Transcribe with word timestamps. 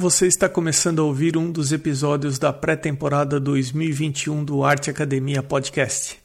Você 0.00 0.28
está 0.28 0.48
começando 0.48 1.00
a 1.00 1.04
ouvir 1.04 1.36
um 1.36 1.50
dos 1.50 1.72
episódios 1.72 2.38
da 2.38 2.52
pré-temporada 2.52 3.40
2021 3.40 4.44
do 4.44 4.62
Arte 4.62 4.88
Academia 4.90 5.42
Podcast, 5.42 6.20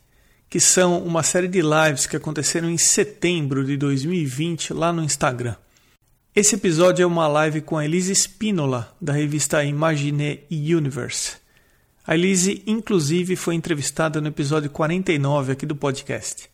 que 0.47 0.59
são 0.59 1.03
uma 1.03 1.23
série 1.23 1.48
de 1.48 1.59
lives 1.59 2.06
que 2.06 2.16
aconteceram 2.16 2.70
em 2.70 2.78
setembro 2.78 3.66
de 3.66 3.75
2020 3.75 4.75
lá 4.75 4.94
no 4.94 5.04
Instagram. 5.04 5.56
Esse 6.36 6.54
episódio 6.54 7.01
é 7.01 7.08
uma 7.08 7.28
live 7.28 7.62
com 7.62 7.75
a 7.75 7.83
Elise 7.83 8.12
Spinola, 8.12 8.96
da 9.02 9.12
revista 9.12 9.64
Imagine 9.64 10.42
Universe. 10.52 11.38
A 12.05 12.14
Elise, 12.14 12.62
inclusive, 12.68 13.36
foi 13.36 13.55
entrevistada 13.55 14.21
no 14.21 14.28
episódio 14.28 14.70
49 14.70 15.52
aqui 15.52 15.66
do 15.66 15.76
podcast. 15.76 16.48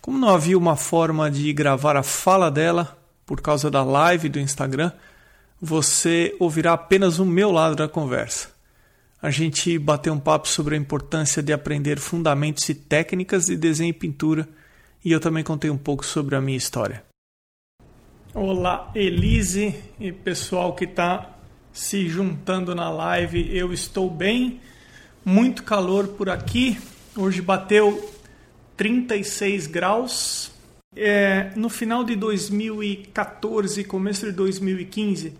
Como 0.00 0.18
não 0.18 0.30
havia 0.30 0.58
uma 0.58 0.74
forma 0.74 1.30
de 1.30 1.52
gravar 1.52 1.96
a 1.96 2.02
fala 2.02 2.50
dela, 2.50 2.98
por 3.24 3.40
causa 3.40 3.70
da 3.70 3.84
live 3.84 4.28
do 4.28 4.40
Instagram, 4.40 4.90
você 5.64 6.34
ouvirá 6.40 6.72
apenas 6.72 7.20
o 7.20 7.24
meu 7.24 7.52
lado 7.52 7.76
da 7.76 7.88
conversa. 7.88 8.50
A 9.22 9.30
gente 9.30 9.78
bateu 9.78 10.12
um 10.12 10.18
papo 10.18 10.48
sobre 10.48 10.74
a 10.74 10.78
importância 10.78 11.40
de 11.40 11.52
aprender 11.52 12.00
fundamentos 12.00 12.68
e 12.68 12.74
técnicas 12.74 13.46
de 13.46 13.56
desenho 13.56 13.90
e 13.90 13.92
pintura, 13.92 14.48
e 15.04 15.12
eu 15.12 15.20
também 15.20 15.44
contei 15.44 15.70
um 15.70 15.78
pouco 15.78 16.04
sobre 16.04 16.34
a 16.34 16.40
minha 16.40 16.58
história. 16.58 17.04
Olá, 18.34 18.90
Elise 18.92 19.76
e 20.00 20.10
pessoal 20.10 20.74
que 20.74 20.84
está 20.84 21.38
se 21.72 22.08
juntando 22.08 22.74
na 22.74 22.90
live. 22.90 23.56
Eu 23.56 23.72
estou 23.72 24.10
bem, 24.10 24.60
muito 25.24 25.62
calor 25.62 26.08
por 26.08 26.28
aqui. 26.28 26.76
Hoje 27.16 27.40
bateu 27.40 28.12
36 28.76 29.68
graus. 29.68 30.50
É, 30.96 31.52
no 31.54 31.68
final 31.68 32.02
de 32.02 32.16
2014, 32.16 33.84
começo 33.84 34.26
de 34.26 34.32
2015, 34.32 35.34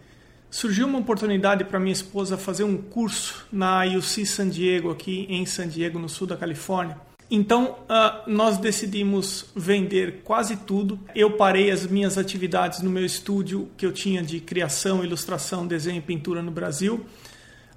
surgiu 0.52 0.86
uma 0.86 0.98
oportunidade 0.98 1.64
para 1.64 1.80
minha 1.80 1.94
esposa 1.94 2.36
fazer 2.36 2.62
um 2.62 2.76
curso 2.76 3.46
na 3.50 3.84
UC 3.84 4.26
San 4.26 4.50
Diego, 4.50 4.90
aqui 4.90 5.26
em 5.30 5.46
San 5.46 5.66
Diego, 5.66 5.98
no 5.98 6.10
sul 6.10 6.26
da 6.26 6.36
Califórnia. 6.36 6.98
Então, 7.30 7.78
uh, 7.88 8.30
nós 8.30 8.58
decidimos 8.58 9.46
vender 9.56 10.20
quase 10.22 10.58
tudo. 10.58 11.00
Eu 11.14 11.30
parei 11.30 11.70
as 11.70 11.86
minhas 11.86 12.18
atividades 12.18 12.82
no 12.82 12.90
meu 12.90 13.06
estúdio 13.06 13.70
que 13.78 13.86
eu 13.86 13.92
tinha 13.92 14.22
de 14.22 14.38
criação, 14.40 15.02
ilustração, 15.02 15.66
desenho 15.66 15.96
e 15.96 16.02
pintura 16.02 16.42
no 16.42 16.50
Brasil. 16.50 17.06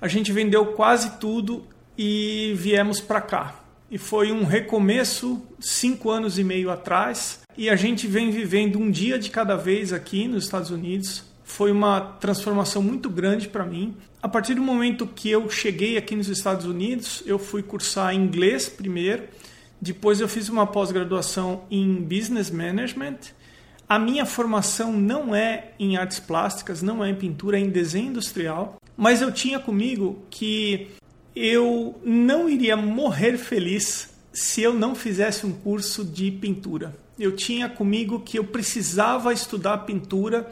A 0.01 0.09
gente 0.09 0.33
vendeu 0.33 0.73
quase 0.73 1.11
tudo 1.17 1.63
e 1.97 2.53
viemos 2.57 2.99
para 2.99 3.21
cá. 3.21 3.63
E 3.89 3.97
foi 3.97 4.33
um 4.33 4.43
recomeço 4.43 5.41
cinco 5.61 6.09
anos 6.09 6.37
e 6.37 6.43
meio 6.43 6.69
atrás. 6.69 7.39
E 7.57 7.69
a 7.69 7.77
gente 7.77 8.05
vem 8.05 8.31
vivendo 8.31 8.77
um 8.77 8.91
dia 8.91 9.17
de 9.17 9.29
cada 9.29 9.55
vez 9.55 9.93
aqui 9.93 10.27
nos 10.27 10.43
Estados 10.43 10.71
Unidos 10.71 11.23
foi 11.45 11.71
uma 11.71 12.01
transformação 12.01 12.81
muito 12.81 13.07
grande 13.07 13.47
para 13.47 13.63
mim. 13.63 13.95
A 14.21 14.27
partir 14.27 14.55
do 14.55 14.61
momento 14.61 15.05
que 15.05 15.29
eu 15.29 15.47
cheguei 15.49 15.95
aqui 15.95 16.15
nos 16.15 16.27
Estados 16.27 16.65
Unidos, 16.65 17.21
eu 17.25 17.37
fui 17.37 17.61
cursar 17.61 18.13
inglês 18.15 18.67
primeiro, 18.67 19.23
depois 19.79 20.19
eu 20.19 20.27
fiz 20.27 20.49
uma 20.49 20.65
pós-graduação 20.65 21.63
em 21.69 22.01
Business 22.01 22.49
Management. 22.49 23.17
A 23.87 23.99
minha 23.99 24.25
formação 24.25 24.91
não 24.91 25.35
é 25.35 25.73
em 25.79 25.95
artes 25.95 26.19
plásticas, 26.19 26.81
não 26.81 27.05
é 27.05 27.11
em 27.11 27.15
pintura, 27.15 27.57
é 27.57 27.61
em 27.61 27.69
desenho 27.69 28.09
industrial, 28.09 28.77
mas 28.97 29.21
eu 29.21 29.31
tinha 29.31 29.59
comigo 29.59 30.25
que 30.31 30.87
eu 31.35 31.99
não 32.03 32.49
iria 32.49 32.75
morrer 32.75 33.37
feliz 33.37 34.09
se 34.33 34.63
eu 34.63 34.73
não 34.73 34.95
fizesse 34.95 35.45
um 35.45 35.51
curso 35.51 36.03
de 36.03 36.31
pintura. 36.31 36.95
Eu 37.19 37.35
tinha 37.35 37.69
comigo 37.69 38.19
que 38.19 38.39
eu 38.39 38.43
precisava 38.43 39.31
estudar 39.31 39.77
pintura 39.79 40.49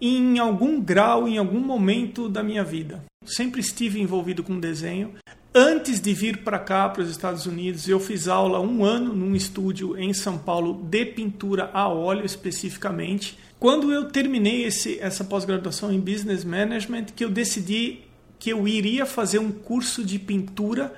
em 0.00 0.38
algum 0.38 0.80
grau, 0.80 1.28
em 1.28 1.38
algum 1.38 1.60
momento 1.60 2.28
da 2.28 2.42
minha 2.42 2.64
vida. 2.64 3.04
Sempre 3.24 3.60
estive 3.60 4.00
envolvido 4.00 4.42
com 4.42 4.58
desenho. 4.58 5.14
Antes 5.54 6.00
de 6.00 6.14
vir 6.14 6.38
para 6.38 6.58
cá, 6.58 6.88
para 6.88 7.02
os 7.02 7.10
Estados 7.10 7.44
Unidos, 7.44 7.88
eu 7.88 7.98
fiz 7.98 8.28
aula 8.28 8.60
um 8.60 8.84
ano 8.84 9.12
num 9.12 9.34
estúdio 9.34 9.98
em 9.98 10.14
São 10.14 10.38
Paulo 10.38 10.86
de 10.88 11.04
pintura 11.04 11.70
a 11.72 11.88
óleo 11.88 12.24
especificamente. 12.24 13.36
Quando 13.58 13.92
eu 13.92 14.08
terminei 14.08 14.64
esse, 14.64 14.98
essa 15.00 15.24
pós-graduação 15.24 15.92
em 15.92 16.00
Business 16.00 16.44
Management, 16.44 17.06
que 17.14 17.24
eu 17.24 17.28
decidi 17.28 18.02
que 18.38 18.50
eu 18.50 18.66
iria 18.66 19.04
fazer 19.04 19.38
um 19.38 19.50
curso 19.50 20.04
de 20.04 20.18
pintura, 20.18 20.94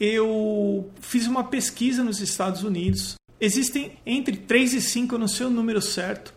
eu 0.00 0.90
fiz 1.00 1.26
uma 1.26 1.44
pesquisa 1.44 2.02
nos 2.02 2.20
Estados 2.20 2.64
Unidos. 2.64 3.14
Existem 3.40 3.92
entre 4.04 4.36
3 4.36 4.74
e 4.74 4.80
5, 4.80 5.14
eu 5.14 5.18
não 5.18 5.28
sei 5.28 5.46
o 5.46 5.50
número 5.50 5.80
certo, 5.80 6.34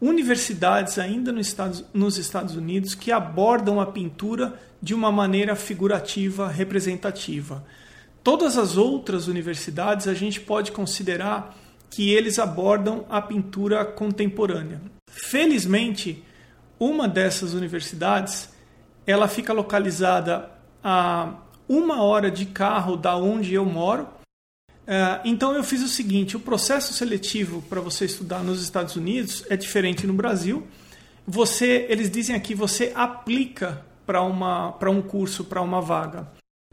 universidades 0.00 0.98
ainda 0.98 1.30
nos 1.30 1.46
Estados, 1.48 1.84
nos 1.92 2.16
Estados 2.16 2.56
Unidos 2.56 2.94
que 2.94 3.12
abordam 3.12 3.80
a 3.80 3.86
pintura 3.86 4.54
de 4.80 4.94
uma 4.94 5.12
maneira 5.12 5.54
figurativa, 5.54 6.48
representativa. 6.48 7.64
Todas 8.22 8.56
as 8.56 8.76
outras 8.76 9.28
universidades 9.28 10.08
a 10.08 10.14
gente 10.14 10.40
pode 10.40 10.72
considerar 10.72 11.56
que 11.90 12.10
eles 12.10 12.38
abordam 12.38 13.04
a 13.10 13.20
pintura 13.20 13.84
contemporânea. 13.84 14.80
Felizmente, 15.10 16.24
uma 16.78 17.08
dessas 17.08 17.52
universidades 17.52 18.50
ela 19.06 19.26
fica 19.26 19.52
localizada 19.52 20.50
a 20.82 21.34
uma 21.68 22.02
hora 22.02 22.30
de 22.30 22.46
carro 22.46 22.96
da 22.96 23.16
onde 23.16 23.54
eu 23.54 23.64
moro 23.64 24.08
então 25.24 25.54
eu 25.54 25.62
fiz 25.62 25.82
o 25.82 25.88
seguinte: 25.88 26.36
o 26.36 26.40
processo 26.40 26.92
seletivo 26.92 27.62
para 27.62 27.80
você 27.80 28.04
estudar 28.04 28.42
nos 28.42 28.62
Estados 28.62 28.96
Unidos 28.96 29.44
é 29.48 29.56
diferente 29.56 30.06
no 30.06 30.12
Brasil. 30.12 30.66
Você, 31.26 31.86
eles 31.88 32.10
dizem 32.10 32.34
aqui, 32.34 32.54
você 32.54 32.92
aplica 32.94 33.84
para 34.04 34.22
uma 34.22 34.72
para 34.72 34.90
um 34.90 35.00
curso, 35.00 35.44
para 35.44 35.62
uma 35.62 35.80
vaga, 35.80 36.28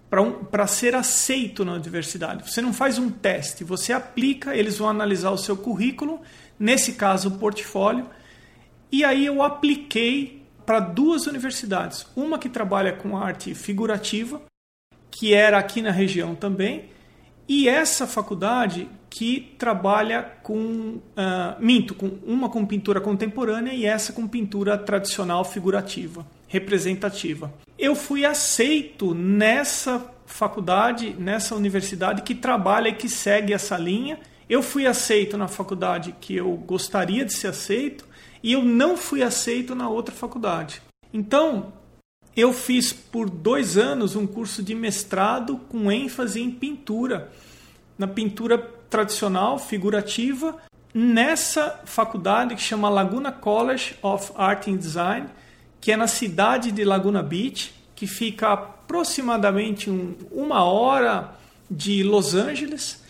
para 0.09 0.21
um, 0.21 0.67
ser 0.67 0.95
aceito 0.95 1.63
na 1.63 1.73
universidade. 1.73 2.49
Você 2.49 2.61
não 2.61 2.73
faz 2.73 2.97
um 2.97 3.09
teste, 3.09 3.63
você 3.63 3.93
aplica, 3.93 4.55
eles 4.55 4.77
vão 4.77 4.89
analisar 4.89 5.31
o 5.31 5.37
seu 5.37 5.55
currículo, 5.55 6.21
nesse 6.59 6.93
caso 6.93 7.29
o 7.29 7.37
portfólio, 7.37 8.07
e 8.91 9.03
aí 9.03 9.25
eu 9.25 9.43
apliquei 9.43 10.43
para 10.65 10.79
duas 10.79 11.27
universidades, 11.27 12.05
uma 12.15 12.39
que 12.39 12.49
trabalha 12.49 12.93
com 12.93 13.17
arte 13.17 13.53
figurativa, 13.53 14.41
que 15.11 15.33
era 15.33 15.57
aqui 15.57 15.81
na 15.81 15.91
região 15.91 16.35
também, 16.35 16.89
e 17.47 17.69
essa 17.69 18.05
faculdade 18.05 18.89
que 19.09 19.55
trabalha 19.57 20.21
com 20.43 20.59
uh, 20.59 21.01
minto, 21.59 21.95
com 21.95 22.07
uma 22.25 22.49
com 22.49 22.65
pintura 22.65 22.99
contemporânea 22.99 23.73
e 23.73 23.85
essa 23.85 24.11
com 24.11 24.27
pintura 24.27 24.77
tradicional 24.77 25.45
figurativa, 25.45 26.27
representativa. 26.47 27.51
Eu 27.79 27.95
fui 27.95 28.25
aceito 28.25 29.13
nessa 29.13 30.13
faculdade, 30.25 31.15
nessa 31.17 31.55
universidade 31.55 32.21
que 32.21 32.35
trabalha 32.35 32.89
e 32.89 32.93
que 32.93 33.07
segue 33.07 33.53
essa 33.53 33.77
linha. 33.77 34.19
Eu 34.49 34.61
fui 34.61 34.85
aceito 34.85 35.37
na 35.37 35.47
faculdade 35.47 36.15
que 36.19 36.35
eu 36.35 36.51
gostaria 36.55 37.23
de 37.23 37.33
ser 37.33 37.47
aceito 37.47 38.05
e 38.43 38.53
eu 38.53 38.61
não 38.63 38.97
fui 38.97 39.23
aceito 39.23 39.73
na 39.73 39.89
outra 39.89 40.13
faculdade. 40.13 40.81
Então, 41.13 41.73
eu 42.37 42.53
fiz 42.53 42.93
por 42.93 43.27
dois 43.27 43.79
anos 43.79 44.15
um 44.15 44.27
curso 44.27 44.61
de 44.61 44.75
mestrado 44.75 45.57
com 45.69 45.91
ênfase 45.91 46.39
em 46.39 46.51
pintura, 46.51 47.31
na 47.97 48.05
pintura 48.05 48.59
tradicional, 48.59 49.57
figurativa, 49.57 50.55
nessa 50.93 51.81
faculdade 51.85 52.53
que 52.53 52.61
chama 52.61 52.89
Laguna 52.89 53.31
College 53.31 53.95
of 54.03 54.31
Art 54.35 54.67
and 54.67 54.77
Design, 54.77 55.27
que 55.81 55.91
é 55.91 55.97
na 55.97 56.05
cidade 56.05 56.71
de 56.71 56.83
Laguna 56.83 57.23
Beach, 57.23 57.73
que 57.95 58.05
fica 58.05 58.53
aproximadamente 58.53 59.89
um, 59.89 60.15
uma 60.31 60.63
hora 60.63 61.33
de 61.69 62.03
Los 62.03 62.35
Angeles. 62.35 63.03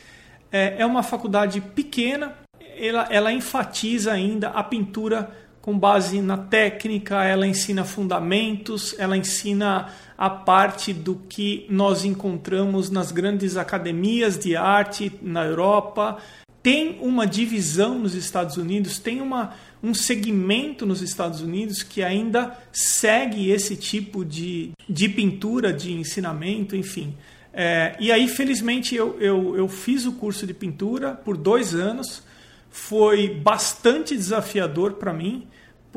É, 0.49 0.75
é 0.79 0.85
uma 0.85 1.03
faculdade 1.03 1.59
pequena, 1.59 2.33
ela, 2.77 3.05
ela 3.11 3.33
enfatiza 3.33 4.13
ainda 4.13 4.49
a 4.49 4.63
pintura 4.63 5.29
com 5.67 5.78
base 5.78 6.22
na 6.22 6.38
técnica, 6.38 7.25
ela 7.25 7.45
ensina 7.45 7.83
fundamentos, 7.83 8.95
ela 8.97 9.17
ensina 9.17 9.90
a 10.17 10.29
parte 10.29 10.93
do 10.93 11.16
que 11.28 11.66
nós 11.69 12.05
encontramos 12.05 12.90
nas 12.90 13.11
grandes 13.11 13.58
academias 13.58 14.40
de 14.40 14.55
arte 14.55 15.11
na 15.22 15.43
Europa. 15.43 16.19
Tem 16.64 16.97
uma 17.02 17.28
divisão 17.28 17.99
nos 17.99 18.16
Estados 18.16 18.55
Unidos, 18.55 18.97
tem 18.97 19.19
uma, 19.19 19.55
um 19.84 19.93
segmento 19.93 20.85
nos 20.85 21.02
Estados 21.02 21.41
Unidos 21.41 21.84
que 21.84 22.02
ainda 22.02 22.58
segue 22.72 23.52
esse 23.52 23.75
tipo 23.75 24.23
de, 24.23 24.72
de 24.87 25.09
pintura, 25.09 25.73
de 25.73 25.91
ensinamento, 25.91 26.78
enfim. 26.78 27.14
É, 27.52 27.93
e 27.99 28.09
aí, 28.09 28.29
felizmente, 28.29 28.96
eu, 28.96 29.19
eu, 29.19 29.58
eu 29.58 29.67
fiz 29.67 30.05
o 30.05 30.14
curso 30.14 30.47
de 30.47 30.53
pintura 30.53 31.11
por 31.11 31.35
dois 31.35 31.75
anos. 31.75 32.23
Foi 32.72 33.28
bastante 33.28 34.16
desafiador 34.16 34.93
para 34.93 35.11
mim 35.11 35.46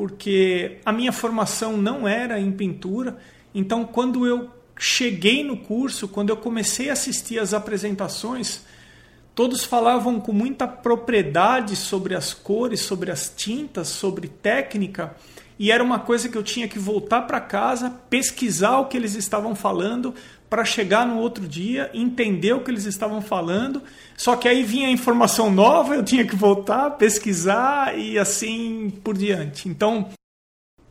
porque 0.01 0.79
a 0.83 0.91
minha 0.91 1.11
formação 1.11 1.77
não 1.77 2.07
era 2.07 2.39
em 2.39 2.51
pintura. 2.51 3.19
Então, 3.53 3.85
quando 3.85 4.25
eu 4.25 4.49
cheguei 4.75 5.43
no 5.43 5.55
curso, 5.55 6.07
quando 6.07 6.31
eu 6.31 6.37
comecei 6.37 6.89
a 6.89 6.93
assistir 6.93 7.37
às 7.37 7.53
apresentações, 7.53 8.63
todos 9.35 9.63
falavam 9.63 10.19
com 10.19 10.33
muita 10.33 10.67
propriedade 10.67 11.75
sobre 11.75 12.15
as 12.15 12.33
cores, 12.33 12.79
sobre 12.79 13.11
as 13.11 13.29
tintas, 13.29 13.89
sobre 13.89 14.27
técnica, 14.27 15.15
e 15.61 15.69
era 15.69 15.83
uma 15.83 15.99
coisa 15.99 16.27
que 16.27 16.35
eu 16.35 16.41
tinha 16.41 16.67
que 16.67 16.79
voltar 16.79 17.21
para 17.21 17.39
casa, 17.39 17.91
pesquisar 18.09 18.79
o 18.79 18.87
que 18.87 18.97
eles 18.97 19.13
estavam 19.13 19.53
falando 19.53 20.11
para 20.49 20.65
chegar 20.65 21.05
no 21.05 21.19
outro 21.19 21.47
dia, 21.47 21.91
entender 21.93 22.53
o 22.53 22.63
que 22.63 22.71
eles 22.71 22.85
estavam 22.85 23.21
falando. 23.21 23.83
Só 24.17 24.35
que 24.35 24.47
aí 24.47 24.63
vinha 24.63 24.89
informação 24.89 25.51
nova, 25.51 25.93
eu 25.93 26.03
tinha 26.03 26.25
que 26.25 26.35
voltar, 26.35 26.89
pesquisar 26.97 27.95
e 27.95 28.17
assim 28.17 28.91
por 29.03 29.15
diante. 29.15 29.69
Então, 29.69 30.09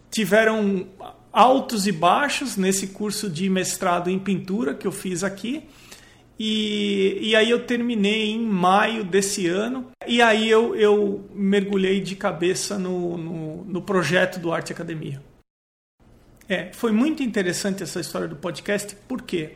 tiveram 0.08 0.87
altos 1.32 1.88
e 1.88 1.90
baixos 1.90 2.56
nesse 2.56 2.87
curso 2.87 3.28
de 3.28 3.50
mestrado 3.50 4.08
em 4.08 4.20
pintura 4.20 4.72
que 4.72 4.87
eu 4.87 4.93
fiz 4.93 5.25
aqui. 5.25 5.64
E, 6.43 7.19
e 7.21 7.37
aí 7.37 7.51
eu 7.51 7.67
terminei 7.67 8.31
em 8.31 8.41
maio 8.41 9.05
desse 9.05 9.47
ano. 9.47 9.91
E 10.07 10.23
aí 10.23 10.49
eu, 10.49 10.75
eu 10.75 11.29
mergulhei 11.35 12.01
de 12.01 12.17
cabeça 12.17 12.79
no, 12.79 13.19
no, 13.19 13.65
no 13.67 13.83
projeto 13.83 14.41
do 14.41 14.51
Arte 14.51 14.73
Academia. 14.73 15.23
É, 16.49 16.73
foi 16.73 16.93
muito 16.93 17.23
interessante 17.23 17.83
essa 17.83 18.01
história 18.01 18.27
do 18.27 18.37
podcast, 18.37 18.97
porque 19.07 19.51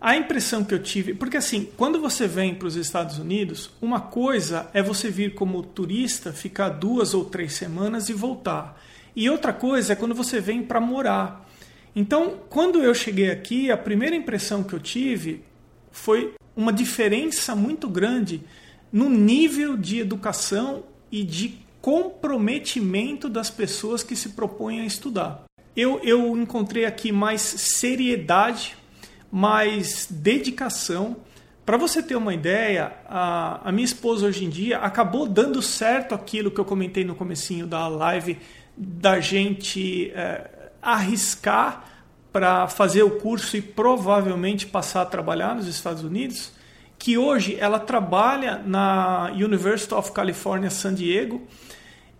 a 0.00 0.16
impressão 0.16 0.64
que 0.64 0.74
eu 0.74 0.82
tive. 0.82 1.14
Porque 1.14 1.36
assim, 1.36 1.68
quando 1.76 2.00
você 2.00 2.26
vem 2.26 2.56
para 2.56 2.66
os 2.66 2.74
Estados 2.74 3.16
Unidos, 3.20 3.70
uma 3.80 4.00
coisa 4.00 4.68
é 4.74 4.82
você 4.82 5.10
vir 5.10 5.34
como 5.34 5.62
turista, 5.62 6.32
ficar 6.32 6.70
duas 6.70 7.14
ou 7.14 7.24
três 7.24 7.52
semanas 7.52 8.08
e 8.08 8.12
voltar. 8.12 8.82
E 9.14 9.30
outra 9.30 9.52
coisa 9.52 9.92
é 9.92 9.96
quando 9.96 10.16
você 10.16 10.40
vem 10.40 10.60
para 10.60 10.80
morar. 10.80 11.48
Então, 11.94 12.40
quando 12.48 12.82
eu 12.82 12.94
cheguei 12.96 13.30
aqui, 13.30 13.70
a 13.70 13.76
primeira 13.76 14.16
impressão 14.16 14.64
que 14.64 14.72
eu 14.72 14.80
tive 14.80 15.48
foi 15.90 16.34
uma 16.56 16.72
diferença 16.72 17.54
muito 17.54 17.88
grande 17.88 18.42
no 18.92 19.08
nível 19.08 19.76
de 19.76 19.98
educação 20.00 20.84
e 21.10 21.22
de 21.22 21.58
comprometimento 21.80 23.28
das 23.28 23.50
pessoas 23.50 24.02
que 24.02 24.14
se 24.14 24.30
propõem 24.30 24.80
a 24.80 24.84
estudar. 24.84 25.44
Eu, 25.74 26.00
eu 26.02 26.36
encontrei 26.36 26.84
aqui 26.84 27.12
mais 27.12 27.40
seriedade, 27.40 28.76
mais 29.30 30.06
dedicação. 30.10 31.16
Para 31.64 31.76
você 31.76 32.02
ter 32.02 32.16
uma 32.16 32.34
ideia, 32.34 32.92
a, 33.08 33.68
a, 33.68 33.72
minha 33.72 33.84
esposa 33.84 34.26
hoje 34.26 34.44
em 34.44 34.50
dia 34.50 34.78
acabou 34.78 35.26
dando 35.28 35.62
certo 35.62 36.14
aquilo 36.14 36.50
que 36.50 36.60
eu 36.60 36.64
comentei 36.64 37.04
no 37.04 37.14
comecinho 37.14 37.66
da 37.66 37.86
live, 37.86 38.38
da 38.76 39.20
gente 39.20 40.10
é, 40.10 40.70
arriscar 40.82 41.89
para 42.32 42.68
fazer 42.68 43.02
o 43.02 43.18
curso 43.18 43.56
e 43.56 43.62
provavelmente 43.62 44.66
passar 44.66 45.02
a 45.02 45.06
trabalhar 45.06 45.54
nos 45.54 45.66
Estados 45.66 46.04
Unidos, 46.04 46.52
que 46.98 47.18
hoje 47.18 47.56
ela 47.58 47.78
trabalha 47.78 48.62
na 48.64 49.30
University 49.32 49.94
of 49.94 50.12
California 50.12 50.70
San 50.70 50.94
Diego 50.94 51.46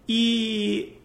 e 0.09 0.97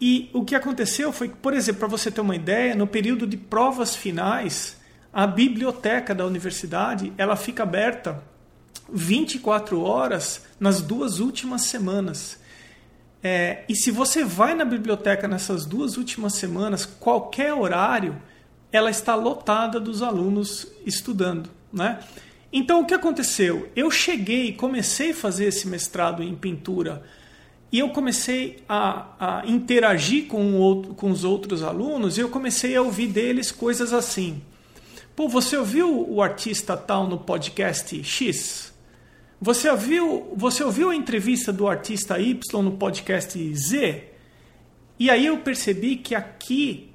e 0.00 0.28
o 0.34 0.44
que 0.44 0.54
aconteceu 0.54 1.12
foi 1.12 1.28
que, 1.28 1.36
por 1.36 1.54
exemplo, 1.54 1.80
para 1.80 1.88
você 1.88 2.10
ter 2.10 2.20
uma 2.20 2.36
ideia, 2.36 2.74
no 2.74 2.86
período 2.86 3.26
de 3.26 3.38
provas 3.38 3.96
finais, 3.96 4.76
a 5.10 5.26
biblioteca 5.26 6.14
da 6.14 6.26
universidade 6.26 7.12
ela 7.16 7.36
fica 7.36 7.62
aberta 7.62 8.22
24 8.92 9.80
horas 9.80 10.44
nas 10.60 10.82
duas 10.82 11.20
últimas 11.20 11.62
semanas. 11.62 12.38
É, 13.22 13.64
e 13.68 13.74
se 13.74 13.90
você 13.90 14.24
vai 14.24 14.54
na 14.54 14.64
biblioteca 14.64 15.26
nessas 15.26 15.64
duas 15.64 15.96
últimas 15.96 16.34
semanas, 16.34 16.84
qualquer 16.84 17.54
horário, 17.54 18.20
ela 18.76 18.90
está 18.90 19.14
lotada 19.14 19.78
dos 19.78 20.02
alunos 20.02 20.66
estudando, 20.84 21.48
né? 21.72 22.00
Então 22.52 22.80
o 22.80 22.84
que 22.84 22.92
aconteceu? 22.92 23.68
Eu 23.76 23.88
cheguei, 23.88 24.52
comecei 24.52 25.12
a 25.12 25.14
fazer 25.14 25.44
esse 25.44 25.68
mestrado 25.68 26.24
em 26.24 26.34
pintura 26.34 27.04
e 27.70 27.78
eu 27.78 27.90
comecei 27.90 28.64
a, 28.68 29.42
a 29.42 29.46
interagir 29.46 30.26
com, 30.26 30.60
o, 30.60 30.94
com 30.94 31.08
os 31.08 31.22
outros 31.22 31.62
alunos 31.62 32.18
e 32.18 32.22
eu 32.22 32.28
comecei 32.28 32.74
a 32.74 32.82
ouvir 32.82 33.06
deles 33.06 33.52
coisas 33.52 33.92
assim. 33.92 34.42
Pô, 35.14 35.28
você 35.28 35.56
ouviu 35.56 36.10
o 36.10 36.20
artista 36.20 36.76
tal 36.76 37.06
no 37.06 37.18
podcast 37.18 38.02
X? 38.02 38.74
Você 39.40 39.68
ouviu, 39.70 40.32
você 40.34 40.64
ouviu 40.64 40.90
a 40.90 40.96
entrevista 40.96 41.52
do 41.52 41.68
artista 41.68 42.18
Y 42.18 42.60
no 42.60 42.72
podcast 42.72 43.54
Z? 43.54 44.02
E 44.98 45.08
aí 45.10 45.26
eu 45.26 45.38
percebi 45.38 45.94
que 45.94 46.16
aqui 46.16 46.92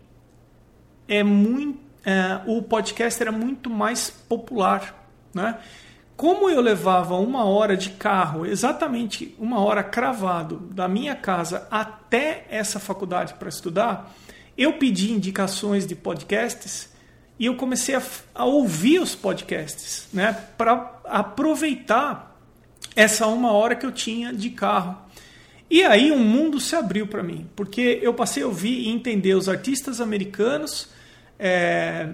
é 1.10 1.24
muito, 1.24 1.80
é, 2.06 2.40
o 2.46 2.62
podcast 2.62 3.22
era 3.22 3.32
muito 3.32 3.70
mais 3.70 4.10
popular. 4.10 5.12
Né? 5.34 5.58
Como 6.16 6.50
eu 6.50 6.62
levava 6.62 7.16
uma 7.16 7.44
hora 7.46 7.76
de 7.76 7.90
carro, 7.90 8.46
exatamente 8.46 9.36
uma 9.40 9.60
hora 9.60 9.84
cravado 9.84 10.58
da 10.72 10.88
minha 10.88 11.16
casa 11.16 11.68
até 11.72 12.46
essa 12.50 12.80
faculdade 12.80 13.34
para 13.34 13.50
estudar, 13.50 14.16
eu 14.56 14.74
pedi 14.74 15.12
indicações 15.12 15.88
de 15.88 15.96
podcasts 15.96 16.90
e 17.40 17.46
eu 17.46 17.56
comecei 17.56 17.96
a, 17.96 18.02
a 18.36 18.46
ouvir 18.46 19.00
os 19.00 19.16
podcasts, 19.16 20.10
né, 20.12 20.34
para 20.58 21.00
aproveitar 21.06 22.38
essa 22.96 23.26
uma 23.28 23.54
hora 23.54 23.76
que 23.76 23.86
eu 23.86 23.92
tinha 23.92 24.34
de 24.34 24.50
carro. 24.50 24.98
E 25.70 25.84
aí 25.84 26.12
um 26.12 26.20
mundo 26.20 26.60
se 26.60 26.76
abriu 26.76 27.08
para 27.08 27.24
mim, 27.24 27.48
porque 27.56 28.00
eu 28.02 28.14
passei 28.14 28.44
a 28.44 28.48
ouvir 28.48 28.80
e 28.82 28.90
entender 28.90 29.36
os 29.36 29.48
artistas 29.48 30.02
americanos, 30.02 30.90
é, 31.40 32.10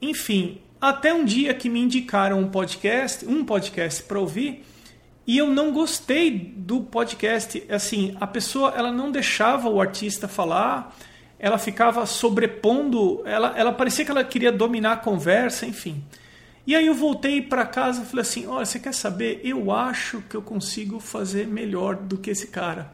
enfim, 0.00 0.58
até 0.80 1.12
um 1.12 1.24
dia 1.24 1.52
que 1.52 1.68
me 1.68 1.78
indicaram 1.78 2.40
um 2.40 2.48
podcast, 2.48 3.26
um 3.26 3.44
podcast 3.44 4.02
para 4.04 4.18
ouvir, 4.18 4.64
e 5.26 5.36
eu 5.36 5.48
não 5.48 5.70
gostei 5.70 6.30
do 6.56 6.80
podcast. 6.80 7.62
Assim, 7.68 8.16
a 8.18 8.26
pessoa 8.26 8.72
ela 8.74 8.90
não 8.90 9.12
deixava 9.12 9.68
o 9.68 9.80
artista 9.80 10.26
falar, 10.26 10.96
ela 11.38 11.58
ficava 11.58 12.04
sobrepondo, 12.06 13.22
ela, 13.26 13.56
ela 13.56 13.72
parecia 13.72 14.04
que 14.04 14.10
ela 14.10 14.24
queria 14.24 14.50
dominar 14.50 14.92
a 14.92 14.96
conversa, 14.96 15.66
enfim. 15.66 16.02
E 16.66 16.74
aí 16.74 16.86
eu 16.86 16.94
voltei 16.94 17.42
para 17.42 17.66
casa 17.66 18.02
e 18.02 18.06
falei 18.06 18.22
assim: 18.22 18.46
olha, 18.46 18.64
você 18.64 18.78
quer 18.78 18.94
saber? 18.94 19.40
Eu 19.44 19.70
acho 19.70 20.22
que 20.22 20.36
eu 20.36 20.42
consigo 20.42 20.98
fazer 20.98 21.46
melhor 21.46 21.96
do 21.96 22.18
que 22.18 22.30
esse 22.30 22.46
cara. 22.46 22.92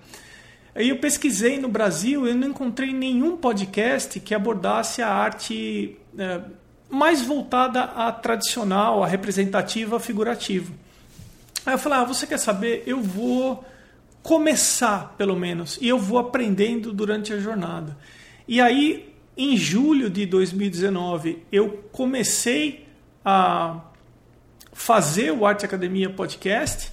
Aí 0.77 0.91
eu 0.91 0.99
pesquisei 0.99 1.59
no 1.59 1.69
Brasil 1.69 2.29
e 2.29 2.35
não 2.35 2.49
encontrei 2.49 2.93
nenhum 2.93 3.35
podcast 3.37 4.21
que 4.21 4.35
abordasse 4.35 5.01
a 5.01 5.09
arte. 5.09 5.97
É, 6.19 6.41
mais 6.89 7.21
voltada 7.23 7.83
à 7.83 8.13
tradicional, 8.13 9.03
à 9.03 9.07
representativa, 9.07 9.99
figurativa. 9.99 10.73
Aí 11.65 11.75
eu 11.75 11.79
falei: 11.79 11.99
ah, 11.99 12.05
você 12.05 12.27
quer 12.27 12.39
saber? 12.39 12.85
Eu 12.87 13.01
vou 13.01 13.65
começar, 14.23 15.15
pelo 15.17 15.35
menos, 15.35 15.79
e 15.81 15.89
eu 15.89 15.99
vou 15.99 16.19
aprendendo 16.19 16.93
durante 16.93 17.33
a 17.33 17.39
jornada. 17.39 17.97
E 18.47 18.61
aí, 18.61 19.15
em 19.37 19.57
julho 19.57 20.11
de 20.11 20.27
2019, 20.27 21.43
eu 21.51 21.85
comecei 21.91 22.87
a 23.25 23.81
fazer 24.73 25.33
o 25.33 25.47
Arte 25.47 25.65
Academia 25.65 26.11
Podcast. 26.11 26.93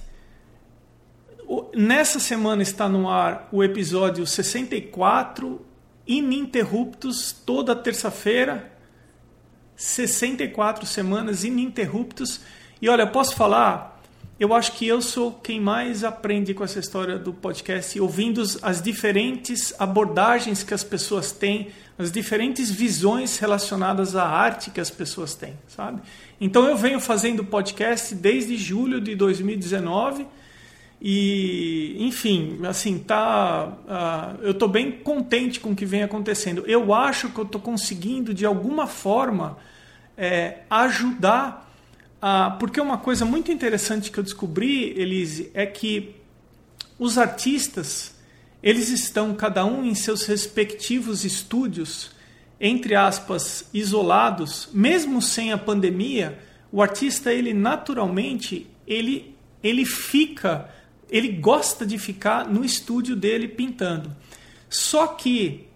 Nessa 1.76 2.20
semana 2.20 2.62
está 2.62 2.88
no 2.88 3.08
ar 3.08 3.48
o 3.50 3.64
episódio 3.64 4.24
64, 4.24 5.60
ininterruptos, 6.06 7.32
toda 7.32 7.74
terça-feira, 7.74 8.70
64 9.74 10.86
semanas 10.86 11.42
ininterruptos. 11.42 12.42
E 12.80 12.88
olha, 12.88 13.08
posso 13.08 13.34
falar, 13.34 14.00
eu 14.38 14.54
acho 14.54 14.70
que 14.72 14.86
eu 14.86 15.02
sou 15.02 15.32
quem 15.32 15.60
mais 15.60 16.04
aprende 16.04 16.54
com 16.54 16.62
essa 16.62 16.78
história 16.78 17.18
do 17.18 17.34
podcast, 17.34 17.98
ouvindo 17.98 18.40
as 18.62 18.80
diferentes 18.80 19.74
abordagens 19.76 20.62
que 20.62 20.74
as 20.74 20.84
pessoas 20.84 21.32
têm, 21.32 21.72
as 21.98 22.12
diferentes 22.12 22.70
visões 22.70 23.38
relacionadas 23.38 24.14
à 24.14 24.24
arte 24.24 24.70
que 24.70 24.80
as 24.80 24.90
pessoas 24.90 25.34
têm, 25.34 25.58
sabe? 25.66 26.00
Então 26.40 26.68
eu 26.68 26.76
venho 26.76 27.00
fazendo 27.00 27.44
podcast 27.44 28.14
desde 28.14 28.56
julho 28.56 29.00
de 29.00 29.16
2019 29.16 30.24
e, 31.06 31.96
enfim, 31.98 32.60
assim, 32.64 32.98
tá. 32.98 33.66
Uh, 33.66 34.42
eu 34.42 34.52
estou 34.52 34.66
bem 34.66 34.90
contente 34.90 35.60
com 35.60 35.72
o 35.72 35.76
que 35.76 35.84
vem 35.84 36.02
acontecendo. 36.02 36.64
Eu 36.66 36.94
acho 36.94 37.28
que 37.28 37.38
eu 37.38 37.44
estou 37.44 37.60
conseguindo, 37.60 38.32
de 38.32 38.46
alguma 38.46 38.86
forma, 38.86 39.58
é, 40.16 40.60
ajudar. 40.70 41.70
A, 42.22 42.52
porque 42.52 42.80
uma 42.80 42.96
coisa 42.96 43.26
muito 43.26 43.52
interessante 43.52 44.10
que 44.10 44.16
eu 44.16 44.24
descobri, 44.24 44.98
Elise, 44.98 45.50
é 45.52 45.66
que 45.66 46.16
os 46.98 47.18
artistas, 47.18 48.14
eles 48.62 48.88
estão 48.88 49.34
cada 49.34 49.62
um 49.62 49.84
em 49.84 49.94
seus 49.94 50.24
respectivos 50.24 51.22
estúdios, 51.22 52.12
entre 52.58 52.94
aspas, 52.94 53.68
isolados, 53.74 54.70
mesmo 54.72 55.20
sem 55.20 55.52
a 55.52 55.58
pandemia, 55.58 56.38
o 56.72 56.80
artista 56.80 57.30
ele 57.30 57.52
naturalmente 57.52 58.66
ele 58.86 59.34
ele 59.62 59.84
fica 59.86 60.68
ele 61.10 61.28
gosta 61.28 61.86
de 61.86 61.98
ficar 61.98 62.48
no 62.48 62.64
estúdio 62.64 63.14
dele 63.14 63.48
pintando. 63.48 64.14
Só 64.68 65.06
que 65.06 65.66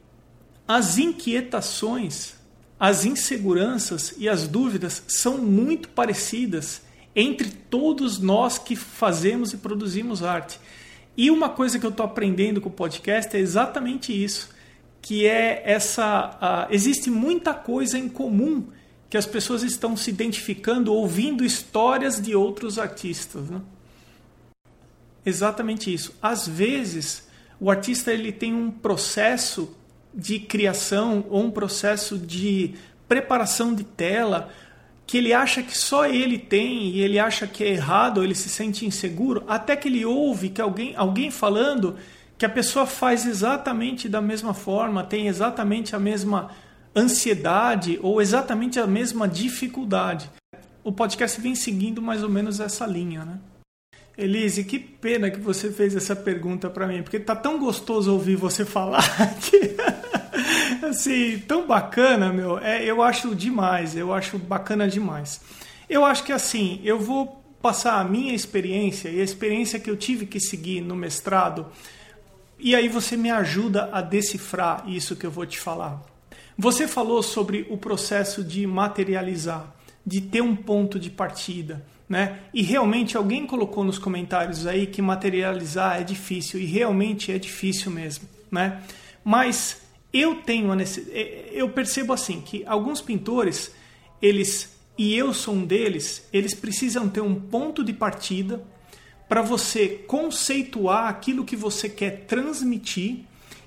as 0.67 0.99
inquietações, 0.99 2.35
as 2.79 3.05
inseguranças 3.05 4.15
e 4.19 4.29
as 4.29 4.47
dúvidas 4.47 5.03
são 5.09 5.39
muito 5.39 5.89
parecidas 5.89 6.83
entre 7.15 7.51
todos 7.51 8.19
nós 8.19 8.59
que 8.59 8.77
fazemos 8.77 9.53
e 9.53 9.57
produzimos 9.57 10.23
arte. 10.23 10.61
E 11.17 11.31
uma 11.31 11.49
coisa 11.49 11.79
que 11.79 11.87
eu 11.87 11.91
estou 11.91 12.07
aprendendo 12.07 12.61
com 12.61 12.69
o 12.69 12.73
podcast 12.73 13.37
é 13.37 13.41
exatamente 13.41 14.13
isso, 14.13 14.51
que 15.03 15.27
é 15.27 15.63
essa. 15.65 16.67
Uh, 16.71 16.73
existe 16.73 17.11
muita 17.11 17.53
coisa 17.53 17.99
em 17.99 18.09
comum 18.09 18.69
que 19.11 19.17
as 19.17 19.27
pessoas 19.27 19.63
estão 19.63 19.97
se 19.97 20.11
identificando 20.11 20.93
ouvindo 20.93 21.45
histórias 21.45 22.21
de 22.21 22.37
outros 22.37 22.79
artistas. 22.79 23.49
Né? 23.49 23.61
Exatamente 25.29 25.93
isso. 25.93 26.15
Às 26.23 26.49
vezes, 26.49 27.29
o 27.61 27.71
artista 27.71 28.13
ele 28.13 28.33
tem 28.33 28.55
um 28.55 28.71
processo 28.71 29.77
de 30.15 30.39
criação 30.39 31.27
ou 31.29 31.45
um 31.45 31.51
processo 31.51 32.19
de 32.19 32.75
preparação 33.07 33.75
de 33.75 33.85
tela 33.85 34.51
que 35.07 35.17
ele 35.17 35.33
acha 35.33 35.63
que 35.63 35.77
só 35.77 36.07
ele 36.07 36.39
tem 36.39 36.89
e 36.91 37.01
ele 37.01 37.19
acha 37.19 37.47
que 37.47 37.65
é 37.65 37.69
errado, 37.69 38.19
ou 38.19 38.25
ele 38.25 38.35
se 38.35 38.49
sente 38.51 38.85
inseguro, 38.85 39.43
até 39.49 39.75
que 39.75 39.89
ele 39.89 40.05
ouve 40.05 40.51
que 40.51 40.61
alguém, 40.61 40.95
alguém 40.97 41.31
falando 41.31 41.97
que 42.37 42.45
a 42.45 42.49
pessoa 42.49 42.85
faz 42.85 43.25
exatamente 43.25 44.07
da 44.07 44.21
mesma 44.21 44.53
forma, 44.53 45.03
tem 45.03 45.27
exatamente 45.27 45.97
a 45.97 45.99
mesma 45.99 46.51
ansiedade 46.95 47.99
ou 48.03 48.21
exatamente 48.21 48.79
a 48.79 48.87
mesma 48.87 49.27
dificuldade. 49.27 50.31
O 50.85 50.93
podcast 50.93 51.41
vem 51.41 51.55
seguindo 51.55 52.03
mais 52.03 52.23
ou 52.23 52.29
menos 52.29 52.61
essa 52.61 52.87
linha, 52.87 53.25
né? 53.25 53.39
Elise, 54.19 54.65
que 54.65 54.81
pena 54.81 55.31
que 55.31 55.39
você 55.39 55.71
fez 55.71 55.95
essa 55.95 56.17
pergunta 56.17 56.69
para 56.69 56.89
mim, 56.89 57.05
porque 57.05 57.21
tá 57.21 57.37
tão 57.37 57.57
gostoso 57.57 58.13
ouvir 58.13 58.35
você 58.35 58.65
falar 58.65 59.05
assim, 60.83 61.39
tão 61.47 61.69
bacana, 61.69 62.33
meu. 62.33 62.59
É, 62.59 62.85
eu 62.85 63.01
acho 63.01 63.33
demais, 63.33 63.97
eu 63.97 64.13
acho 64.13 64.37
bacana 64.37 64.89
demais. 64.89 65.41
Eu 65.89 66.05
acho 66.05 66.25
que 66.25 66.33
assim, 66.33 66.81
eu 66.83 66.99
vou 66.99 67.45
passar 67.63 68.01
a 68.01 68.05
minha 68.05 68.35
experiência 68.35 69.09
e 69.09 69.21
a 69.21 69.25
experiência 69.25 69.79
que 69.79 69.89
eu 69.89 69.97
tive 69.97 70.27
que 70.27 70.41
seguir 70.41 70.81
no 70.81 70.97
mestrado, 70.97 71.67
e 72.59 72.75
aí 72.75 72.89
você 72.89 73.17
me 73.17 73.31
ajuda 73.31 73.89
a 73.93 74.01
decifrar 74.01 74.83
isso 74.89 75.15
que 75.15 75.27
eu 75.27 75.31
vou 75.31 75.47
te 75.47 75.61
falar. 75.61 76.03
Você 76.57 76.89
falou 76.89 77.23
sobre 77.23 77.69
o 77.71 77.79
processo 77.79 78.43
de 78.43 78.67
materializar, 78.67 79.73
de 80.05 80.21
ter 80.21 80.43
um 80.43 80.57
ponto 80.57 80.99
de 80.99 81.09
partida, 81.09 81.87
né? 82.09 82.41
E 82.55 82.63
realmente 82.63 83.17
alguém 83.17 83.47
colocou 83.47 83.85
nos 83.85 83.99
comentários 83.99 84.67
aí 84.67 84.87
que 84.87 85.03
materializar 85.03 86.01
é 86.01 86.05
difícil 86.05 86.59
e 86.59 86.65
realmente 86.65 87.31
é 87.31 87.39
difícil 87.39 87.91
mesmo, 87.91 88.27
né? 88.51 88.83
Mas 89.23 89.83
eu 90.13 90.37
tenho 90.37 90.73
é, 91.13 91.49
eu 91.53 91.69
percebo 91.69 92.13
assim 92.13 92.41
que 92.41 92.65
alguns 92.67 93.01
pintores 93.01 93.73
eles 94.23 94.77
e 94.97 95.15
eu 95.15 95.33
sou 95.33 95.55
um 95.55 95.65
deles, 95.65 96.27
eles 96.33 96.55
precisam 96.55 97.09
ter 97.09 97.21
um 97.21 97.35
ponto 97.35 97.85
de 97.85 97.93
partida 97.93 98.65
para 99.29 99.43
você 99.43 99.89
conceituar 99.89 101.09
aquilo 101.09 101.45
que 101.45 101.55
você 101.55 101.89
quer 101.89 102.25
transmitir 102.27 103.21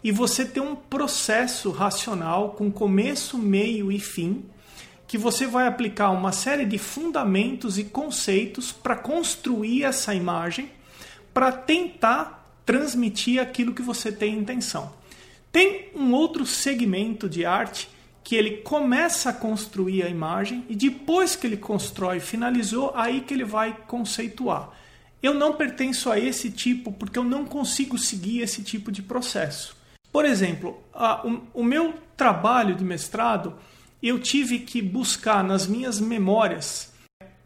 e 0.03 0.11
você 0.11 0.43
ter 0.43 0.59
um 0.59 0.75
processo 0.75 1.69
racional 1.69 2.51
com 2.51 2.71
começo, 2.71 3.37
meio 3.37 3.91
e 3.91 3.99
fim 3.99 4.43
que 5.11 5.17
você 5.17 5.45
vai 5.45 5.67
aplicar 5.67 6.09
uma 6.11 6.31
série 6.31 6.63
de 6.63 6.77
fundamentos 6.77 7.77
e 7.77 7.83
conceitos 7.83 8.71
para 8.71 8.95
construir 8.95 9.83
essa 9.83 10.15
imagem 10.15 10.71
para 11.33 11.51
tentar 11.51 12.57
transmitir 12.65 13.41
aquilo 13.41 13.73
que 13.73 13.81
você 13.81 14.09
tem 14.09 14.37
intenção. 14.37 14.93
Tem 15.51 15.89
um 15.93 16.13
outro 16.13 16.45
segmento 16.45 17.27
de 17.27 17.45
arte 17.45 17.89
que 18.23 18.37
ele 18.37 18.59
começa 18.59 19.31
a 19.31 19.33
construir 19.33 20.03
a 20.03 20.07
imagem 20.07 20.63
e 20.69 20.77
depois 20.77 21.35
que 21.35 21.45
ele 21.45 21.57
constrói 21.57 22.21
finalizou, 22.21 22.93
aí 22.95 23.19
que 23.19 23.33
ele 23.33 23.43
vai 23.43 23.75
conceituar. 23.87 24.69
Eu 25.21 25.33
não 25.33 25.55
pertenço 25.55 26.09
a 26.09 26.17
esse 26.17 26.49
tipo 26.49 26.89
porque 26.89 27.19
eu 27.19 27.25
não 27.25 27.43
consigo 27.43 27.97
seguir 27.97 28.39
esse 28.39 28.63
tipo 28.63 28.89
de 28.89 29.01
processo. 29.01 29.75
Por 30.09 30.23
exemplo, 30.23 30.81
a, 30.93 31.27
o, 31.27 31.41
o 31.55 31.63
meu 31.65 31.95
trabalho 32.15 32.75
de 32.75 32.85
mestrado 32.85 33.57
eu 34.01 34.19
tive 34.19 34.59
que 34.59 34.81
buscar 34.81 35.43
nas 35.43 35.67
minhas 35.67 35.99
memórias. 35.99 36.93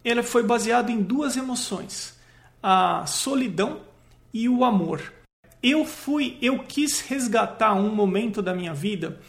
Ele 0.03 0.23
foi 0.23 0.43
baseado 0.43 0.89
em 0.89 1.01
duas 1.01 1.35
emoções: 1.35 2.17
a 2.61 3.05
solidão 3.05 3.81
e 4.33 4.47
o 4.47 4.63
amor 4.63 5.15
eu 5.67 5.83
fui, 5.83 6.37
eu 6.43 6.59
quis 6.59 6.99
resgatar 6.99 7.73
um 7.73 7.89
momento 7.89 8.39
da 8.39 8.53
minha 8.53 8.71
vida 8.71 9.19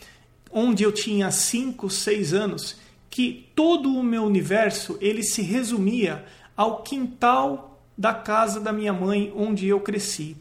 onde 0.52 0.82
eu 0.82 0.92
tinha 0.92 1.30
5, 1.30 1.88
6 1.88 2.34
anos, 2.34 2.76
que 3.08 3.48
todo 3.54 3.94
o 3.94 4.02
meu 4.02 4.22
universo 4.22 4.98
ele 5.00 5.22
se 5.22 5.40
resumia 5.40 6.26
ao 6.54 6.82
quintal 6.82 7.82
da 7.96 8.12
casa 8.12 8.60
da 8.60 8.70
minha 8.70 8.92
mãe 8.92 9.32
onde 9.34 9.66
eu 9.66 9.80
cresci. 9.80 10.36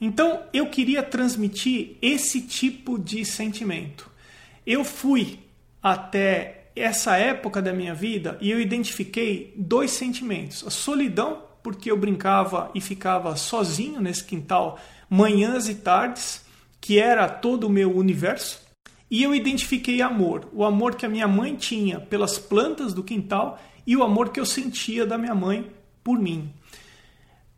Então 0.00 0.42
eu 0.52 0.66
queria 0.66 1.00
transmitir 1.00 1.96
esse 2.02 2.40
tipo 2.40 2.98
de 2.98 3.24
sentimento. 3.24 4.10
Eu 4.66 4.84
fui 4.84 5.38
até 5.82 6.66
essa 6.76 7.16
época 7.16 7.62
da 7.62 7.72
minha 7.72 7.94
vida 7.94 8.36
e 8.40 8.50
eu 8.50 8.60
identifiquei 8.60 9.54
dois 9.56 9.90
sentimentos: 9.92 10.64
a 10.66 10.70
solidão, 10.70 11.42
porque 11.62 11.90
eu 11.90 11.96
brincava 11.96 12.70
e 12.74 12.80
ficava 12.80 13.34
sozinho 13.36 14.00
nesse 14.00 14.24
quintal 14.24 14.78
manhãs 15.08 15.68
e 15.68 15.74
tardes, 15.74 16.44
que 16.80 16.98
era 16.98 17.28
todo 17.28 17.64
o 17.64 17.70
meu 17.70 17.96
universo, 17.96 18.60
e 19.10 19.22
eu 19.22 19.34
identifiquei 19.34 20.02
amor, 20.02 20.48
o 20.52 20.64
amor 20.64 20.96
que 20.96 21.06
a 21.06 21.08
minha 21.08 21.28
mãe 21.28 21.54
tinha 21.54 22.00
pelas 22.00 22.38
plantas 22.38 22.92
do 22.92 23.04
quintal 23.04 23.60
e 23.86 23.96
o 23.96 24.02
amor 24.02 24.30
que 24.30 24.40
eu 24.40 24.44
sentia 24.44 25.06
da 25.06 25.16
minha 25.16 25.34
mãe 25.34 25.70
por 26.02 26.18
mim. 26.18 26.52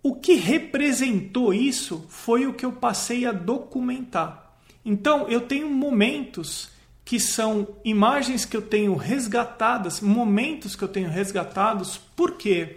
O 0.03 0.15
que 0.15 0.35
representou 0.35 1.53
isso 1.53 2.05
foi 2.09 2.47
o 2.47 2.53
que 2.53 2.65
eu 2.65 2.73
passei 2.73 3.27
a 3.27 3.33
documentar. 3.33 4.57
Então, 4.85 5.27
eu 5.29 5.41
tenho 5.41 5.69
momentos 5.69 6.71
que 7.09 7.19
são 7.19 7.67
imagens 7.83 8.45
que 8.45 8.55
eu 8.55 8.61
tenho 8.61 8.95
resgatadas, 8.95 9.99
momentos 9.99 10.77
que 10.77 10.85
eu 10.85 10.89
tenho 10.89 11.09
resgatados. 11.09 11.97
Por 11.97 12.33
quê? 12.33 12.77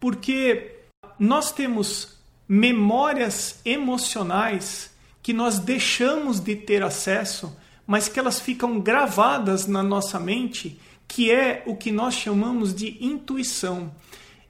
Porque 0.00 0.80
nós 1.16 1.52
temos 1.52 2.18
memórias 2.48 3.60
emocionais 3.64 4.90
que 5.22 5.32
nós 5.32 5.60
deixamos 5.60 6.40
de 6.40 6.56
ter 6.56 6.82
acesso, 6.82 7.56
mas 7.86 8.08
que 8.08 8.18
elas 8.18 8.40
ficam 8.40 8.80
gravadas 8.80 9.68
na 9.68 9.84
nossa 9.84 10.18
mente, 10.18 10.80
que 11.06 11.30
é 11.30 11.62
o 11.64 11.76
que 11.76 11.92
nós 11.92 12.14
chamamos 12.14 12.74
de 12.74 12.98
intuição. 13.00 13.94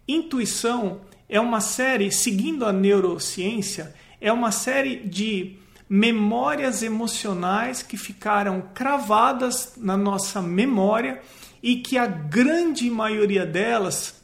Intuição 0.08 1.02
é 1.28 1.38
uma 1.38 1.60
série, 1.60 2.10
seguindo 2.10 2.64
a 2.64 2.72
neurociência, 2.72 3.94
é 4.22 4.32
uma 4.32 4.50
série 4.50 5.06
de 5.06 5.58
memórias 5.88 6.82
emocionais 6.82 7.82
que 7.82 7.96
ficaram 7.96 8.62
cravadas 8.74 9.72
na 9.76 9.96
nossa 9.96 10.42
memória 10.42 11.20
e 11.62 11.76
que 11.76 11.96
a 11.96 12.06
grande 12.06 12.90
maioria 12.90 13.46
delas 13.46 14.20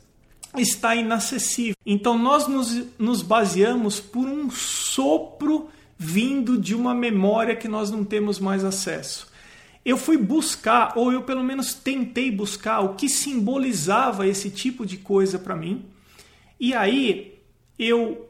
está 0.57 0.95
inacessível. 0.95 1.75
Então 1.85 2.19
nós 2.19 2.47
nos, 2.47 2.87
nos 2.99 3.23
baseamos 3.23 3.99
por 3.99 4.27
um 4.27 4.51
sopro 4.51 5.69
vindo 5.97 6.59
de 6.59 6.75
uma 6.75 6.95
memória 6.95 7.57
que 7.57 7.69
nós 7.69 7.91
não 7.91 8.05
temos 8.05 8.39
mais 8.39 8.65
acesso. 8.65 9.33
Eu 9.85 9.97
fui 9.97 10.17
buscar, 10.17 10.93
ou 10.97 11.13
eu 11.13 11.23
pelo 11.23 11.45
menos 11.45 11.75
tentei 11.75 12.31
buscar, 12.31 12.81
o 12.81 12.95
que 12.95 13.09
simbolizava 13.09 14.27
esse 14.27 14.51
tipo 14.51 14.87
de 14.87 14.97
coisa 14.97 15.39
para 15.39 15.57
mim. 15.57 15.85
E 16.59 16.73
aí 16.73 17.39
eu 17.79 18.29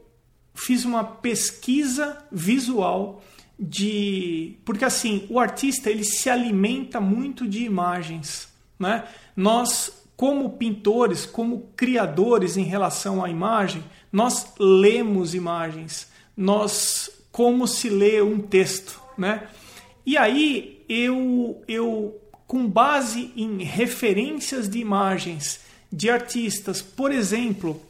fiz 0.55 0.85
uma 0.85 1.03
pesquisa 1.03 2.17
visual 2.31 3.23
de 3.59 4.57
porque 4.65 4.83
assim 4.83 5.25
o 5.29 5.39
artista 5.39 5.89
ele 5.89 6.03
se 6.03 6.29
alimenta 6.29 6.99
muito 6.99 7.47
de 7.47 7.63
imagens 7.63 8.49
né 8.79 9.05
nós 9.35 10.05
como 10.15 10.51
pintores, 10.51 11.25
como 11.25 11.69
criadores 11.75 12.55
em 12.55 12.63
relação 12.63 13.23
à 13.23 13.29
imagem, 13.29 13.83
nós 14.11 14.53
lemos 14.57 15.35
imagens, 15.35 16.07
nós 16.35 17.09
como 17.31 17.67
se 17.67 17.89
lê 17.89 18.21
um 18.21 18.39
texto, 18.39 19.01
né? 19.17 19.47
E 20.05 20.17
aí 20.17 20.83
eu 20.87 21.61
eu 21.67 22.19
com 22.47 22.67
base 22.67 23.31
em 23.35 23.63
referências 23.63 24.69
de 24.69 24.79
imagens 24.79 25.59
de 25.91 26.09
artistas, 26.09 26.81
por 26.81 27.11
exemplo, 27.11 27.81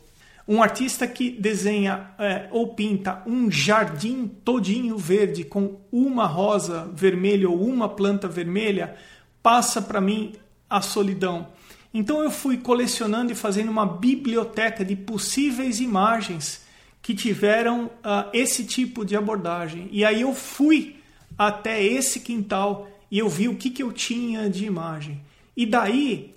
um 0.48 0.62
artista 0.62 1.08
que 1.08 1.32
desenha 1.32 2.12
é, 2.20 2.48
ou 2.52 2.76
pinta 2.76 3.24
um 3.26 3.50
jardim 3.50 4.28
todinho 4.28 4.98
verde 4.98 5.44
com 5.44 5.80
uma 5.92 6.28
rosa 6.28 6.90
vermelha 6.94 7.50
ou 7.50 7.66
uma 7.66 7.90
planta 7.90 8.28
vermelha, 8.28 8.96
passa 9.42 9.82
para 9.82 10.00
mim 10.00 10.34
a 10.70 10.82
solidão. 10.82 11.48
Então 11.94 12.22
eu 12.22 12.30
fui 12.30 12.58
colecionando 12.58 13.32
e 13.32 13.36
fazendo 13.36 13.72
uma 13.72 13.86
biblioteca 13.86 14.84
de 14.84 14.96
possíveis 14.96 15.80
imagens 15.80 16.64
que 17.02 17.16
tiveram 17.16 17.86
uh, 17.86 18.30
esse 18.34 18.66
tipo 18.66 19.06
de 19.06 19.16
abordagem. 19.16 19.88
E 19.92 20.04
aí 20.04 20.22
eu 20.22 20.34
fui 20.34 20.98
até 21.38 21.84
esse 21.84 22.20
quintal 22.20 22.88
e 23.10 23.20
eu 23.20 23.30
vi 23.30 23.48
o 23.48 23.56
que, 23.56 23.70
que 23.70 23.82
eu 23.82 23.92
tinha 23.92 24.50
de 24.50 24.66
imagem. 24.66 25.22
E 25.56 25.66
daí, 25.66 26.36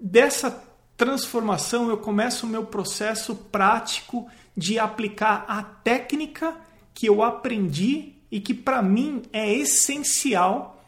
dessa 0.00 0.50
transformação, 1.02 1.90
eu 1.90 1.98
começo 1.98 2.46
o 2.46 2.48
meu 2.48 2.64
processo 2.64 3.34
prático 3.34 4.30
de 4.56 4.78
aplicar 4.78 5.44
a 5.48 5.60
técnica 5.60 6.56
que 6.94 7.08
eu 7.08 7.24
aprendi 7.24 8.12
e 8.30 8.40
que 8.40 8.54
para 8.54 8.80
mim 8.80 9.20
é 9.32 9.52
essencial 9.52 10.80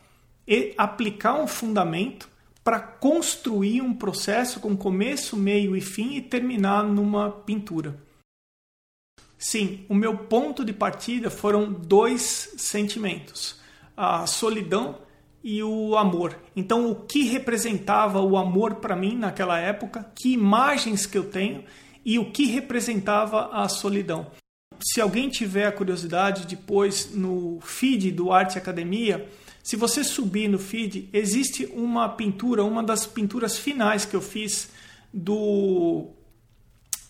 aplicar 0.79 1.35
um 1.35 1.49
fundamento 1.49 2.29
para 2.63 2.79
construir 2.79 3.83
um 3.83 3.93
processo 3.93 4.61
com 4.61 4.77
começo, 4.77 5.37
meio 5.37 5.77
e 5.77 5.81
fim 5.81 6.15
e 6.15 6.23
terminar 6.23 6.85
numa 6.85 7.29
pintura. 7.29 8.01
Sim, 9.37 9.85
o 9.89 9.97
meu 9.97 10.17
ponto 10.17 10.65
de 10.65 10.73
partida 10.73 11.29
foram 11.29 11.73
dois 11.73 12.55
sentimentos: 12.57 13.59
a 13.97 14.29
solidão 14.29 14.97
e 15.45 15.63
o 15.63 15.95
amor. 15.95 16.35
Então, 16.57 16.91
o 16.91 16.95
que 16.95 17.25
representava 17.25 18.19
o 18.23 18.39
amor 18.39 18.77
para 18.77 18.97
mim 18.97 19.15
naquela 19.15 19.61
época, 19.61 20.11
que 20.15 20.33
imagens 20.33 21.05
que 21.05 21.19
eu 21.19 21.25
tenho 21.25 21.63
e 22.03 22.19
o 22.19 22.33
que 22.33 22.47
representava 22.47 23.51
a 23.53 23.69
solidão. 23.69 24.31
Se 24.81 25.03
alguém 25.03 25.29
tiver 25.29 25.67
a 25.67 25.73
curiosidade, 25.73 26.47
depois 26.47 27.15
no 27.15 27.61
feed 27.61 28.11
do 28.11 28.33
Arte 28.33 28.57
Academia, 28.57 29.29
se 29.63 29.77
você 29.77 30.03
subir 30.03 30.49
no 30.49 30.59
feed, 30.59 31.11
existe 31.13 31.67
uma 31.67 32.09
pintura, 32.09 32.65
uma 32.65 32.83
das 32.83 33.07
pinturas 33.07 33.59
finais 33.59 34.07
que 34.07 34.17
eu 34.17 34.23
fiz 34.23 34.71
do 35.13 36.09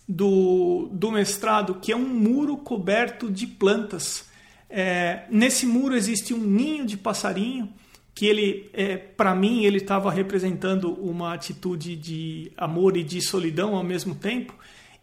do, 0.07 0.87
do 0.91 1.09
mestrado, 1.09 1.75
que 1.75 1.91
é 1.91 1.95
um 1.95 2.07
muro 2.07 2.57
coberto 2.57 3.31
de 3.31 3.47
plantas. 3.47 4.25
É, 4.69 5.25
nesse 5.31 5.65
muro 5.65 5.95
existe 5.95 6.31
um 6.31 6.37
ninho 6.37 6.85
de 6.85 6.95
passarinho 6.95 7.73
que 8.15 8.25
ele, 8.25 8.69
é, 8.73 8.95
para 8.95 9.35
mim, 9.35 9.65
ele 9.65 9.77
estava 9.77 10.09
representando 10.09 10.93
uma 10.93 11.33
atitude 11.33 11.97
de 11.97 12.49
amor 12.55 12.95
e 12.95 13.03
de 13.03 13.21
solidão 13.21 13.75
ao 13.75 13.83
mesmo 13.83 14.15
tempo. 14.15 14.55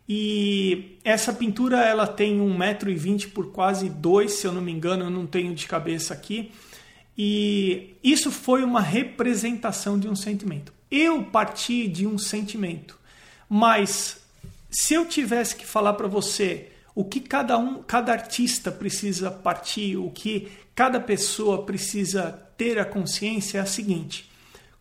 E 0.09 0.97
essa 1.05 1.31
pintura 1.31 1.83
ela 1.85 2.07
tem 2.07 2.41
1,20m 2.41 3.31
por 3.33 3.53
quase 3.53 3.91
2, 3.91 4.33
se 4.33 4.47
eu 4.47 4.53
não 4.53 4.63
me 4.63 4.73
engano, 4.73 5.05
eu 5.05 5.11
não 5.11 5.27
tenho 5.27 5.55
de 5.55 5.67
cabeça 5.67 6.15
aqui. 6.15 6.51
E 7.17 7.95
isso 8.03 8.31
foi 8.31 8.65
uma 8.65 8.81
representação 8.81 9.99
de 9.99 10.09
um 10.09 10.17
sentimento. 10.17 10.73
Eu 10.91 11.23
parti 11.25 11.87
de 11.89 12.07
um 12.07 12.17
sentimento, 12.17 12.99
mas 13.47 14.23
se 14.71 14.95
eu 14.95 15.05
tivesse 15.07 15.55
que 15.55 15.67
falar 15.67 15.93
para 15.93 16.09
você 16.09 16.71
o 16.95 17.05
que 17.05 17.21
cada 17.21 17.59
um, 17.59 17.83
cada 17.83 18.13
artista 18.13 18.71
precisa 18.73 19.31
partir, 19.31 19.97
o 19.97 20.11
que 20.11 20.49
cada 20.75 20.99
pessoa 20.99 21.65
precisa 21.65 22.39
ter 22.63 22.79
a 22.79 22.85
consciência 22.85 23.59
é 23.59 23.61
a 23.61 23.67
seguinte: 23.67 24.31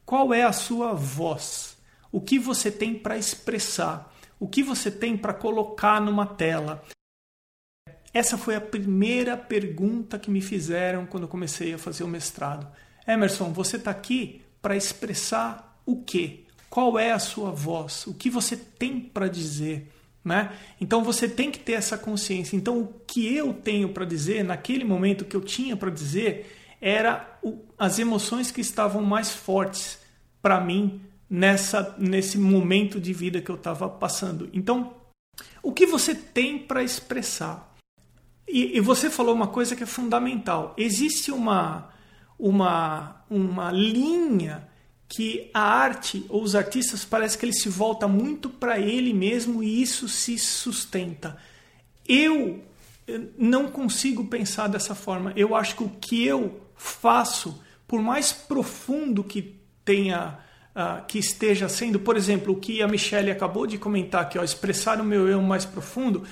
qual 0.06 0.32
é 0.32 0.44
a 0.44 0.52
sua 0.52 0.94
voz? 0.94 1.76
O 2.12 2.22
que 2.22 2.38
você 2.38 2.70
tem 2.70 2.94
para 2.94 3.18
expressar? 3.18 4.14
O 4.40 4.48
que 4.48 4.62
você 4.62 4.92
tem 4.92 5.18
para 5.18 5.34
colocar 5.34 6.00
numa 6.00 6.28
tela? 6.28 6.84
Essa 8.14 8.38
foi 8.38 8.56
a 8.56 8.62
primeira 8.62 9.36
pergunta 9.36 10.20
que 10.20 10.30
me 10.30 10.42
fizeram 10.42 11.08
quando 11.08 11.24
eu 11.24 11.30
comecei 11.30 11.74
a 11.74 11.78
fazer 11.78 12.04
o 12.04 12.08
mestrado. 12.08 12.68
Emerson, 13.08 13.52
você 13.52 13.78
está 13.78 13.90
aqui 13.90 14.44
para 14.62 14.76
expressar 14.76 15.82
o 15.84 16.04
quê? 16.04 16.44
Qual 16.70 17.00
é 17.00 17.12
a 17.12 17.20
sua 17.20 17.50
voz? 17.50 18.06
O 18.06 18.14
que 18.14 18.30
você 18.30 18.56
tem 18.56 19.00
para 19.00 19.28
dizer? 19.28 19.92
Né? 20.24 20.52
Então 20.80 21.04
você 21.04 21.28
tem 21.28 21.50
que 21.50 21.60
ter 21.60 21.74
essa 21.74 21.98
consciência. 21.98 22.56
Então 22.56 22.80
o 22.80 22.94
que 23.08 23.34
eu 23.36 23.54
tenho 23.54 23.90
para 23.90 24.06
dizer, 24.06 24.44
naquele 24.44 24.84
momento 24.84 25.26
que 25.26 25.36
eu 25.36 25.42
tinha 25.42 25.76
para 25.76 25.90
dizer, 25.90 26.61
era 26.82 27.38
o, 27.44 27.60
as 27.78 28.00
emoções 28.00 28.50
que 28.50 28.60
estavam 28.60 29.04
mais 29.04 29.32
fortes 29.32 30.00
para 30.42 30.60
mim 30.60 31.02
nessa 31.30 31.96
nesse 31.98 32.38
momento 32.38 33.00
de 33.00 33.14
vida 33.14 33.40
que 33.40 33.52
eu 33.52 33.56
estava 33.56 33.88
passando. 33.88 34.50
Então, 34.52 34.94
o 35.62 35.72
que 35.72 35.86
você 35.86 36.16
tem 36.16 36.58
para 36.58 36.84
expressar? 36.84 37.72
E, 38.48 38.78
e, 38.78 38.82
você 38.82 39.10
falou 39.10 39.34
uma 39.34 39.48
coisa 39.48 39.76
que 39.76 39.84
é 39.84 39.86
fundamental. 39.86 40.74
Existe 40.76 41.32
uma 41.32 41.90
uma 42.38 43.24
uma 43.30 43.72
linha 43.72 44.68
que 45.08 45.50
a 45.54 45.62
arte 45.62 46.26
ou 46.28 46.42
os 46.42 46.56
artistas 46.56 47.06
parece 47.06 47.38
que 47.38 47.46
ele 47.46 47.54
se 47.54 47.70
volta 47.70 48.08
muito 48.08 48.50
para 48.50 48.80
ele 48.80 49.14
mesmo 49.14 49.62
e 49.64 49.82
isso 49.82 50.10
se 50.10 50.38
sustenta. 50.38 51.38
Eu 52.08 52.64
não 53.38 53.70
consigo 53.70 54.26
pensar 54.26 54.68
dessa 54.68 54.96
forma. 54.96 55.34
Eu 55.36 55.56
acho 55.56 55.76
que 55.76 55.84
o 55.84 55.90
que 55.90 56.26
eu 56.26 56.62
faço, 56.82 57.62
por 57.88 58.02
mais 58.02 58.34
profundo 58.34 59.24
que 59.24 59.56
tenha 59.86 60.40
uh, 60.76 61.06
que 61.06 61.20
esteja 61.20 61.70
sendo, 61.70 62.00
por 62.00 62.18
exemplo, 62.18 62.54
o 62.54 62.60
que 62.60 62.82
a 62.82 62.88
Michelle 62.88 63.30
acabou 63.30 63.68
de 63.68 63.78
comentar 63.78 64.24
aqui, 64.24 64.40
ó, 64.40 64.44
expressar 64.44 65.00
o 65.00 65.04
meu 65.04 65.28
eu 65.28 65.40
mais 65.44 65.64
profundo, 65.64 66.24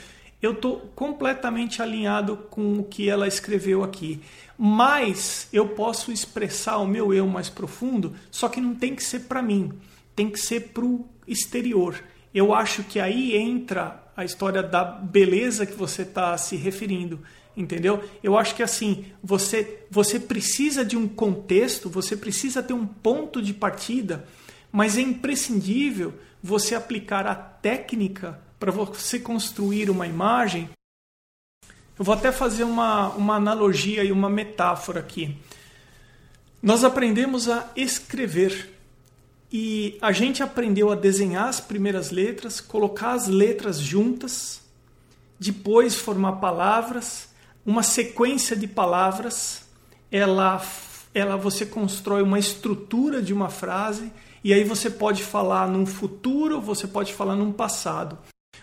eu 0.41 0.53
estou 0.53 0.91
completamente 0.95 1.83
alinhado 1.83 2.35
com 2.49 2.79
o 2.79 2.83
que 2.83 3.07
ela 3.07 3.27
escreveu 3.27 3.83
aqui. 3.83 4.21
Mas 4.57 5.47
eu 5.53 5.67
posso 5.67 6.11
expressar 6.11 6.77
o 6.77 6.87
meu 6.87 7.13
eu 7.13 7.27
mais 7.27 7.47
profundo, 7.47 8.15
só 8.31 8.49
que 8.49 8.59
não 8.59 8.73
tem 8.73 8.95
que 8.95 9.03
ser 9.03 9.21
para 9.21 9.41
mim, 9.41 9.73
tem 10.15 10.31
que 10.31 10.39
ser 10.39 10.69
para 10.69 10.83
o 10.83 11.07
exterior. 11.27 12.03
Eu 12.33 12.53
acho 12.55 12.83
que 12.83 12.99
aí 12.99 13.35
entra 13.35 14.03
a 14.17 14.25
história 14.25 14.63
da 14.63 14.83
beleza 14.83 15.65
que 15.65 15.75
você 15.75 16.01
está 16.01 16.35
se 16.37 16.55
referindo, 16.55 17.19
entendeu? 17.55 18.03
Eu 18.23 18.37
acho 18.37 18.55
que 18.55 18.63
assim 18.63 19.05
você 19.23 19.85
você 19.89 20.19
precisa 20.19 20.83
de 20.83 20.95
um 20.95 21.07
contexto, 21.07 21.89
você 21.89 22.15
precisa 22.15 22.63
ter 22.63 22.73
um 22.73 22.85
ponto 22.85 23.41
de 23.41 23.53
partida, 23.53 24.27
mas 24.71 24.97
é 24.97 25.01
imprescindível 25.01 26.13
você 26.41 26.75
aplicar 26.75 27.27
a 27.27 27.35
técnica 27.35 28.39
para 28.59 28.71
você 28.71 29.19
construir 29.19 29.89
uma 29.89 30.05
imagem, 30.05 30.69
eu 31.97 32.05
vou 32.05 32.13
até 32.13 32.31
fazer 32.31 32.63
uma, 32.63 33.09
uma 33.09 33.35
analogia 33.35 34.03
e 34.03 34.11
uma 34.11 34.29
metáfora 34.29 34.99
aqui. 34.99 35.35
Nós 36.61 36.83
aprendemos 36.83 37.49
a 37.49 37.69
escrever 37.75 38.73
e 39.51 39.97
a 40.01 40.11
gente 40.11 40.43
aprendeu 40.43 40.91
a 40.91 40.95
desenhar 40.95 41.47
as 41.47 41.59
primeiras 41.59 42.11
letras, 42.11 42.61
colocar 42.61 43.13
as 43.13 43.27
letras 43.27 43.79
juntas, 43.79 44.61
depois 45.39 45.95
formar 45.95 46.33
palavras, 46.33 47.28
uma 47.69 47.83
sequência 47.83 48.55
de 48.55 48.67
palavras, 48.67 49.61
ela, 50.11 50.59
ela 51.13 51.37
você 51.37 51.67
constrói 51.67 52.23
uma 52.23 52.39
estrutura 52.39 53.21
de 53.21 53.31
uma 53.31 53.47
frase 53.47 54.11
e 54.43 54.51
aí 54.51 54.63
você 54.63 54.89
pode 54.89 55.23
falar 55.23 55.67
num 55.67 55.85
futuro, 55.85 56.59
você 56.59 56.87
pode 56.87 57.13
falar 57.13 57.35
num 57.35 57.51
passado. 57.51 58.17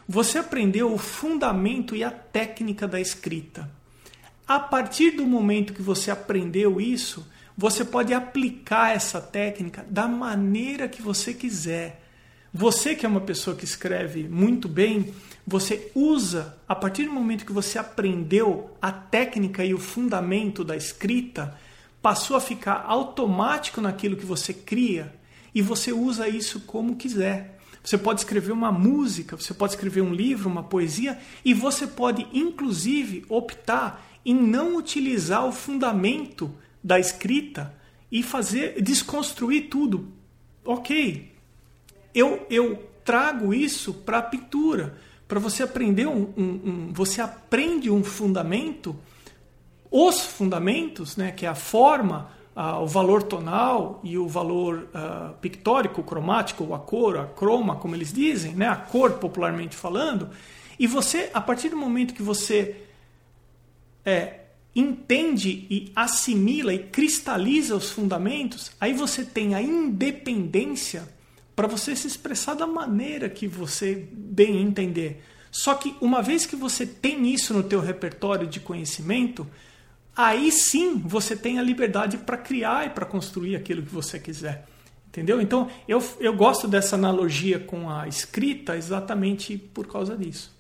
Você 0.09 0.39
aprendeu 0.39 0.93
o 0.93 0.99
fundamento 0.99 1.95
e 1.95 2.03
a 2.03 2.11
técnica 2.11 2.89
da 2.89 3.01
escrita. 3.01 3.71
A 4.45 4.59
partir 4.59 5.13
do 5.13 5.25
momento 5.25 5.73
que 5.73 5.83
você 5.83 6.11
aprendeu 6.11 6.81
isso, 6.81 7.25
você 7.57 7.85
pode 7.85 8.13
aplicar 8.13 8.91
essa 8.93 9.21
técnica 9.21 9.87
da 9.89 10.09
maneira 10.09 10.89
que 10.89 11.01
você 11.01 11.33
quiser. 11.33 12.06
Você 12.59 12.95
que 12.95 13.05
é 13.05 13.09
uma 13.09 13.21
pessoa 13.21 13.55
que 13.55 13.67
escreve 13.67 14.27
muito 14.27 14.67
bem, 14.67 15.13
você 15.47 15.93
usa, 15.95 16.57
a 16.67 16.75
partir 16.75 17.05
do 17.05 17.13
momento 17.13 17.45
que 17.45 17.53
você 17.53 17.79
aprendeu 17.79 18.75
a 18.81 18.91
técnica 18.91 19.63
e 19.63 19.75
o 19.75 19.79
fundamento 19.79 20.65
da 20.65 20.75
escrita, 20.75 21.55
passou 22.01 22.35
a 22.35 22.41
ficar 22.41 22.87
automático 22.89 23.79
naquilo 23.79 24.17
que 24.17 24.25
você 24.25 24.55
cria 24.55 25.15
e 25.55 25.61
você 25.61 25.93
usa 25.93 26.31
isso 26.31 26.61
como 26.61 26.97
quiser. 26.97 27.61
Você 27.85 27.99
pode 27.99 28.21
escrever 28.21 28.53
uma 28.53 28.73
música, 28.73 29.37
você 29.37 29.53
pode 29.53 29.75
escrever 29.75 30.01
um 30.01 30.15
livro, 30.15 30.49
uma 30.49 30.63
poesia, 30.63 31.19
e 31.45 31.53
você 31.53 31.87
pode, 31.87 32.27
inclusive, 32.33 33.27
optar 33.29 34.03
em 34.25 34.35
não 34.35 34.79
utilizar 34.79 35.45
o 35.45 35.53
fundamento 35.53 36.51
da 36.83 36.99
escrita 36.99 37.75
e 38.11 38.23
fazer 38.23 38.81
desconstruir 38.81 39.69
tudo. 39.69 40.11
Ok, 40.65 41.36
eu, 42.17 42.47
eu 42.49 42.83
trago 43.05 43.53
isso 43.53 43.93
para 43.93 44.19
a 44.19 44.23
pintura, 44.23 44.99
para 45.29 45.39
você 45.39 45.63
aprender 45.63 46.07
um, 46.07 46.33
um, 46.37 46.45
um, 46.45 46.91
você 46.93 47.21
aprende 47.21 47.91
um 47.91 48.03
fundamento, 48.03 48.97
os 49.91 50.21
fundamentos, 50.21 51.17
né, 51.17 51.31
que 51.31 51.45
é 51.45 51.49
a 51.49 51.55
forma, 51.55 52.31
o 52.83 52.87
valor 52.87 53.23
tonal 53.23 54.01
e 54.03 54.17
o 54.17 54.27
valor 54.27 54.89
uh, 54.95 55.35
pictórico, 55.43 56.03
cromático, 56.03 56.73
a 56.73 56.79
cor, 56.79 57.19
a 57.19 57.27
croma, 57.27 57.77
como 57.77 57.95
eles 57.95 58.11
dizem, 58.11 58.55
né? 58.55 58.67
a 58.67 58.77
cor 58.77 59.13
popularmente 59.19 59.77
falando, 59.77 60.31
e 60.79 60.87
você, 60.87 61.31
a 61.35 61.41
partir 61.41 61.69
do 61.69 61.77
momento 61.77 62.15
que 62.15 62.23
você 62.23 62.77
é, 64.07 64.41
entende 64.75 65.67
e 65.69 65.93
assimila 65.95 66.73
e 66.73 66.79
cristaliza 66.79 67.77
os 67.77 67.91
fundamentos, 67.91 68.73
aí 68.81 68.95
você 68.95 69.23
tem 69.23 69.55
a 69.55 69.61
independência 69.61 71.07
para 71.57 71.67
você 71.67 71.97
se 71.97 72.07
expressar 72.07 72.55
da 72.55 72.67
maneira 72.67 73.31
que 73.31 73.49
você 73.49 74.07
bem 74.13 74.61
entender. 74.61 75.23
Só 75.51 75.75
que 75.75 75.97
uma 76.03 76.21
vez 76.21 76.45
que 76.45 76.55
você 76.55 76.85
tem 76.85 77.33
isso 77.33 77.55
no 77.55 77.63
teu 77.63 77.81
repertório 77.81 78.47
de 78.47 78.61
conhecimento, 78.61 79.49
aí 80.15 80.53
sim 80.53 80.99
você 80.99 81.35
tem 81.35 81.59
a 81.59 81.63
liberdade 81.63 82.19
para 82.19 82.37
criar 82.37 82.87
e 82.87 82.91
para 82.91 83.07
construir 83.07 83.57
aquilo 83.57 83.83
que 83.83 83.93
você 83.93 84.19
quiser. 84.19 84.67
Entendeu? 85.09 85.41
Então 85.41 85.71
eu, 85.89 86.05
eu 86.21 86.35
gosto 86.37 86.69
dessa 86.69 86.95
analogia 86.95 87.59
com 87.59 87.89
a 87.89 88.07
escrita 88.07 88.77
exatamente 88.77 89.57
por 89.57 89.87
causa 89.87 90.15
disso. 90.15 90.55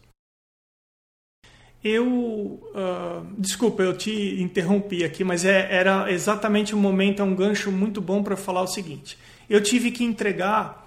eu. 1.85 2.07
Uh, 2.07 3.27
desculpa, 3.37 3.83
eu 3.83 3.95
te 3.95 4.41
interrompi 4.41 5.05
aqui, 5.05 5.23
mas 5.23 5.45
é, 5.45 5.69
era 5.71 6.11
exatamente 6.11 6.75
o 6.75 6.79
um 6.79 6.81
momento, 6.81 7.21
é 7.21 7.25
um 7.25 7.35
gancho 7.35 7.71
muito 7.71 8.01
bom 8.01 8.23
para 8.23 8.35
falar 8.35 8.63
o 8.63 8.67
seguinte. 8.67 9.19
Eu 9.49 9.63
tive 9.63 9.91
que 9.91 10.03
entregar 10.03 10.86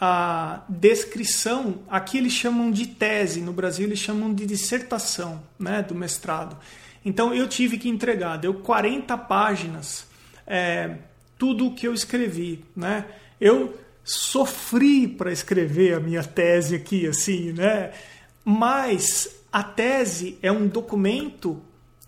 a 0.00 0.64
descrição, 0.68 1.80
aqui 1.88 2.18
eles 2.18 2.32
chamam 2.32 2.70
de 2.70 2.86
tese, 2.86 3.40
no 3.40 3.52
Brasil 3.52 3.86
eles 3.86 3.98
chamam 3.98 4.32
de 4.32 4.46
dissertação 4.46 5.42
né, 5.58 5.82
do 5.82 5.94
mestrado. 5.94 6.56
Então 7.04 7.34
eu 7.34 7.48
tive 7.48 7.78
que 7.78 7.88
entregar, 7.88 8.36
deu 8.36 8.54
40 8.54 9.16
páginas, 9.18 10.06
é, 10.46 10.96
tudo 11.36 11.66
o 11.66 11.74
que 11.74 11.86
eu 11.86 11.94
escrevi. 11.94 12.64
Né? 12.76 13.04
Eu 13.40 13.78
sofri 14.04 15.06
para 15.06 15.32
escrever 15.32 15.94
a 15.94 16.00
minha 16.00 16.24
tese 16.24 16.74
aqui, 16.74 17.06
assim, 17.06 17.52
né? 17.52 17.92
Mas 18.44 19.42
a 19.52 19.62
tese 19.62 20.38
é 20.42 20.50
um 20.50 20.66
documento 20.66 21.60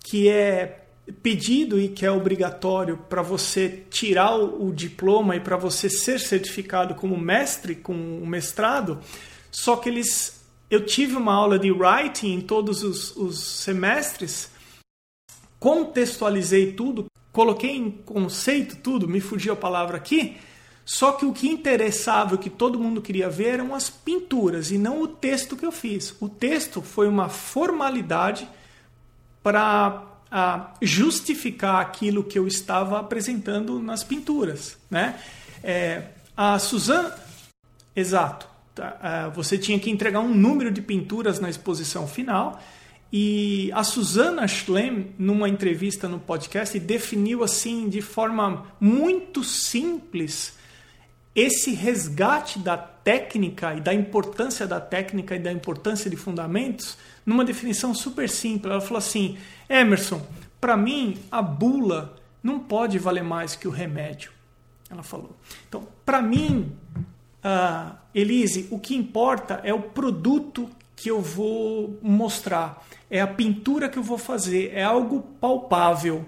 que 0.03 0.27
é 0.27 0.80
pedido 1.21 1.79
e 1.79 1.89
que 1.89 2.05
é 2.05 2.11
obrigatório 2.11 2.97
para 3.09 3.21
você 3.21 3.83
tirar 3.89 4.37
o, 4.37 4.67
o 4.67 4.73
diploma 4.73 5.35
e 5.35 5.39
para 5.39 5.57
você 5.57 5.89
ser 5.89 6.19
certificado 6.19 6.95
como 6.95 7.17
mestre 7.17 7.75
com 7.75 7.93
o 7.93 8.25
mestrado. 8.25 8.99
Só 9.51 9.75
que 9.75 9.89
eles, 9.89 10.43
eu 10.69 10.85
tive 10.85 11.15
uma 11.15 11.33
aula 11.33 11.57
de 11.57 11.71
writing 11.71 12.33
em 12.33 12.41
todos 12.41 12.83
os, 12.83 13.15
os 13.15 13.39
semestres, 13.39 14.49
contextualizei 15.59 16.73
tudo, 16.73 17.05
coloquei 17.31 17.75
em 17.75 17.91
conceito 17.91 18.77
tudo, 18.77 19.07
me 19.07 19.19
fugiu 19.19 19.53
a 19.53 19.57
palavra 19.57 19.97
aqui 19.97 20.37
só 20.85 21.13
que 21.13 21.25
o 21.25 21.33
que 21.33 21.47
interessava, 21.47 22.35
o 22.35 22.37
que 22.37 22.49
todo 22.49 22.79
mundo 22.79 23.01
queria 23.01 23.29
ver 23.29 23.53
eram 23.53 23.73
as 23.73 23.89
pinturas 23.89 24.71
e 24.71 24.77
não 24.77 25.01
o 25.01 25.07
texto 25.07 25.55
que 25.55 25.65
eu 25.65 25.71
fiz. 25.71 26.15
O 26.19 26.27
texto 26.27 26.81
foi 26.81 27.07
uma 27.07 27.29
formalidade 27.29 28.47
para 29.43 30.10
justificar 30.81 31.81
aquilo 31.81 32.23
que 32.23 32.39
eu 32.39 32.47
estava 32.47 32.99
apresentando 32.99 33.79
nas 33.81 34.03
pinturas. 34.03 34.77
Né? 34.89 35.19
É, 35.63 36.03
a 36.35 36.57
Suzanne. 36.57 37.11
Exato. 37.95 38.47
Tá, 38.73 39.29
você 39.35 39.57
tinha 39.57 39.77
que 39.77 39.89
entregar 39.89 40.21
um 40.21 40.33
número 40.33 40.71
de 40.71 40.81
pinturas 40.81 41.39
na 41.39 41.49
exposição 41.49 42.07
final. 42.07 42.61
E 43.11 43.69
a 43.73 43.83
Susana 43.83 44.47
Schlem, 44.47 45.13
numa 45.19 45.49
entrevista 45.49 46.07
no 46.07 46.17
podcast, 46.17 46.79
definiu 46.79 47.43
assim 47.43 47.89
de 47.89 48.01
forma 48.01 48.65
muito 48.79 49.43
simples 49.43 50.57
esse 51.35 51.73
resgate 51.73 52.59
da 52.59 52.77
técnica 52.77 53.73
e 53.73 53.81
da 53.81 53.93
importância 53.93 54.65
da 54.65 54.79
técnica 54.79 55.35
e 55.35 55.39
da 55.39 55.51
importância 55.51 56.09
de 56.09 56.15
fundamentos 56.15 56.97
numa 57.25 57.45
definição 57.45 57.93
super 57.93 58.29
simples. 58.29 58.71
Ela 58.71 58.81
falou 58.81 58.97
assim: 58.97 59.37
Emerson, 59.69 60.21
para 60.59 60.75
mim 60.75 61.17
a 61.31 61.41
bula 61.41 62.17
não 62.43 62.59
pode 62.59 62.97
valer 62.97 63.23
mais 63.23 63.55
que 63.55 63.67
o 63.67 63.71
remédio. 63.71 64.31
Ela 64.89 65.03
falou. 65.03 65.35
Então, 65.67 65.87
para 66.05 66.21
mim, 66.21 66.75
uh, 67.45 67.95
Elise, 68.13 68.67
o 68.71 68.79
que 68.79 68.95
importa 68.95 69.61
é 69.63 69.73
o 69.73 69.81
produto 69.81 70.69
que 70.95 71.09
eu 71.09 71.21
vou 71.21 71.97
mostrar, 72.01 72.85
é 73.09 73.19
a 73.21 73.27
pintura 73.27 73.89
que 73.89 73.97
eu 73.97 74.03
vou 74.03 74.17
fazer, 74.17 74.71
é 74.73 74.83
algo 74.83 75.21
palpável, 75.39 76.25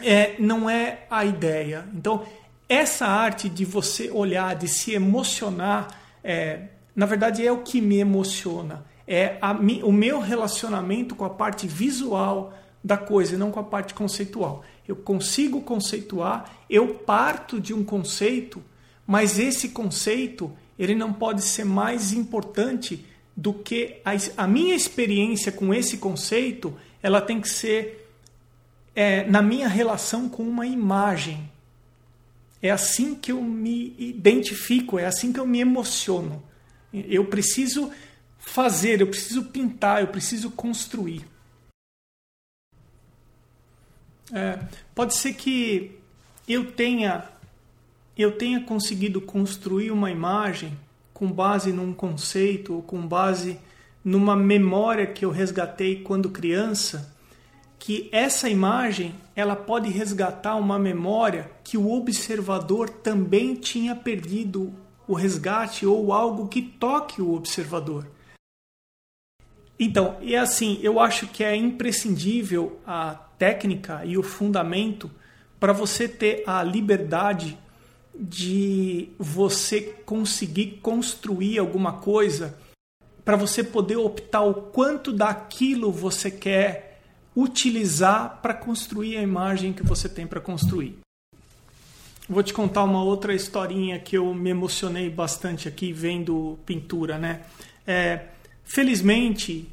é, 0.00 0.34
não 0.40 0.68
é 0.68 1.06
a 1.08 1.24
ideia. 1.24 1.86
Então, 1.94 2.26
essa 2.68 3.06
arte 3.06 3.48
de 3.48 3.64
você 3.64 4.10
olhar, 4.10 4.56
de 4.56 4.66
se 4.66 4.92
emocionar, 4.92 5.88
é, 6.24 6.62
na 6.96 7.06
verdade 7.06 7.46
é 7.46 7.52
o 7.52 7.58
que 7.58 7.80
me 7.80 7.98
emociona. 7.98 8.84
É 9.06 9.36
a, 9.40 9.52
o 9.52 9.92
meu 9.92 10.20
relacionamento 10.20 11.14
com 11.14 11.24
a 11.24 11.30
parte 11.30 11.66
visual 11.66 12.54
da 12.82 12.96
coisa 12.96 13.34
e 13.34 13.38
não 13.38 13.50
com 13.50 13.60
a 13.60 13.64
parte 13.64 13.94
conceitual. 13.94 14.64
Eu 14.86 14.96
consigo 14.96 15.60
conceituar, 15.60 16.50
eu 16.68 16.94
parto 16.94 17.60
de 17.60 17.72
um 17.72 17.84
conceito, 17.84 18.62
mas 19.06 19.38
esse 19.38 19.68
conceito 19.70 20.52
ele 20.78 20.94
não 20.94 21.12
pode 21.12 21.42
ser 21.42 21.64
mais 21.64 22.12
importante 22.12 23.04
do 23.36 23.52
que 23.52 24.00
a, 24.04 24.12
a 24.44 24.46
minha 24.46 24.74
experiência 24.74 25.52
com 25.52 25.72
esse 25.72 25.98
conceito. 25.98 26.74
Ela 27.02 27.20
tem 27.20 27.40
que 27.40 27.48
ser 27.48 28.08
é, 28.94 29.24
na 29.24 29.40
minha 29.40 29.68
relação 29.68 30.28
com 30.28 30.42
uma 30.42 30.66
imagem. 30.66 31.50
É 32.60 32.70
assim 32.70 33.14
que 33.14 33.32
eu 33.32 33.42
me 33.42 33.94
identifico, 33.98 34.98
é 34.98 35.06
assim 35.06 35.32
que 35.32 35.40
eu 35.40 35.46
me 35.46 35.60
emociono. 35.60 36.42
Eu 36.92 37.24
preciso 37.24 37.90
fazer, 38.44 39.00
eu 39.00 39.06
preciso 39.06 39.44
pintar, 39.44 40.02
eu 40.02 40.08
preciso 40.08 40.50
construir. 40.50 41.24
É, 44.32 44.58
pode 44.94 45.14
ser 45.14 45.34
que 45.34 45.98
eu 46.48 46.72
tenha 46.72 47.28
eu 48.16 48.36
tenha 48.36 48.60
conseguido 48.60 49.20
construir 49.20 49.90
uma 49.90 50.10
imagem 50.10 50.78
com 51.14 51.30
base 51.30 51.72
num 51.72 51.94
conceito 51.94 52.74
ou 52.74 52.82
com 52.82 53.06
base 53.06 53.58
numa 54.04 54.36
memória 54.36 55.06
que 55.06 55.24
eu 55.24 55.30
resgatei 55.30 56.02
quando 56.02 56.30
criança 56.30 57.12
que 57.78 58.08
essa 58.12 58.48
imagem 58.48 59.14
ela 59.34 59.56
pode 59.56 59.90
resgatar 59.90 60.54
uma 60.54 60.78
memória 60.78 61.50
que 61.64 61.76
o 61.76 61.90
observador 61.90 62.88
também 62.88 63.56
tinha 63.56 63.96
perdido 63.96 64.72
o 65.08 65.14
resgate 65.14 65.84
ou 65.84 66.12
algo 66.12 66.46
que 66.46 66.62
toque 66.62 67.20
o 67.20 67.34
observador. 67.34 68.06
Então, 69.78 70.16
é 70.22 70.36
assim, 70.36 70.78
eu 70.82 71.00
acho 71.00 71.26
que 71.26 71.42
é 71.42 71.56
imprescindível 71.56 72.80
a 72.86 73.14
técnica 73.38 74.04
e 74.04 74.16
o 74.16 74.22
fundamento 74.22 75.10
para 75.58 75.72
você 75.72 76.08
ter 76.08 76.42
a 76.46 76.62
liberdade 76.62 77.58
de 78.14 79.08
você 79.18 79.80
conseguir 80.04 80.78
construir 80.82 81.58
alguma 81.58 81.94
coisa, 81.94 82.58
para 83.24 83.36
você 83.36 83.62
poder 83.64 83.96
optar 83.96 84.42
o 84.42 84.54
quanto 84.54 85.12
daquilo 85.12 85.90
você 85.90 86.30
quer 86.30 87.00
utilizar 87.34 88.40
para 88.42 88.52
construir 88.52 89.16
a 89.16 89.22
imagem 89.22 89.72
que 89.72 89.82
você 89.82 90.08
tem 90.08 90.26
para 90.26 90.40
construir. 90.40 90.98
Vou 92.28 92.42
te 92.42 92.52
contar 92.52 92.84
uma 92.84 93.02
outra 93.02 93.34
historinha 93.34 93.98
que 93.98 94.16
eu 94.16 94.32
me 94.34 94.50
emocionei 94.50 95.08
bastante 95.10 95.68
aqui 95.68 95.92
vendo 95.92 96.58
pintura, 96.64 97.18
né? 97.18 97.42
É, 97.86 98.26
felizmente 98.64 99.68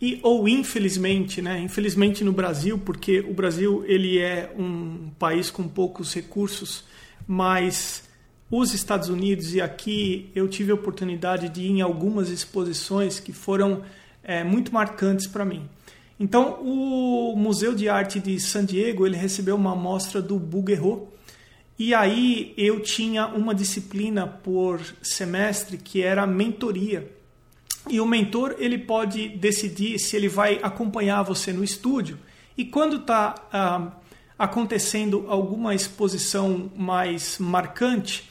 e 0.00 0.20
ou 0.22 0.48
infelizmente, 0.48 1.40
né? 1.40 1.58
Infelizmente 1.60 2.22
no 2.22 2.32
Brasil, 2.32 2.78
porque 2.78 3.20
o 3.20 3.32
Brasil 3.32 3.84
ele 3.86 4.18
é 4.18 4.52
um 4.56 5.10
país 5.18 5.50
com 5.50 5.66
poucos 5.66 6.12
recursos, 6.14 6.84
mas 7.26 8.04
os 8.50 8.74
Estados 8.74 9.08
Unidos 9.08 9.54
e 9.54 9.60
aqui 9.60 10.30
eu 10.34 10.46
tive 10.48 10.70
a 10.70 10.74
oportunidade 10.74 11.48
de 11.48 11.62
ir 11.62 11.70
em 11.70 11.80
algumas 11.80 12.28
exposições 12.28 13.18
que 13.18 13.32
foram 13.32 13.82
é, 14.22 14.44
muito 14.44 14.72
marcantes 14.72 15.26
para 15.26 15.44
mim. 15.44 15.68
Então, 16.18 16.60
o 16.62 17.34
Museu 17.36 17.74
de 17.74 17.88
Arte 17.88 18.18
de 18.18 18.38
San 18.40 18.64
Diego 18.64 19.06
ele 19.06 19.16
recebeu 19.16 19.54
uma 19.54 19.72
amostra 19.72 20.22
do 20.22 20.38
Bouguereau 20.38 21.12
e 21.78 21.92
aí 21.92 22.54
eu 22.56 22.80
tinha 22.80 23.26
uma 23.26 23.54
disciplina 23.54 24.26
por 24.26 24.80
semestre 25.02 25.76
que 25.76 26.02
era 26.02 26.26
mentoria. 26.26 27.15
E 27.88 28.00
o 28.00 28.06
mentor 28.06 28.56
ele 28.58 28.78
pode 28.78 29.28
decidir 29.28 29.98
se 29.98 30.16
ele 30.16 30.28
vai 30.28 30.58
acompanhar 30.62 31.22
você 31.22 31.52
no 31.52 31.62
estúdio 31.62 32.18
e 32.56 32.64
quando 32.64 32.96
está 32.96 33.34
ah, 33.52 33.92
acontecendo 34.38 35.26
alguma 35.28 35.74
exposição 35.74 36.70
mais 36.74 37.38
marcante, 37.38 38.30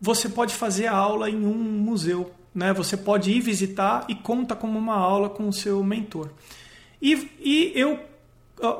você 0.00 0.28
pode 0.28 0.54
fazer 0.54 0.86
a 0.86 0.96
aula 0.96 1.30
em 1.30 1.44
um 1.44 1.54
museu. 1.54 2.32
Né? 2.54 2.72
Você 2.72 2.96
pode 2.96 3.30
ir 3.30 3.40
visitar 3.40 4.04
e 4.08 4.14
conta 4.14 4.56
como 4.56 4.78
uma 4.78 4.96
aula 4.96 5.30
com 5.30 5.48
o 5.48 5.52
seu 5.52 5.82
mentor. 5.84 6.30
E, 7.00 7.30
e 7.40 7.72
eu, 7.74 8.00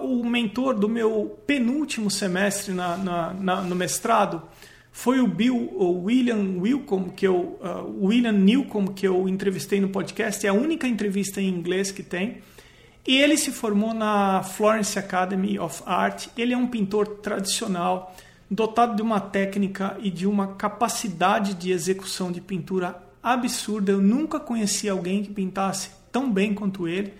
o 0.02 0.24
mentor 0.24 0.74
do 0.74 0.88
meu 0.88 1.38
penúltimo 1.46 2.10
semestre 2.10 2.74
na, 2.74 2.96
na, 2.96 3.32
na, 3.34 3.60
no 3.62 3.76
mestrado 3.76 4.42
foi 4.92 5.20
o 5.20 5.26
Bill, 5.26 5.56
o 5.56 6.04
William 6.04 6.58
Wilcom, 6.58 7.10
que 7.10 7.26
eu, 7.26 7.58
uh, 7.60 8.06
William 8.06 8.32
Newcomb, 8.32 8.92
que 8.92 9.06
eu 9.06 9.28
entrevistei 9.28 9.80
no 9.80 9.88
podcast. 9.88 10.44
É 10.44 10.50
a 10.50 10.52
única 10.52 10.86
entrevista 10.86 11.40
em 11.40 11.48
inglês 11.48 11.92
que 11.92 12.02
tem. 12.02 12.38
E 13.06 13.16
ele 13.16 13.36
se 13.36 13.50
formou 13.50 13.94
na 13.94 14.42
Florence 14.42 14.98
Academy 14.98 15.58
of 15.58 15.82
Art. 15.86 16.28
Ele 16.36 16.52
é 16.52 16.56
um 16.56 16.66
pintor 16.66 17.06
tradicional, 17.06 18.14
dotado 18.50 18.96
de 18.96 19.02
uma 19.02 19.20
técnica 19.20 19.96
e 20.02 20.10
de 20.10 20.26
uma 20.26 20.48
capacidade 20.54 21.54
de 21.54 21.70
execução 21.70 22.30
de 22.30 22.40
pintura 22.40 23.00
absurda. 23.22 23.92
Eu 23.92 24.02
nunca 24.02 24.38
conheci 24.40 24.88
alguém 24.88 25.22
que 25.22 25.32
pintasse 25.32 25.90
tão 26.12 26.30
bem 26.30 26.52
quanto 26.52 26.86
ele. 26.86 27.14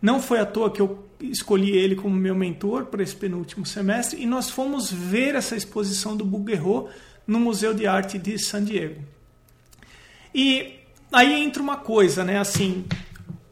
Não 0.00 0.20
foi 0.20 0.38
à 0.38 0.46
toa 0.46 0.70
que 0.70 0.80
eu 0.80 1.07
escolhi 1.20 1.76
ele 1.76 1.96
como 1.96 2.14
meu 2.14 2.34
mentor 2.34 2.86
para 2.86 3.02
esse 3.02 3.14
penúltimo 3.14 3.66
semestre 3.66 4.22
e 4.22 4.26
nós 4.26 4.50
fomos 4.50 4.90
ver 4.90 5.34
essa 5.34 5.56
exposição 5.56 6.16
do 6.16 6.24
Bouguereau 6.24 6.88
no 7.26 7.40
Museu 7.40 7.74
de 7.74 7.86
Arte 7.86 8.18
de 8.18 8.38
San 8.38 8.64
Diego. 8.64 9.02
E 10.34 10.74
aí 11.12 11.42
entra 11.42 11.62
uma 11.62 11.76
coisa, 11.76 12.24
né? 12.24 12.38
Assim, 12.38 12.84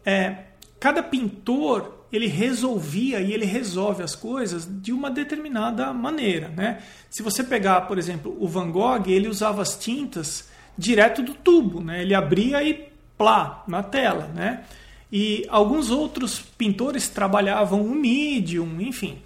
é, 0.04 0.44
cada 0.78 1.02
pintor 1.02 2.06
ele 2.12 2.26
resolvia 2.26 3.20
e 3.20 3.32
ele 3.32 3.44
resolve 3.44 4.02
as 4.02 4.14
coisas 4.14 4.66
de 4.80 4.92
uma 4.92 5.10
determinada 5.10 5.92
maneira, 5.92 6.48
né? 6.48 6.82
Se 7.10 7.22
você 7.22 7.42
pegar, 7.42 7.82
por 7.82 7.98
exemplo, 7.98 8.36
o 8.38 8.46
Van 8.46 8.70
Gogh, 8.70 9.08
ele 9.08 9.28
usava 9.28 9.62
as 9.62 9.76
tintas 9.76 10.48
direto 10.78 11.22
do 11.22 11.34
tubo, 11.34 11.82
né? 11.82 12.02
Ele 12.02 12.14
abria 12.14 12.62
e 12.62 12.88
plá 13.18 13.64
na 13.66 13.82
tela, 13.82 14.30
né? 14.34 14.64
E 15.10 15.46
alguns 15.48 15.90
outros 15.90 16.40
pintores 16.40 17.08
trabalhavam 17.08 17.80
o 17.82 17.94
medium, 17.94 18.80
enfim, 18.80 19.18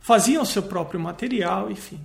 faziam 0.00 0.44
seu 0.44 0.62
próprio 0.62 0.98
material, 0.98 1.70
enfim. 1.70 2.00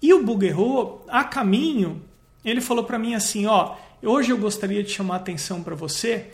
E 0.00 0.12
o 0.12 0.22
Bouguereau, 0.22 1.04
a 1.08 1.24
caminho, 1.24 2.02
ele 2.44 2.60
falou 2.60 2.84
para 2.84 2.98
mim 2.98 3.14
assim, 3.14 3.46
ó, 3.46 3.76
hoje 4.02 4.30
eu 4.30 4.38
gostaria 4.38 4.82
de 4.82 4.90
chamar 4.90 5.16
atenção 5.16 5.62
para 5.62 5.74
você, 5.74 6.32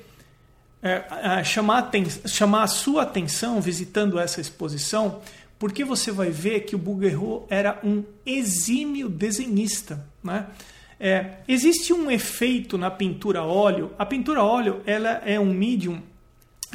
é, 0.82 1.04
é, 1.38 1.44
chamar, 1.44 1.90
a 1.92 2.28
chamar 2.28 2.62
a 2.62 2.68
sua 2.68 3.02
atenção 3.02 3.60
visitando 3.60 4.18
essa 4.18 4.40
exposição, 4.40 5.20
porque 5.58 5.84
você 5.84 6.10
vai 6.10 6.30
ver 6.30 6.60
que 6.60 6.76
o 6.76 6.78
Bouguereau 6.78 7.46
era 7.50 7.80
um 7.84 8.04
exímio 8.24 9.08
desenhista, 9.08 10.06
né? 10.22 10.46
É, 11.00 11.36
existe 11.46 11.92
um 11.92 12.10
efeito 12.10 12.76
na 12.76 12.90
pintura 12.90 13.42
óleo. 13.42 13.92
A 13.98 14.04
pintura 14.04 14.42
óleo 14.42 14.82
ela 14.84 15.22
é 15.24 15.38
um 15.38 15.52
medium 15.52 16.00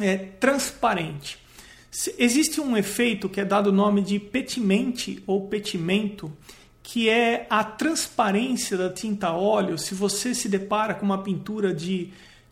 é, 0.00 0.16
transparente. 0.16 1.38
Existe 2.18 2.60
um 2.60 2.76
efeito 2.76 3.28
que 3.28 3.40
é 3.40 3.44
dado 3.44 3.68
o 3.68 3.72
nome 3.72 4.02
de 4.02 4.18
petimente 4.18 5.22
ou 5.26 5.46
petimento, 5.46 6.32
que 6.82 7.08
é 7.08 7.46
a 7.48 7.62
transparência 7.62 8.76
da 8.76 8.90
tinta 8.90 9.32
óleo 9.32 9.78
se 9.78 9.94
você 9.94 10.34
se 10.34 10.48
depara 10.48 10.94
com 10.94 11.06
uma 11.06 11.22
pintura 11.22 11.72
de 11.72 12.10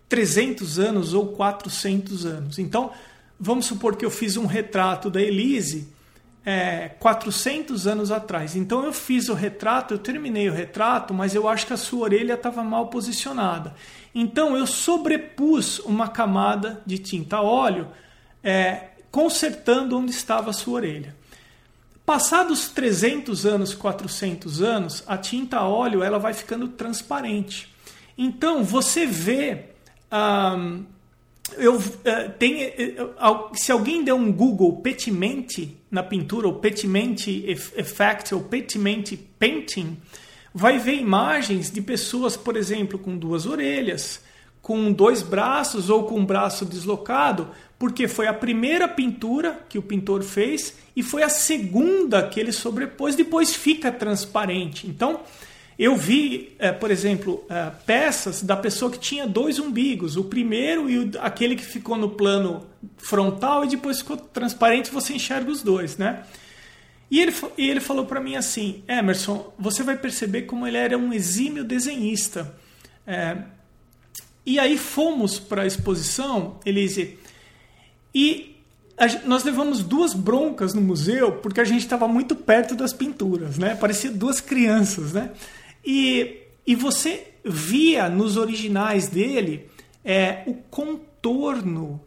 300 0.08 0.78
anos 0.78 1.14
ou 1.14 1.28
400 1.28 2.24
anos. 2.24 2.58
Então, 2.58 2.92
vamos 3.40 3.66
supor 3.66 3.96
que 3.96 4.04
eu 4.04 4.10
fiz 4.10 4.36
um 4.36 4.46
retrato 4.46 5.10
da 5.10 5.20
Elise 5.20 5.88
é, 6.44 6.88
400 6.98 7.86
anos 7.86 8.10
atrás. 8.10 8.56
Então 8.56 8.84
eu 8.84 8.92
fiz 8.92 9.28
o 9.28 9.34
retrato, 9.34 9.94
eu 9.94 9.98
terminei 9.98 10.48
o 10.48 10.52
retrato, 10.52 11.14
mas 11.14 11.34
eu 11.34 11.48
acho 11.48 11.66
que 11.66 11.72
a 11.72 11.76
sua 11.76 12.04
orelha 12.04 12.34
estava 12.34 12.62
mal 12.62 12.88
posicionada. 12.88 13.74
Então 14.14 14.56
eu 14.56 14.66
sobrepus 14.66 15.78
uma 15.80 16.08
camada 16.08 16.82
de 16.84 16.98
tinta 16.98 17.40
óleo, 17.40 17.88
é, 18.42 18.88
consertando 19.10 19.96
onde 19.96 20.10
estava 20.10 20.50
a 20.50 20.52
sua 20.52 20.74
orelha. 20.74 21.14
Passados 22.04 22.68
300 22.68 23.46
anos, 23.46 23.74
400 23.74 24.60
anos, 24.60 25.04
a 25.06 25.16
tinta 25.16 25.62
óleo 25.62 26.02
ela 26.02 26.18
vai 26.18 26.34
ficando 26.34 26.66
transparente. 26.66 27.72
Então 28.18 28.64
você 28.64 29.06
vê 29.06 29.66
um, 30.12 30.84
eu, 31.56 31.76
uh, 31.76 31.82
tem, 32.38 32.66
uh, 32.66 33.50
se 33.54 33.70
alguém 33.72 34.04
der 34.04 34.14
um 34.14 34.32
Google 34.32 34.76
petimente 34.76 35.76
na 35.90 36.02
pintura, 36.02 36.46
ou 36.46 36.54
petimente 36.54 37.44
effect, 37.48 38.34
ou 38.34 38.42
petimente 38.42 39.16
painting, 39.16 39.96
vai 40.54 40.78
ver 40.78 40.94
imagens 40.94 41.70
de 41.70 41.80
pessoas, 41.80 42.36
por 42.36 42.56
exemplo, 42.56 42.98
com 42.98 43.16
duas 43.16 43.46
orelhas, 43.46 44.22
com 44.60 44.92
dois 44.92 45.22
braços 45.22 45.90
ou 45.90 46.04
com 46.04 46.20
um 46.20 46.24
braço 46.24 46.64
deslocado, 46.64 47.48
porque 47.78 48.06
foi 48.06 48.28
a 48.28 48.34
primeira 48.34 48.86
pintura 48.86 49.58
que 49.68 49.76
o 49.76 49.82
pintor 49.82 50.22
fez 50.22 50.76
e 50.94 51.02
foi 51.02 51.22
a 51.22 51.28
segunda 51.28 52.28
que 52.28 52.38
ele 52.38 52.52
sobrepôs, 52.52 53.16
depois 53.16 53.54
fica 53.56 53.90
transparente. 53.90 54.86
Então, 54.86 55.20
eu 55.82 55.96
vi, 55.96 56.54
é, 56.60 56.70
por 56.70 56.92
exemplo, 56.92 57.44
é, 57.50 57.68
peças 57.84 58.40
da 58.40 58.56
pessoa 58.56 58.88
que 58.88 59.00
tinha 59.00 59.26
dois 59.26 59.58
umbigos, 59.58 60.16
o 60.16 60.22
primeiro 60.22 60.88
e 60.88 60.96
o, 60.96 61.10
aquele 61.18 61.56
que 61.56 61.64
ficou 61.64 61.96
no 61.96 62.10
plano 62.10 62.64
frontal 62.98 63.64
e 63.64 63.68
depois 63.68 63.98
ficou 63.98 64.16
transparente, 64.16 64.92
você 64.92 65.14
enxerga 65.14 65.50
os 65.50 65.60
dois, 65.60 65.96
né? 65.96 66.22
E 67.10 67.20
ele, 67.20 67.34
e 67.58 67.68
ele 67.68 67.80
falou 67.80 68.06
para 68.06 68.20
mim 68.20 68.36
assim, 68.36 68.84
Emerson, 68.86 69.52
você 69.58 69.82
vai 69.82 69.96
perceber 69.96 70.42
como 70.42 70.68
ele 70.68 70.76
era 70.76 70.96
um 70.96 71.12
exímio 71.12 71.64
desenhista. 71.64 72.54
É, 73.04 73.38
e 74.46 74.60
aí 74.60 74.78
fomos 74.78 75.40
para 75.40 75.62
a 75.62 75.66
exposição, 75.66 76.60
Elise, 76.64 77.18
e 78.14 78.56
a, 78.96 79.26
nós 79.26 79.42
levamos 79.42 79.82
duas 79.82 80.14
broncas 80.14 80.74
no 80.74 80.80
museu 80.80 81.32
porque 81.32 81.60
a 81.60 81.64
gente 81.64 81.82
estava 81.82 82.06
muito 82.06 82.36
perto 82.36 82.76
das 82.76 82.92
pinturas, 82.92 83.58
né? 83.58 83.74
Parecia 83.74 84.12
duas 84.12 84.40
crianças, 84.40 85.12
né? 85.12 85.32
E, 85.84 86.42
e 86.66 86.74
você 86.74 87.32
via 87.44 88.08
nos 88.08 88.36
originais 88.36 89.08
dele 89.08 89.68
é, 90.04 90.42
o 90.46 90.54
contorno 90.54 92.00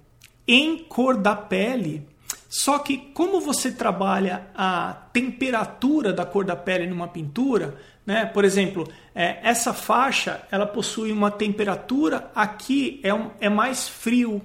em 0.48 0.78
cor 0.78 1.18
da 1.18 1.36
pele. 1.36 2.08
Só 2.48 2.80
que 2.80 2.98
como 3.14 3.42
você 3.42 3.72
trabalha 3.72 4.48
a 4.56 4.94
temperatura 5.12 6.14
da 6.14 6.26
cor 6.26 6.46
da 6.46 6.56
pele 6.56 6.88
numa 6.88 7.08
pintura, 7.08 7.76
né? 8.06 8.26
Por 8.26 8.46
exemplo, 8.46 8.88
é, 9.14 9.40
essa 9.42 9.74
faixa 9.74 10.44
ela 10.52 10.66
possui 10.66 11.12
uma 11.12 11.32
temperatura 11.32 12.30
aqui 12.36 13.00
é, 13.04 13.14
um, 13.14 13.32
é 13.42 13.50
mais 13.50 13.90
frio. 13.90 14.42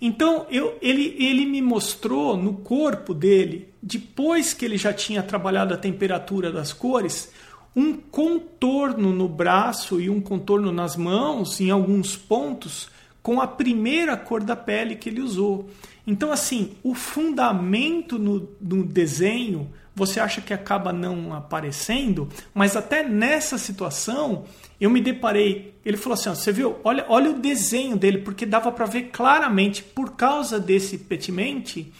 Então 0.00 0.46
eu, 0.50 0.78
ele, 0.80 1.16
ele 1.18 1.46
me 1.46 1.62
mostrou 1.62 2.36
no 2.36 2.54
corpo 2.54 3.14
dele, 3.14 3.68
depois 3.82 4.52
que 4.52 4.64
ele 4.64 4.76
já 4.76 4.92
tinha 4.92 5.22
trabalhado 5.22 5.74
a 5.74 5.78
temperatura 5.78 6.52
das 6.52 6.72
cores, 6.72 7.32
um 7.74 7.94
contorno 7.94 9.12
no 9.12 9.28
braço 9.28 10.00
e 10.00 10.10
um 10.10 10.20
contorno 10.20 10.72
nas 10.72 10.96
mãos, 10.96 11.60
em 11.60 11.70
alguns 11.70 12.16
pontos, 12.16 12.90
com 13.22 13.40
a 13.40 13.46
primeira 13.46 14.16
cor 14.16 14.42
da 14.42 14.56
pele 14.56 14.96
que 14.96 15.08
ele 15.08 15.20
usou. 15.20 15.68
Então, 16.06 16.32
assim, 16.32 16.72
o 16.82 16.94
fundamento 16.94 18.18
no, 18.18 18.48
no 18.60 18.84
desenho 18.84 19.70
você 19.94 20.18
acha 20.18 20.40
que 20.40 20.54
acaba 20.54 20.92
não 20.92 21.34
aparecendo, 21.34 22.28
mas 22.54 22.76
até 22.76 23.06
nessa 23.06 23.58
situação 23.58 24.44
eu 24.80 24.88
me 24.88 25.00
deparei. 25.00 25.74
Ele 25.84 25.96
falou 25.96 26.14
assim: 26.14 26.30
ó, 26.30 26.34
você 26.34 26.52
viu? 26.52 26.76
Olha, 26.82 27.04
olha 27.08 27.30
o 27.30 27.38
desenho 27.38 27.96
dele, 27.96 28.18
porque 28.18 28.46
dava 28.46 28.72
para 28.72 28.86
ver 28.86 29.10
claramente, 29.12 29.82
por 29.82 30.12
causa 30.16 30.58
desse 30.58 30.96
petimente, 30.96 31.92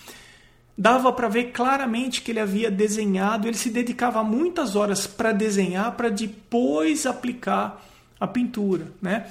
dava 0.81 1.13
para 1.13 1.29
ver 1.29 1.53
claramente 1.53 2.23
que 2.23 2.33
ele 2.33 2.41
havia 2.41 2.71
desenhado, 2.71 3.47
ele 3.47 3.57
se 3.57 3.69
dedicava 3.69 4.25
muitas 4.25 4.75
horas 4.75 5.07
para 5.07 5.31
desenhar, 5.31 5.93
para 5.93 6.09
depois 6.09 7.05
aplicar 7.05 7.85
a 8.19 8.27
pintura. 8.27 8.87
Né? 9.03 9.31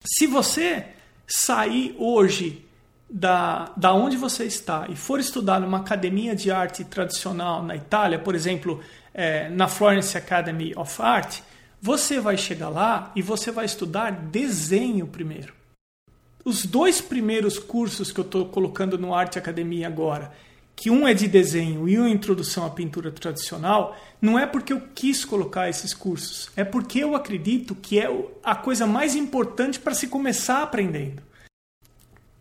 Se 0.00 0.28
você 0.28 0.86
sair 1.26 1.92
hoje 1.98 2.64
da, 3.10 3.72
da 3.76 3.92
onde 3.92 4.16
você 4.16 4.44
está 4.44 4.86
e 4.88 4.94
for 4.94 5.18
estudar 5.18 5.58
numa 5.58 5.78
academia 5.78 6.36
de 6.36 6.52
arte 6.52 6.84
tradicional 6.84 7.64
na 7.64 7.74
Itália, 7.74 8.20
por 8.20 8.36
exemplo, 8.36 8.80
é, 9.12 9.48
na 9.48 9.66
Florence 9.66 10.16
Academy 10.16 10.72
of 10.76 11.02
Art, 11.02 11.40
você 11.82 12.20
vai 12.20 12.36
chegar 12.36 12.68
lá 12.68 13.10
e 13.16 13.22
você 13.22 13.50
vai 13.50 13.64
estudar 13.64 14.12
desenho 14.12 15.08
primeiro. 15.08 15.52
Os 16.44 16.64
dois 16.64 17.00
primeiros 17.00 17.58
cursos 17.58 18.12
que 18.12 18.20
eu 18.20 18.24
estou 18.24 18.46
colocando 18.46 18.96
no 18.96 19.12
Arte 19.12 19.36
Academia 19.36 19.88
agora, 19.88 20.30
que 20.76 20.90
um 20.90 21.08
é 21.08 21.14
de 21.14 21.26
desenho 21.26 21.88
e 21.88 21.98
uma 21.98 22.10
introdução 22.10 22.66
à 22.66 22.70
pintura 22.70 23.10
tradicional, 23.10 23.96
não 24.20 24.38
é 24.38 24.46
porque 24.46 24.74
eu 24.74 24.82
quis 24.94 25.24
colocar 25.24 25.70
esses 25.70 25.94
cursos, 25.94 26.50
é 26.54 26.62
porque 26.62 26.98
eu 26.98 27.16
acredito 27.16 27.74
que 27.74 27.98
é 27.98 28.08
a 28.44 28.54
coisa 28.54 28.86
mais 28.86 29.16
importante 29.16 29.80
para 29.80 29.94
se 29.94 30.06
começar 30.06 30.62
aprendendo. 30.62 31.22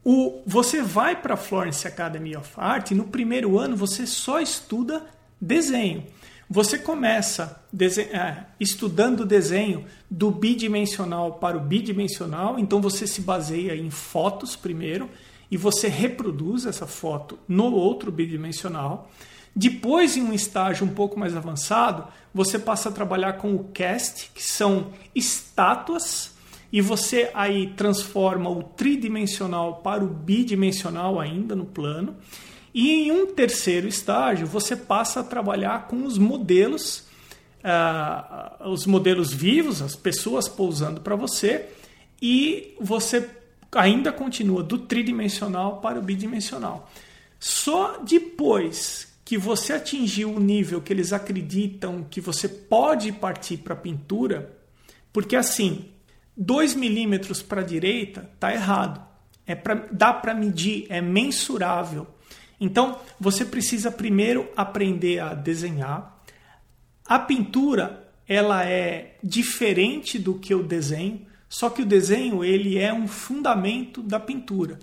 O, 0.04 0.42
você 0.46 0.84
vai 0.84 1.20
para 1.20 1.34
a 1.34 1.38
Florence 1.38 1.88
Academy 1.88 2.36
of 2.36 2.52
Art 2.58 2.92
e 2.92 2.94
no 2.94 3.06
primeiro 3.06 3.58
ano 3.58 3.76
você 3.76 4.06
só 4.06 4.42
estuda 4.42 5.04
desenho. 5.40 6.04
Você 6.48 6.78
começa 6.78 7.64
é, 8.12 8.44
estudando 8.60 9.26
desenho 9.26 9.86
do 10.12 10.30
bidimensional 10.30 11.40
para 11.40 11.58
o 11.58 11.62
bidimensional, 11.62 12.60
então 12.60 12.80
você 12.80 13.08
se 13.08 13.22
baseia 13.22 13.76
em 13.76 13.90
fotos 13.90 14.56
primeiro 14.56 15.10
e 15.50 15.58
você 15.58 15.88
reproduz 15.88 16.66
essa 16.66 16.86
foto 16.86 17.38
no 17.48 17.74
outro 17.74 18.12
bidimensional. 18.12 19.12
Depois, 19.56 20.18
em 20.18 20.24
um 20.24 20.34
estágio 20.34 20.86
um 20.86 20.94
pouco 20.94 21.18
mais 21.18 21.36
avançado, 21.36 22.06
você 22.34 22.60
passa 22.60 22.90
a 22.90 22.92
trabalhar 22.92 23.34
com 23.34 23.56
o 23.56 23.64
cast, 23.66 24.32
que 24.34 24.44
são 24.44 24.88
estátuas, 25.14 26.36
e 26.72 26.82
você 26.82 27.32
aí 27.34 27.68
transforma 27.68 28.50
o 28.50 28.62
tridimensional 28.62 29.78
para 29.78 30.04
o 30.04 30.08
bidimensional 30.08 31.20
ainda 31.20 31.56
no 31.56 31.66
plano. 31.66 32.18
E 32.74 33.08
em 33.08 33.12
um 33.12 33.28
terceiro 33.28 33.88
estágio, 33.88 34.46
você 34.46 34.76
passa 34.76 35.22
a 35.22 35.24
trabalhar 35.24 35.88
com 35.88 36.04
os 36.04 36.18
modelos, 36.18 37.08
uh, 37.64 38.70
os 38.70 38.86
modelos 38.86 39.34
vivos, 39.34 39.82
as 39.82 39.96
pessoas 39.96 40.50
pousando 40.50 41.00
para 41.00 41.16
você, 41.16 41.70
e 42.22 42.76
você 42.82 43.30
ainda 43.76 44.12
continua 44.12 44.64
do 44.64 44.80
tridimensional 44.80 45.82
para 45.82 46.00
o 46.00 46.02
bidimensional. 46.02 46.90
Só 47.40 48.00
depois 48.00 49.14
que 49.24 49.38
você 49.38 49.74
atingiu 49.74 50.34
o 50.34 50.40
nível 50.40 50.82
que 50.82 50.94
eles 50.94 51.12
acreditam 51.12 52.04
que 52.10 52.22
você 52.22 52.48
pode 52.48 53.12
partir 53.12 53.58
para 53.58 53.74
a 53.74 53.78
pintura, 53.78 54.56
porque 55.12 55.36
assim, 55.36 55.90
2 56.38 56.76
milímetros 56.76 57.42
para 57.42 57.62
a 57.62 57.66
direita 57.66 58.30
está 58.34 58.54
errado. 58.54 59.04
É 59.48 59.56
pra, 59.56 59.88
dá 59.92 60.14
para 60.14 60.34
medir, 60.34 60.86
é 60.90 61.02
mensurável. 61.02 62.08
Então, 62.60 63.00
você 63.20 63.46
precisa 63.46 63.92
primeiro 63.92 64.50
aprender 64.56 65.20
a 65.20 65.34
desenhar. 65.34 66.20
A 67.06 67.20
pintura, 67.20 68.12
ela 68.28 68.66
é 68.66 69.18
diferente 69.24 70.18
do 70.18 70.40
que 70.40 70.54
o 70.56 70.64
desenho, 70.64 71.26
só 71.48 71.70
que 71.70 71.82
o 71.82 71.86
desenho 71.86 72.44
ele 72.44 72.78
é 72.78 72.94
um 72.94 73.08
fundamento 73.08 74.02
da 74.02 74.20
pintura. 74.20 74.80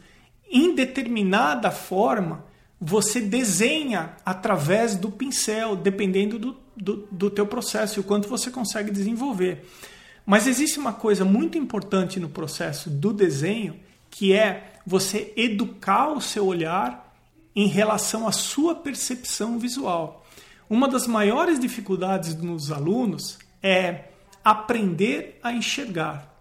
Em 0.50 0.74
determinada 0.74 1.70
forma, 1.70 2.44
você 2.80 3.20
desenha 3.20 4.16
através 4.24 4.96
do 4.96 5.10
pincel, 5.10 5.76
dependendo 5.76 6.38
do, 6.38 6.56
do, 6.76 7.08
do 7.10 7.30
teu 7.30 7.46
processo 7.46 7.98
e 7.98 8.00
o 8.00 8.04
quanto 8.04 8.28
você 8.28 8.50
consegue 8.50 8.90
desenvolver. 8.90 9.64
Mas 10.26 10.46
existe 10.46 10.78
uma 10.78 10.92
coisa 10.92 11.24
muito 11.24 11.58
importante 11.58 12.20
no 12.20 12.28
processo 12.28 12.90
do 12.90 13.12
desenho, 13.12 13.78
que 14.10 14.32
é 14.32 14.74
você 14.86 15.32
educar 15.36 16.08
o 16.12 16.20
seu 16.20 16.46
olhar 16.46 17.16
em 17.54 17.66
relação 17.66 18.26
à 18.26 18.32
sua 18.32 18.74
percepção 18.74 19.58
visual. 19.58 20.24
Uma 20.68 20.88
das 20.88 21.06
maiores 21.06 21.60
dificuldades 21.60 22.34
nos 22.34 22.72
alunos 22.72 23.38
é 23.62 24.06
aprender 24.44 25.38
a 25.42 25.52
enxergar. 25.52 26.31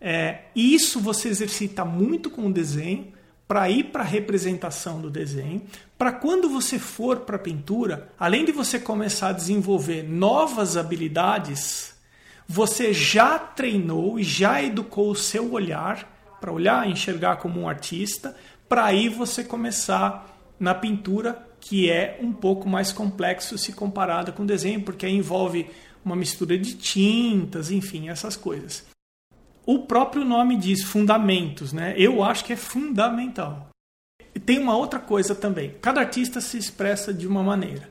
É, 0.00 0.42
isso 0.54 0.98
você 1.00 1.28
exercita 1.28 1.84
muito 1.84 2.30
com 2.30 2.46
o 2.46 2.52
desenho, 2.52 3.12
para 3.50 3.68
ir 3.68 3.86
para 3.86 4.02
a 4.04 4.06
representação 4.06 5.00
do 5.00 5.10
desenho, 5.10 5.62
para 5.98 6.12
quando 6.12 6.48
você 6.48 6.78
for 6.78 7.22
para 7.22 7.34
a 7.34 7.40
pintura, 7.40 8.08
além 8.16 8.44
de 8.44 8.52
você 8.52 8.78
começar 8.78 9.30
a 9.30 9.32
desenvolver 9.32 10.04
novas 10.04 10.76
habilidades, 10.76 11.92
você 12.46 12.92
já 12.92 13.40
treinou 13.40 14.20
e 14.20 14.22
já 14.22 14.62
educou 14.62 15.10
o 15.10 15.16
seu 15.16 15.52
olhar 15.52 16.36
para 16.40 16.52
olhar, 16.52 16.88
enxergar 16.88 17.38
como 17.38 17.60
um 17.60 17.68
artista, 17.68 18.36
para 18.68 18.84
aí 18.84 19.08
você 19.08 19.42
começar 19.42 20.38
na 20.58 20.72
pintura, 20.72 21.44
que 21.60 21.90
é 21.90 22.20
um 22.22 22.32
pouco 22.32 22.68
mais 22.68 22.92
complexo 22.92 23.58
se 23.58 23.72
comparado 23.72 24.32
com 24.32 24.44
o 24.44 24.46
desenho, 24.46 24.82
porque 24.82 25.08
envolve 25.08 25.68
uma 26.04 26.14
mistura 26.14 26.56
de 26.56 26.74
tintas, 26.74 27.68
enfim, 27.72 28.08
essas 28.08 28.36
coisas. 28.36 28.89
O 29.64 29.80
próprio 29.80 30.24
nome 30.24 30.56
diz 30.56 30.82
fundamentos, 30.82 31.72
né? 31.72 31.94
Eu 31.96 32.22
acho 32.22 32.44
que 32.44 32.52
é 32.52 32.56
fundamental. 32.56 33.68
Tem 34.44 34.58
uma 34.58 34.76
outra 34.76 34.98
coisa 34.98 35.34
também. 35.34 35.74
Cada 35.80 36.00
artista 36.00 36.40
se 36.40 36.56
expressa 36.56 37.12
de 37.12 37.26
uma 37.26 37.42
maneira. 37.42 37.88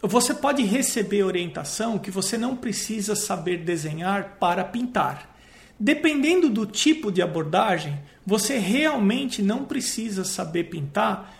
Você 0.00 0.34
pode 0.34 0.64
receber 0.64 1.22
orientação 1.22 1.98
que 1.98 2.10
você 2.10 2.36
não 2.36 2.56
precisa 2.56 3.14
saber 3.14 3.58
desenhar 3.58 4.36
para 4.40 4.64
pintar. 4.64 5.32
Dependendo 5.78 6.50
do 6.50 6.66
tipo 6.66 7.10
de 7.10 7.22
abordagem, 7.22 8.00
você 8.26 8.58
realmente 8.58 9.42
não 9.42 9.64
precisa 9.64 10.24
saber 10.24 10.64
pintar, 10.64 11.34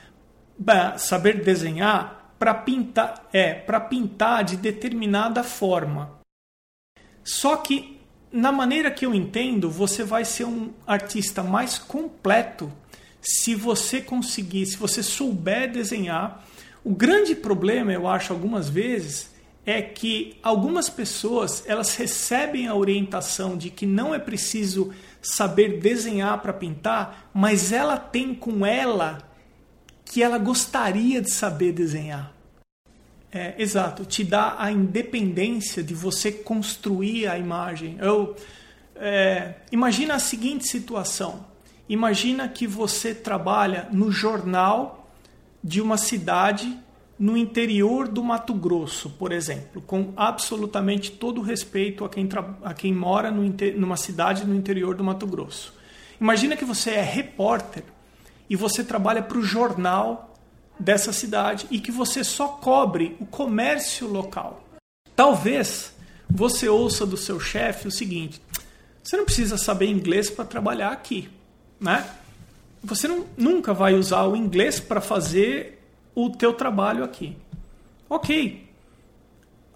saber 0.97 1.43
desenhar 1.45 2.35
para 2.39 2.55
pintar, 2.55 3.29
é, 3.33 3.55
para 3.55 3.81
pintar 3.81 4.45
de 4.45 4.57
determinada 4.57 5.43
forma. 5.45 6.19
Só 7.23 7.57
que 7.57 8.01
na 8.33 8.51
maneira 8.51 8.91
que 8.91 9.05
eu 9.05 9.15
entendo, 9.15 9.71
você 9.71 10.03
vai 10.03 10.25
ser 10.25 10.45
um 10.45 10.71
artista 10.87 11.43
mais 11.43 11.79
completo 11.79 12.73
se 13.21 13.55
você 13.55 14.01
conseguir, 14.01 14.67
se 14.67 14.77
você 14.77 15.03
souber 15.03 15.71
desenhar. 15.71 16.45
O 16.83 16.95
grande 16.95 17.35
problema, 17.35 17.93
eu 17.93 18.09
acho, 18.09 18.33
algumas 18.33 18.69
vezes, 18.69 19.31
é 19.65 19.81
que 19.81 20.39
algumas 20.43 20.89
pessoas 20.89 21.63
elas 21.67 21.95
recebem 21.95 22.67
a 22.67 22.75
orientação 22.75 23.57
de 23.57 23.71
que 23.71 23.87
não 23.87 24.15
é 24.15 24.19
preciso 24.19 24.93
saber 25.21 25.79
desenhar 25.79 26.41
para 26.43 26.53
pintar, 26.53 27.31
mas 27.33 27.71
ela 27.71 27.97
tem 27.97 28.35
com 28.35 28.67
ela 28.67 29.19
que 30.05 30.23
ela 30.23 30.39
gostaria 30.39 31.23
de 31.23 31.31
saber 31.31 31.73
desenhar. 31.73 32.33
É, 33.35 33.55
exato, 33.57 34.05
te 34.05 34.23
dá 34.23 34.57
a 34.59 34.71
independência 34.71 35.83
de 35.83 35.95
você 35.95 36.31
construir 36.31 37.27
a 37.27 37.39
imagem. 37.39 37.97
Eu, 37.99 38.37
é, 38.95 39.55
imagina 39.73 40.17
a 40.17 40.19
seguinte 40.19 40.69
situação: 40.69 41.47
imagina 41.89 42.47
que 42.47 42.67
você 42.67 43.15
trabalha 43.15 43.89
no 43.91 44.13
jornal 44.13 45.11
de 45.65 45.81
uma 45.81 45.97
cidade 45.97 46.79
no 47.19 47.37
interior 47.37 48.07
do 48.07 48.23
Mato 48.23 48.53
Grosso, 48.53 49.09
por 49.11 49.33
exemplo, 49.33 49.81
com 49.81 50.13
absolutamente 50.15 51.11
todo 51.11 51.41
respeito 51.41 52.05
a 52.05 52.11
quem, 52.11 52.29
a 52.63 52.75
quem 52.75 52.93
mora 52.93 53.31
no, 53.31 53.43
numa 53.77 53.97
cidade 53.97 54.45
no 54.45 54.55
interior 54.55 54.95
do 54.95 55.05
Mato 55.05 55.27
Grosso. 55.27 55.73
Imagina 56.21 56.57
que 56.57 56.65
você 56.65 56.91
é 56.91 57.03
repórter 57.03 57.85
e 58.51 58.57
você 58.57 58.85
trabalha 58.85 59.23
para 59.23 59.39
o 59.39 59.43
jornal 59.43 60.32
dessa 60.83 61.13
cidade 61.13 61.67
e 61.71 61.79
que 61.79 61.93
você 61.93 62.25
só 62.25 62.49
cobre 62.49 63.17
o 63.21 63.27
comércio 63.27 64.09
local. 64.09 64.65
Talvez 65.15 65.95
você 66.29 66.69
ouça 66.69 67.07
do 67.07 67.17
seu 67.17 67.39
chefe 67.39 67.89
o 67.89 67.91
seguinte: 67.91 68.43
você 69.03 69.17
não 69.17 69.25
precisa 69.25 69.57
saber 69.57 69.87
inglês 69.87 70.29
para 70.29 70.45
trabalhar 70.45 70.91
aqui, 70.91 71.31
né? 71.81 72.05
Você 72.83 73.07
não, 73.07 73.25
nunca 73.37 73.73
vai 73.73 73.95
usar 73.95 74.25
o 74.25 74.37
inglês 74.37 74.81
para 74.81 75.01
fazer 75.01 75.81
o 76.15 76.31
teu 76.31 76.53
trabalho 76.53 77.05
aqui. 77.05 77.37
Ok. 78.11 78.69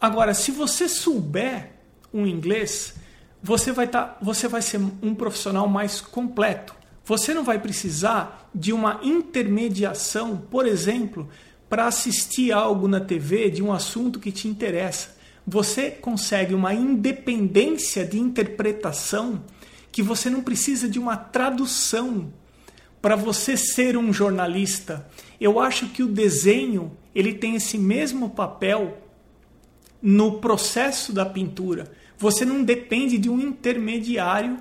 Agora, 0.00 0.34
se 0.34 0.50
você 0.50 0.88
souber 0.88 1.70
um 2.12 2.26
inglês, 2.26 2.94
você 3.42 3.72
vai, 3.72 3.86
tá, 3.86 4.16
você 4.20 4.48
vai 4.48 4.60
ser 4.60 4.78
um 4.78 5.14
profissional 5.14 5.68
mais 5.68 6.00
completo. 6.00 6.75
Você 7.06 7.32
não 7.32 7.44
vai 7.44 7.60
precisar 7.60 8.50
de 8.52 8.72
uma 8.72 8.98
intermediação, 9.00 10.36
por 10.36 10.66
exemplo, 10.66 11.28
para 11.68 11.86
assistir 11.86 12.50
algo 12.50 12.88
na 12.88 12.98
TV 12.98 13.48
de 13.48 13.62
um 13.62 13.72
assunto 13.72 14.18
que 14.18 14.32
te 14.32 14.48
interessa. 14.48 15.16
Você 15.46 15.92
consegue 15.92 16.52
uma 16.52 16.74
independência 16.74 18.04
de 18.04 18.18
interpretação 18.18 19.44
que 19.92 20.02
você 20.02 20.28
não 20.28 20.42
precisa 20.42 20.88
de 20.88 20.98
uma 20.98 21.16
tradução 21.16 22.32
para 23.00 23.14
você 23.14 23.56
ser 23.56 23.96
um 23.96 24.12
jornalista. 24.12 25.08
Eu 25.40 25.60
acho 25.60 25.90
que 25.90 26.02
o 26.02 26.08
desenho 26.08 26.90
ele 27.14 27.34
tem 27.34 27.54
esse 27.54 27.78
mesmo 27.78 28.30
papel 28.30 28.98
no 30.02 30.40
processo 30.40 31.12
da 31.12 31.24
pintura. 31.24 31.92
Você 32.18 32.44
não 32.44 32.64
depende 32.64 33.16
de 33.16 33.30
um 33.30 33.38
intermediário 33.38 34.58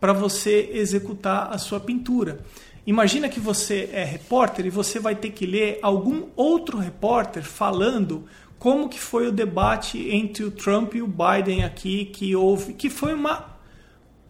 para 0.00 0.12
você 0.12 0.70
executar 0.72 1.52
a 1.52 1.58
sua 1.58 1.80
pintura. 1.80 2.40
Imagina 2.86 3.28
que 3.28 3.40
você 3.40 3.90
é 3.92 4.04
repórter 4.04 4.66
e 4.66 4.70
você 4.70 4.98
vai 4.98 5.14
ter 5.14 5.30
que 5.30 5.44
ler 5.44 5.78
algum 5.82 6.28
outro 6.34 6.78
repórter 6.78 7.42
falando 7.42 8.24
como 8.58 8.88
que 8.88 8.98
foi 8.98 9.28
o 9.28 9.32
debate 9.32 10.08
entre 10.10 10.42
o 10.42 10.50
Trump 10.50 10.94
e 10.94 11.02
o 11.02 11.06
Biden 11.06 11.64
aqui 11.64 12.06
que 12.06 12.34
houve, 12.34 12.72
que 12.72 12.88
foi 12.88 13.14
uma 13.14 13.58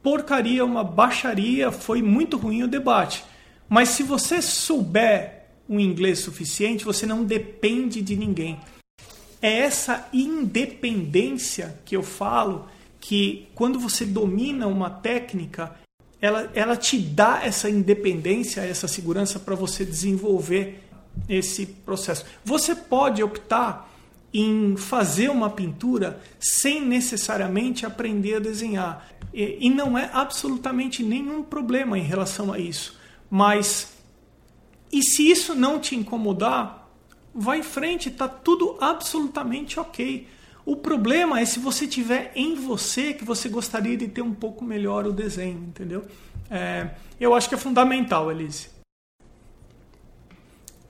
porcaria, 0.02 0.64
uma 0.64 0.85
baixaria, 0.85 1.70
foi 1.70 2.02
muito 2.02 2.37
ruim 2.37 2.62
o 2.62 2.68
debate. 2.68 3.24
Mas 3.68 3.90
se 3.90 4.02
você 4.02 4.42
souber 4.42 5.46
um 5.68 5.78
inglês 5.78 6.20
suficiente, 6.20 6.85
você 6.85 7.04
não 7.07 7.24
depende 7.24 8.00
de 8.00 8.16
ninguém. 8.16 8.59
É 9.40 9.61
essa 9.61 10.09
independência 10.12 11.78
que 11.85 11.94
eu 11.94 12.02
falo 12.02 12.66
que 13.00 13.48
quando 13.54 13.78
você 13.78 14.04
domina 14.04 14.66
uma 14.66 14.90
técnica, 14.90 15.74
ela, 16.20 16.50
ela 16.54 16.76
te 16.76 16.98
dá 16.98 17.40
essa 17.44 17.70
independência, 17.70 18.61
essa 18.61 18.88
segurança 18.88 19.38
para 19.38 19.54
você 19.54 19.84
desenvolver 19.84 20.82
esse 21.28 21.66
processo. 21.66 22.24
Você 22.44 22.74
pode 22.74 23.22
optar 23.22 23.88
em 24.32 24.76
fazer 24.76 25.30
uma 25.30 25.48
pintura 25.48 26.20
sem 26.38 26.84
necessariamente 26.84 27.87
aprender 27.87 28.37
a 28.37 28.40
desenhar. 28.40 29.08
E, 29.32 29.58
e 29.61 29.70
não 29.70 29.96
é 29.96 30.11
absolutamente 30.12 31.02
nenhum 31.02 31.42
problema 31.42 31.98
em 31.98 32.02
relação 32.02 32.52
a 32.52 32.58
isso. 32.58 32.98
Mas, 33.30 33.92
e 34.92 35.02
se 35.02 35.30
isso 35.30 35.54
não 35.54 35.78
te 35.78 35.96
incomodar, 35.96 36.88
vai 37.34 37.61
em 37.61 37.62
frente, 37.62 38.09
está 38.09 38.28
tudo 38.28 38.76
absolutamente 38.80 39.78
ok. 39.78 40.26
O 40.69 40.77
problema 40.77 41.41
é 41.41 41.47
se 41.47 41.59
você 41.59 41.87
tiver 41.87 42.31
em 42.35 42.55
você 42.55 43.14
que 43.14 43.25
você 43.25 43.49
gostaria 43.49 43.97
de 43.97 44.07
ter 44.07 44.21
um 44.21 44.35
pouco 44.35 44.62
melhor 44.62 45.07
o 45.07 45.12
desenho, 45.14 45.64
entendeu? 45.66 46.05
É, 46.51 46.91
eu 47.19 47.33
acho 47.35 47.49
que 47.49 47.55
é 47.55 47.59
fundamental, 47.59 48.31
Elise. 48.31 48.69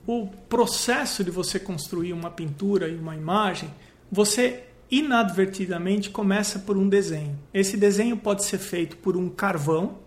O 0.04 0.26
processo 0.48 1.22
de 1.22 1.30
você 1.30 1.60
construir 1.60 2.12
uma 2.12 2.28
pintura 2.28 2.88
e 2.88 2.96
uma 2.96 3.14
imagem, 3.14 3.72
você 4.10 4.64
inadvertidamente 4.90 6.10
começa 6.10 6.58
por 6.58 6.76
um 6.76 6.88
desenho. 6.88 7.38
Esse 7.54 7.76
desenho 7.76 8.16
pode 8.16 8.42
ser 8.42 8.58
feito 8.58 8.96
por 8.96 9.16
um 9.16 9.30
carvão, 9.30 9.98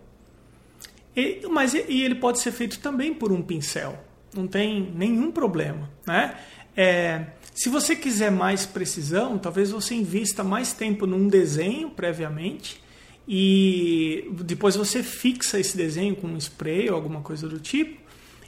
e, 1.16 1.46
mas 1.50 1.72
e 1.72 2.02
ele 2.02 2.16
pode 2.16 2.40
ser 2.40 2.52
feito 2.52 2.78
também 2.78 3.14
por 3.14 3.32
um 3.32 3.40
pincel. 3.40 3.98
Não 4.34 4.46
tem 4.46 4.92
nenhum 4.94 5.32
problema, 5.32 5.88
né? 6.06 6.36
É, 6.76 7.24
se 7.62 7.68
você 7.68 7.94
quiser 7.94 8.32
mais 8.32 8.66
precisão, 8.66 9.38
talvez 9.38 9.70
você 9.70 9.94
invista 9.94 10.42
mais 10.42 10.72
tempo 10.72 11.06
num 11.06 11.28
desenho 11.28 11.90
previamente 11.90 12.82
e 13.26 14.28
depois 14.40 14.74
você 14.74 15.00
fixa 15.00 15.60
esse 15.60 15.76
desenho 15.76 16.16
com 16.16 16.26
um 16.26 16.36
spray 16.36 16.90
ou 16.90 16.96
alguma 16.96 17.20
coisa 17.20 17.48
do 17.48 17.60
tipo. 17.60 18.00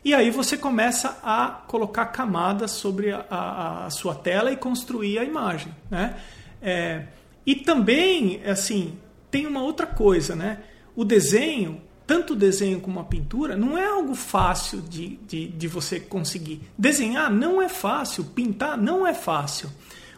E 0.04 0.12
aí 0.12 0.32
você 0.32 0.58
começa 0.58 1.16
a 1.22 1.62
colocar 1.68 2.06
camadas 2.06 2.72
sobre 2.72 3.12
a, 3.12 3.24
a, 3.30 3.86
a 3.86 3.90
sua 3.90 4.16
tela 4.16 4.50
e 4.50 4.56
construir 4.56 5.20
a 5.20 5.22
imagem. 5.22 5.72
Né? 5.88 6.16
É, 6.60 7.04
e 7.46 7.54
também, 7.54 8.42
assim, 8.44 8.98
tem 9.30 9.46
uma 9.46 9.62
outra 9.62 9.86
coisa, 9.86 10.34
né? 10.34 10.58
O 10.96 11.04
desenho, 11.04 11.80
tanto 12.06 12.34
o 12.34 12.36
desenho 12.36 12.80
como 12.80 13.00
a 13.00 13.04
pintura, 13.04 13.56
não 13.56 13.78
é 13.78 13.86
algo 13.86 14.14
fácil 14.14 14.82
de, 14.82 15.16
de, 15.26 15.48
de 15.48 15.68
você 15.68 15.98
conseguir. 15.98 16.60
Desenhar 16.76 17.32
não 17.32 17.62
é 17.62 17.68
fácil, 17.68 18.24
pintar 18.24 18.76
não 18.76 19.06
é 19.06 19.14
fácil. 19.14 19.70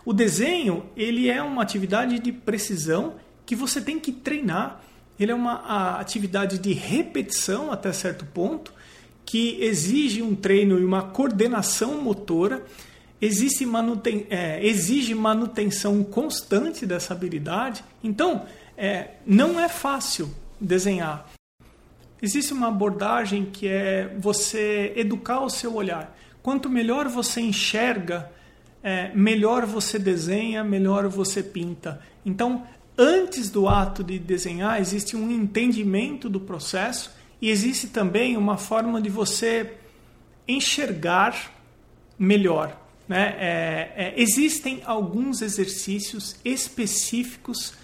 O 0.04 0.12
desenho, 0.12 0.84
ele 0.96 1.28
é 1.28 1.42
uma 1.42 1.62
atividade 1.62 2.18
de 2.18 2.32
precisão 2.32 3.14
que 3.44 3.54
você 3.54 3.80
tem 3.80 3.98
que 3.98 4.12
treinar. 4.12 4.80
Ele 5.18 5.32
é 5.32 5.34
uma 5.34 5.98
atividade 5.98 6.58
de 6.58 6.72
repetição 6.72 7.72
até 7.72 7.92
certo 7.92 8.24
ponto 8.24 8.72
que 9.24 9.58
exige 9.60 10.22
um 10.22 10.36
treino 10.36 10.78
e 10.78 10.84
uma 10.84 11.02
coordenação 11.02 12.00
motora, 12.00 12.64
existe 13.20 13.66
manuten 13.66 14.24
é, 14.30 14.64
exige 14.64 15.14
manutenção 15.14 16.04
constante 16.04 16.86
dessa 16.86 17.12
habilidade. 17.12 17.84
Então, 18.04 18.46
é, 18.76 19.08
não 19.26 19.58
é 19.58 19.68
fácil 19.68 20.30
desenhar. 20.60 21.35
Existe 22.20 22.52
uma 22.52 22.68
abordagem 22.68 23.44
que 23.46 23.68
é 23.68 24.14
você 24.18 24.92
educar 24.96 25.40
o 25.40 25.50
seu 25.50 25.74
olhar. 25.74 26.16
Quanto 26.42 26.70
melhor 26.70 27.08
você 27.08 27.40
enxerga, 27.40 28.30
é, 28.82 29.10
melhor 29.14 29.66
você 29.66 29.98
desenha, 29.98 30.62
melhor 30.64 31.08
você 31.08 31.42
pinta. 31.42 32.00
Então, 32.24 32.66
antes 32.96 33.50
do 33.50 33.68
ato 33.68 34.02
de 34.02 34.18
desenhar, 34.18 34.80
existe 34.80 35.16
um 35.16 35.30
entendimento 35.30 36.28
do 36.28 36.40
processo 36.40 37.10
e 37.40 37.50
existe 37.50 37.88
também 37.88 38.36
uma 38.36 38.56
forma 38.56 39.00
de 39.02 39.10
você 39.10 39.74
enxergar 40.48 41.52
melhor. 42.18 42.80
Né? 43.08 43.36
É, 43.38 43.92
é, 43.96 44.14
existem 44.16 44.82
alguns 44.84 45.42
exercícios 45.42 46.36
específicos 46.44 47.74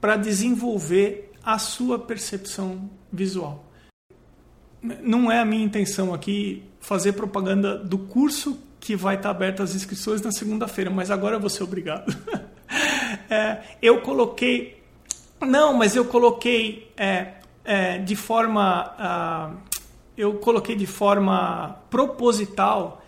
para 0.00 0.16
desenvolver 0.16 1.32
a 1.44 1.58
sua 1.58 1.98
percepção 1.98 2.90
visual. 3.12 3.65
Não 4.82 5.30
é 5.30 5.40
a 5.40 5.44
minha 5.44 5.64
intenção 5.64 6.12
aqui 6.14 6.62
fazer 6.80 7.12
propaganda 7.12 7.76
do 7.76 7.98
curso 7.98 8.58
que 8.78 8.94
vai 8.94 9.16
estar 9.16 9.30
aberto 9.30 9.62
as 9.62 9.74
inscrições 9.74 10.22
na 10.22 10.30
segunda-feira, 10.30 10.90
mas 10.90 11.10
agora 11.10 11.36
eu 11.36 11.40
vou 11.40 11.50
ser 11.50 11.64
obrigado. 11.64 12.16
é, 13.28 13.58
eu 13.82 14.00
coloquei. 14.00 14.82
Não, 15.40 15.74
mas 15.74 15.96
eu 15.96 16.04
coloquei 16.04 16.92
é, 16.96 17.34
é, 17.64 17.98
de 17.98 18.14
forma. 18.14 19.56
Eu 20.16 20.34
coloquei 20.34 20.76
de 20.76 20.86
forma 20.86 21.78
proposital 21.90 23.04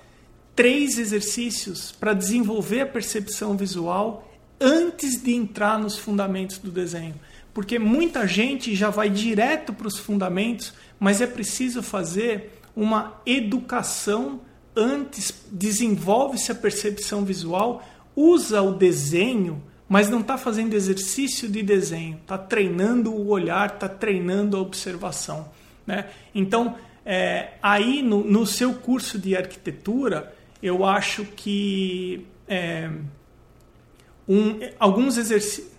três 0.55 0.99
exercícios 0.99 1.93
para 1.93 2.13
desenvolver 2.13 2.81
a 2.81 2.87
percepção 2.87 3.57
visual 3.57 4.29
antes 4.61 5.23
de 5.23 5.33
entrar 5.33 5.79
nos 5.79 5.97
fundamentos 5.97 6.59
do 6.59 6.71
desenho. 6.71 7.15
Porque 7.55 7.79
muita 7.79 8.27
gente 8.27 8.75
já 8.75 8.91
vai 8.91 9.09
direto 9.09 9.73
para 9.73 9.87
os 9.87 9.97
fundamentos, 9.97 10.75
mas 10.99 11.21
é 11.21 11.27
preciso 11.27 11.83
fazer 11.83 12.61
uma 12.75 13.21
educação 13.27 14.41
antes, 14.75 15.45
desenvolve-se 15.51 16.53
a 16.53 16.55
percepção 16.55 17.25
visual, 17.25 17.83
usa 18.15 18.63
o 18.63 18.73
desenho 18.73 19.63
mas 19.89 20.11
não 20.11 20.21
está 20.21 20.37
fazendo 20.37 20.75
exercício 20.75 21.49
de 21.49 21.63
desenho, 21.63 22.19
está 22.19 22.37
treinando 22.37 23.13
o 23.13 23.29
olhar, 23.29 23.73
está 23.73 23.89
treinando 23.89 24.57
a 24.57 24.61
observação. 24.61 25.51
Né? 25.87 26.11
Então, 26.35 26.77
é, 27.07 27.55
aí 27.63 28.03
no, 28.03 28.23
no, 28.23 28.47
seu 28.47 28.75
curso 28.75 29.19
de 29.19 29.35
arquitetura, 29.35 30.35
eu 30.63 30.85
acho 30.85 31.25
que 31.25 32.27
é, 32.47 32.91
um, 34.29 34.61
alguns 34.79 35.17
exercícios. 35.17 35.73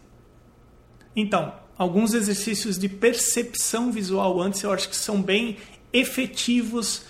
Então, 1.16 1.54
alguns 1.80 2.14
exercícios 2.14 2.78
de 2.78 2.90
percepção 2.90 3.90
visual 3.90 4.42
antes 4.42 4.62
eu 4.62 4.74
acho 4.74 4.90
que 4.90 4.96
são 4.98 5.22
bem 5.22 5.56
efetivos 5.94 7.04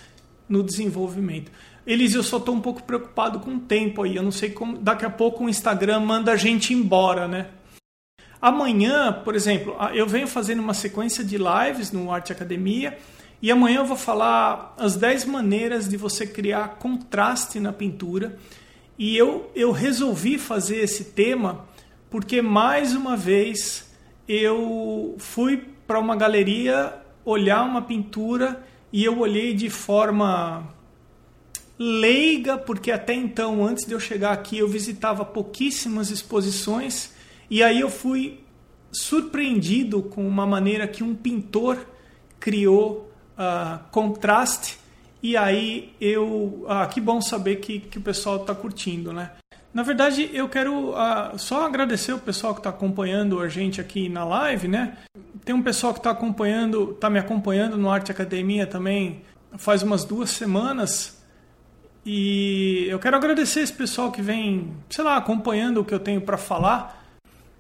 no 0.48 0.62
desenvolvimento. 0.62 1.52
Elis, 1.88 2.14
eu 2.14 2.22
só 2.22 2.38
estou 2.38 2.54
um 2.54 2.62
pouco 2.62 2.84
preocupado 2.84 3.40
com 3.40 3.56
o 3.56 3.60
tempo 3.60 4.04
aí. 4.04 4.16
Eu 4.16 4.22
não 4.22 4.32
sei 4.32 4.52
como. 4.52 4.78
Daqui 4.78 5.04
a 5.04 5.10
pouco 5.10 5.44
o 5.44 5.50
Instagram 5.50 6.02
manda 6.02 6.32
a 6.32 6.36
gente 6.36 6.72
embora, 6.72 7.28
né? 7.28 7.48
Amanhã, 8.40 9.12
por 9.12 9.36
exemplo, 9.36 9.76
eu 9.94 10.08
venho 10.08 10.28
fazendo 10.28 10.60
uma 10.60 10.74
sequência 10.74 11.24
de 11.24 11.38
lives 11.38 11.92
no 11.92 12.12
Arte 12.12 12.32
Academia 12.32 12.98
e 13.42 13.52
amanhã 13.52 13.80
eu 13.80 13.86
vou 13.86 13.98
falar 13.98 14.76
as 14.78 14.96
10 14.96 15.26
maneiras 15.26 15.90
de 15.90 15.98
você 15.98 16.28
criar 16.28 16.76
contraste 16.78 17.60
na 17.60 17.74
pintura. 17.74 18.38
E 18.98 19.18
eu, 19.18 19.52
eu 19.56 19.72
resolvi 19.72 20.38
fazer 20.38 20.78
esse 20.78 21.06
tema 21.06 21.66
porque, 22.10 22.42
mais 22.42 22.94
uma 22.94 23.18
vez, 23.18 23.89
eu 24.30 25.16
fui 25.18 25.58
para 25.88 26.00
uma 26.00 26.16
galeria 26.16 26.94
olhar 27.26 27.64
uma 27.64 27.82
pintura 27.82 28.64
e 28.94 29.04
eu 29.04 29.18
olhei 29.18 29.56
de 29.56 29.72
forma 29.72 30.72
leiga, 31.80 32.56
porque 32.56 32.92
até 32.92 33.14
então, 33.14 33.66
antes 33.66 33.86
de 33.86 33.94
eu 33.94 34.00
chegar 34.00 34.32
aqui, 34.32 34.60
eu 34.60 34.68
visitava 34.68 35.26
pouquíssimas 35.26 36.12
exposições 36.12 37.12
e 37.50 37.64
aí 37.64 37.80
eu 37.80 37.90
fui 37.90 38.40
surpreendido 38.92 40.04
com 40.04 40.28
uma 40.28 40.46
maneira 40.46 40.88
que 40.88 41.04
um 41.04 41.16
pintor 41.16 41.88
criou 42.40 43.12
uh, 43.34 43.80
contraste 43.90 44.78
e 45.24 45.36
aí 45.36 45.94
eu 46.00 46.66
ah, 46.68 46.86
que 46.88 47.02
bom 47.02 47.20
saber 47.20 47.58
que, 47.58 47.80
que 47.80 47.98
o 47.98 48.02
pessoal 48.02 48.38
está 48.38 48.56
curtindo, 48.56 49.12
né? 49.12 49.32
Na 49.74 49.84
verdade, 49.84 50.30
eu 50.34 50.50
quero 50.50 50.92
uh, 50.92 51.38
só 51.38 51.66
agradecer 51.66 52.14
o 52.14 52.20
pessoal 52.20 52.54
que 52.54 52.60
está 52.60 52.70
acompanhando 52.70 53.40
a 53.40 53.48
gente 53.48 53.80
aqui 53.80 54.10
na 54.10 54.24
live, 54.26 54.68
né? 54.68 54.98
Tem 55.46 55.54
um 55.54 55.62
pessoal 55.62 55.94
que 55.94 56.00
está 56.00 56.10
acompanhando, 56.10 56.92
está 56.92 57.10
me 57.10 57.20
acompanhando 57.20 57.78
no 57.78 57.90
Arte 57.90 58.12
Academia 58.12 58.66
também 58.66 59.22
faz 59.58 59.82
umas 59.82 60.04
duas 60.06 60.30
semanas 60.30 61.18
e 62.06 62.88
eu 62.90 62.98
quero 63.00 63.16
agradecer 63.16 63.62
esse 63.62 63.74
pessoal 63.74 64.12
que 64.12 64.22
vem, 64.22 64.72
sei 64.90 65.04
lá, 65.04 65.18
acompanhando 65.18 65.82
o 65.82 65.86
que 65.86 65.94
eu 65.94 66.00
tenho 66.00 66.22
para 66.22 66.38
falar. 66.38 67.06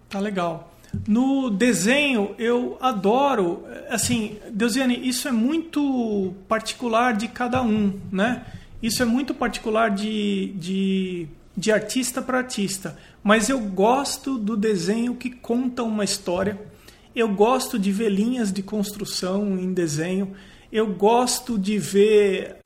Tá 0.10 0.20
legal. 0.20 0.74
No 1.08 1.52
desenho, 1.52 2.34
eu 2.40 2.78
adoro, 2.82 3.64
assim, 3.90 4.40
Deusiane, 4.50 5.08
isso 5.08 5.28
é 5.28 5.32
muito 5.32 6.34
particular 6.48 7.14
de 7.16 7.28
cada 7.28 7.62
um, 7.62 8.00
né? 8.12 8.44
Isso 8.82 9.04
é 9.04 9.06
muito 9.06 9.36
particular 9.36 9.92
de, 9.92 10.54
de, 10.56 11.28
de 11.60 11.72
artista 11.72 12.22
para 12.22 12.38
artista. 12.38 12.98
Mas 13.22 13.50
eu 13.50 13.60
gosto 13.60 14.38
do 14.38 14.56
desenho 14.56 15.16
que 15.16 15.30
conta 15.30 15.84
uma 15.84 16.06
história. 16.06 16.60
Eu 17.14 17.28
gosto 17.28 17.78
de 17.78 17.92
ver 17.92 18.10
linhas 18.10 18.52
de 18.52 18.64
construção 18.64 19.60
em 19.60 19.74
desenho. 19.74 20.34
Eu 20.72 20.88
gosto 20.88 21.60
de 21.60 21.78
ver 21.78 22.60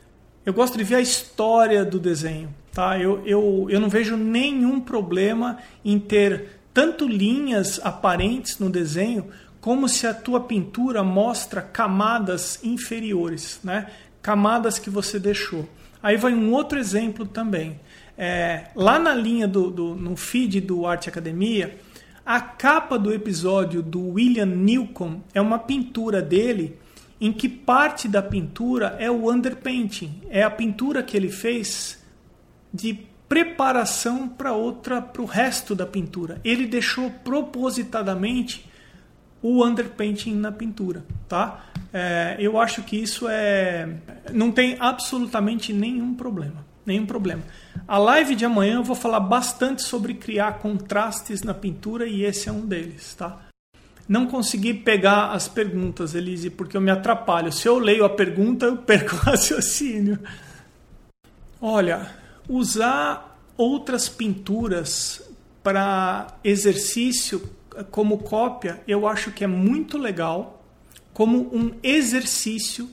eu 0.45 0.53
gosto 0.53 0.77
de 0.77 0.83
ver 0.83 0.95
a 0.95 1.01
história 1.01 1.85
do 1.85 1.97
desenho. 1.97 2.53
Tá? 2.73 2.99
Eu, 2.99 3.25
eu, 3.25 3.67
eu 3.69 3.79
não 3.79 3.87
vejo 3.87 4.17
nenhum 4.17 4.79
problema 4.79 5.57
em 5.85 5.97
ter 5.97 6.59
tanto 6.73 7.07
linhas 7.07 7.79
aparentes 7.81 8.59
no 8.59 8.69
desenho, 8.69 9.27
como 9.61 9.87
se 9.87 10.05
a 10.05 10.13
tua 10.13 10.41
pintura 10.41 11.01
mostra 11.01 11.61
camadas 11.61 12.59
inferiores, 12.63 13.59
né? 13.63 13.87
camadas 14.21 14.77
que 14.77 14.89
você 14.89 15.17
deixou. 15.17 15.67
Aí 16.01 16.17
vai 16.17 16.33
um 16.33 16.51
outro 16.51 16.77
exemplo 16.77 17.25
também. 17.25 17.79
É, 18.17 18.65
lá 18.75 18.99
na 18.99 19.13
linha 19.13 19.47
do, 19.47 19.71
do, 19.71 19.95
no 19.95 20.15
feed 20.15 20.61
do 20.61 20.85
Arte 20.85 21.09
Academia, 21.09 21.77
a 22.25 22.39
capa 22.39 22.97
do 22.97 23.13
episódio 23.13 23.81
do 23.81 24.13
William 24.13 24.45
Newcomb 24.45 25.21
é 25.33 25.41
uma 25.41 25.59
pintura 25.59 26.21
dele 26.21 26.77
em 27.19 27.31
que 27.31 27.47
parte 27.47 28.07
da 28.07 28.21
pintura 28.21 28.95
é 28.99 29.09
o 29.09 29.31
underpainting, 29.31 30.21
é 30.29 30.43
a 30.43 30.49
pintura 30.49 31.01
que 31.01 31.15
ele 31.15 31.29
fez 31.29 32.03
de 32.73 32.99
preparação 33.27 34.27
para 34.27 34.53
outra, 34.53 35.01
para 35.01 35.21
o 35.21 35.25
resto 35.25 35.73
da 35.73 35.85
pintura. 35.85 36.39
Ele 36.43 36.65
deixou 36.67 37.09
propositadamente 37.09 38.69
o 39.41 39.65
underpainting 39.65 40.35
na 40.35 40.51
pintura, 40.51 41.05
tá? 41.27 41.65
É, 41.91 42.37
eu 42.39 42.59
acho 42.59 42.81
que 42.83 42.95
isso 42.95 43.27
é, 43.27 43.89
não 44.31 44.51
tem 44.51 44.77
absolutamente 44.79 45.73
nenhum 45.73 46.13
problema, 46.15 46.62
nenhum 46.85 47.05
problema. 47.05 47.43
A 47.87 47.97
live 47.97 48.35
de 48.35 48.45
amanhã 48.45 48.75
eu 48.75 48.83
vou 48.83 48.95
falar 48.95 49.19
bastante 49.19 49.81
sobre 49.83 50.13
criar 50.13 50.59
contrastes 50.59 51.41
na 51.41 51.53
pintura 51.53 52.07
e 52.07 52.23
esse 52.23 52.49
é 52.49 52.51
um 52.51 52.65
deles, 52.65 53.13
tá? 53.15 53.39
não 54.07 54.27
consegui 54.27 54.73
pegar 54.73 55.31
as 55.31 55.47
perguntas, 55.47 56.13
Elise, 56.13 56.49
porque 56.49 56.75
eu 56.75 56.81
me 56.81 56.91
atrapalho. 56.91 57.51
Se 57.51 57.67
eu 57.67 57.79
leio 57.79 58.03
a 58.03 58.09
pergunta, 58.09 58.65
eu 58.65 58.77
perco 58.77 59.15
o 59.15 59.19
raciocínio. 59.19 60.19
Olha, 61.61 62.11
usar 62.47 63.39
outras 63.55 64.09
pinturas 64.09 65.21
para 65.61 66.27
exercício 66.43 67.49
como 67.89 68.19
cópia, 68.19 68.81
eu 68.87 69.07
acho 69.07 69.31
que 69.31 69.43
é 69.43 69.47
muito 69.47 69.97
legal, 69.97 70.63
como 71.13 71.49
um 71.55 71.71
exercício, 71.81 72.89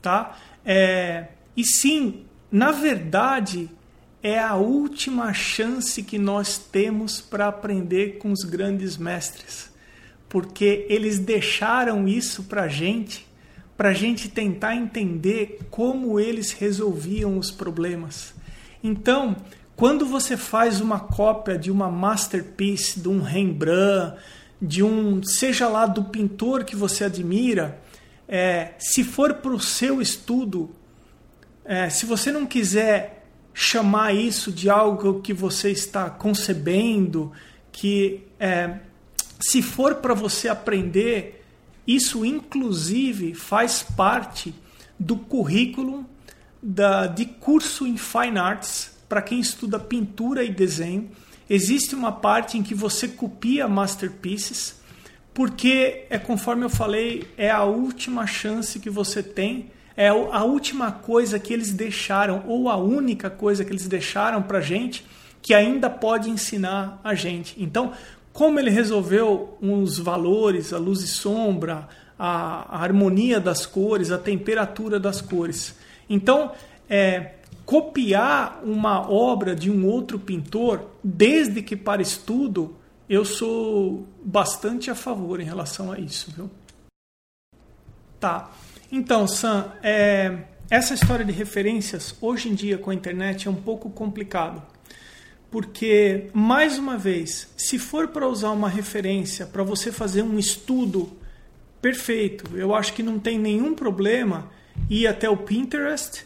tá? 0.00 0.36
É, 0.64 1.28
E 1.56 1.64
sim, 1.64 2.25
na 2.50 2.72
verdade, 2.72 3.68
é 4.22 4.38
a 4.38 4.54
última 4.54 5.32
chance 5.32 6.02
que 6.02 6.18
nós 6.18 6.58
temos 6.58 7.20
para 7.20 7.48
aprender 7.48 8.18
com 8.18 8.32
os 8.32 8.42
grandes 8.42 8.96
mestres, 8.96 9.70
porque 10.28 10.86
eles 10.88 11.18
deixaram 11.18 12.08
isso 12.08 12.44
para 12.44 12.62
a 12.62 12.68
gente, 12.68 13.26
para 13.76 13.90
a 13.90 13.94
gente 13.94 14.28
tentar 14.28 14.74
entender 14.74 15.60
como 15.70 16.18
eles 16.18 16.52
resolviam 16.52 17.38
os 17.38 17.50
problemas. 17.50 18.34
Então, 18.82 19.36
quando 19.76 20.06
você 20.06 20.36
faz 20.36 20.80
uma 20.80 20.98
cópia 20.98 21.58
de 21.58 21.70
uma 21.70 21.90
masterpiece, 21.90 22.98
de 22.98 23.08
um 23.08 23.20
Rembrandt, 23.20 24.16
de 24.60 24.82
um, 24.82 25.22
seja 25.22 25.68
lá 25.68 25.86
do 25.86 26.04
pintor 26.04 26.64
que 26.64 26.74
você 26.74 27.04
admira, 27.04 27.78
é, 28.26 28.72
se 28.78 29.04
for 29.04 29.34
para 29.34 29.52
o 29.52 29.60
seu 29.60 30.00
estudo, 30.00 30.70
é, 31.66 31.90
se 31.90 32.06
você 32.06 32.30
não 32.30 32.46
quiser 32.46 33.26
chamar 33.52 34.14
isso 34.14 34.52
de 34.52 34.70
algo 34.70 35.20
que 35.20 35.32
você 35.32 35.70
está 35.70 36.08
concebendo, 36.08 37.32
que 37.72 38.22
é, 38.38 38.78
se 39.40 39.62
for 39.62 39.96
para 39.96 40.14
você 40.14 40.48
aprender, 40.48 41.44
isso 41.86 42.24
inclusive 42.24 43.34
faz 43.34 43.82
parte 43.82 44.54
do 44.98 45.16
currículo 45.16 46.06
da, 46.62 47.06
de 47.06 47.24
curso 47.24 47.86
em 47.86 47.96
Fine 47.96 48.38
Arts 48.38 48.92
para 49.08 49.22
quem 49.22 49.40
estuda 49.40 49.78
pintura 49.78 50.44
e 50.44 50.50
desenho. 50.50 51.10
Existe 51.48 51.94
uma 51.94 52.12
parte 52.12 52.58
em 52.58 52.62
que 52.62 52.74
você 52.74 53.06
copia 53.08 53.68
masterpieces, 53.68 54.80
porque 55.32 56.06
é 56.10 56.18
conforme 56.18 56.64
eu 56.64 56.70
falei, 56.70 57.28
é 57.36 57.50
a 57.50 57.62
última 57.62 58.26
chance 58.26 58.80
que 58.80 58.90
você 58.90 59.22
tem, 59.22 59.70
é 59.96 60.08
a 60.08 60.44
última 60.44 60.92
coisa 60.92 61.38
que 61.38 61.52
eles 61.52 61.72
deixaram, 61.72 62.44
ou 62.46 62.68
a 62.68 62.76
única 62.76 63.30
coisa 63.30 63.64
que 63.64 63.72
eles 63.72 63.88
deixaram 63.88 64.42
para 64.42 64.60
gente 64.60 65.04
que 65.40 65.54
ainda 65.54 65.88
pode 65.88 66.28
ensinar 66.28 67.00
a 67.04 67.14
gente. 67.14 67.54
Então, 67.56 67.92
como 68.32 68.58
ele 68.58 68.68
resolveu 68.68 69.56
os 69.60 69.98
valores, 69.98 70.72
a 70.72 70.78
luz 70.78 71.00
e 71.02 71.08
sombra, 71.08 71.88
a, 72.18 72.76
a 72.76 72.82
harmonia 72.82 73.40
das 73.40 73.64
cores, 73.64 74.10
a 74.10 74.18
temperatura 74.18 74.98
das 74.98 75.20
cores. 75.20 75.76
Então, 76.10 76.52
é, 76.90 77.34
copiar 77.64 78.60
uma 78.64 79.10
obra 79.10 79.54
de 79.54 79.70
um 79.70 79.86
outro 79.86 80.18
pintor, 80.18 80.90
desde 81.02 81.62
que 81.62 81.76
para 81.76 82.02
estudo, 82.02 82.76
eu 83.08 83.24
sou 83.24 84.06
bastante 84.22 84.90
a 84.90 84.94
favor 84.94 85.40
em 85.40 85.44
relação 85.44 85.92
a 85.92 85.98
isso, 85.98 86.30
viu? 86.34 86.50
Tá. 88.18 88.50
Então, 88.90 89.26
Sam, 89.26 89.72
é, 89.82 90.38
essa 90.70 90.94
história 90.94 91.24
de 91.24 91.32
referências, 91.32 92.14
hoje 92.20 92.48
em 92.48 92.54
dia 92.54 92.78
com 92.78 92.90
a 92.90 92.94
internet, 92.94 93.48
é 93.48 93.50
um 93.50 93.54
pouco 93.54 93.90
complicado. 93.90 94.62
Porque, 95.50 96.28
mais 96.32 96.78
uma 96.78 96.96
vez, 96.96 97.48
se 97.56 97.78
for 97.78 98.08
para 98.08 98.28
usar 98.28 98.50
uma 98.50 98.68
referência 98.68 99.46
para 99.46 99.62
você 99.62 99.90
fazer 99.90 100.22
um 100.22 100.38
estudo 100.38 101.12
perfeito, 101.80 102.56
eu 102.56 102.74
acho 102.74 102.92
que 102.92 103.02
não 103.02 103.18
tem 103.18 103.38
nenhum 103.38 103.74
problema 103.74 104.50
ir 104.88 105.06
até 105.06 105.28
o 105.28 105.36
Pinterest 105.36 106.24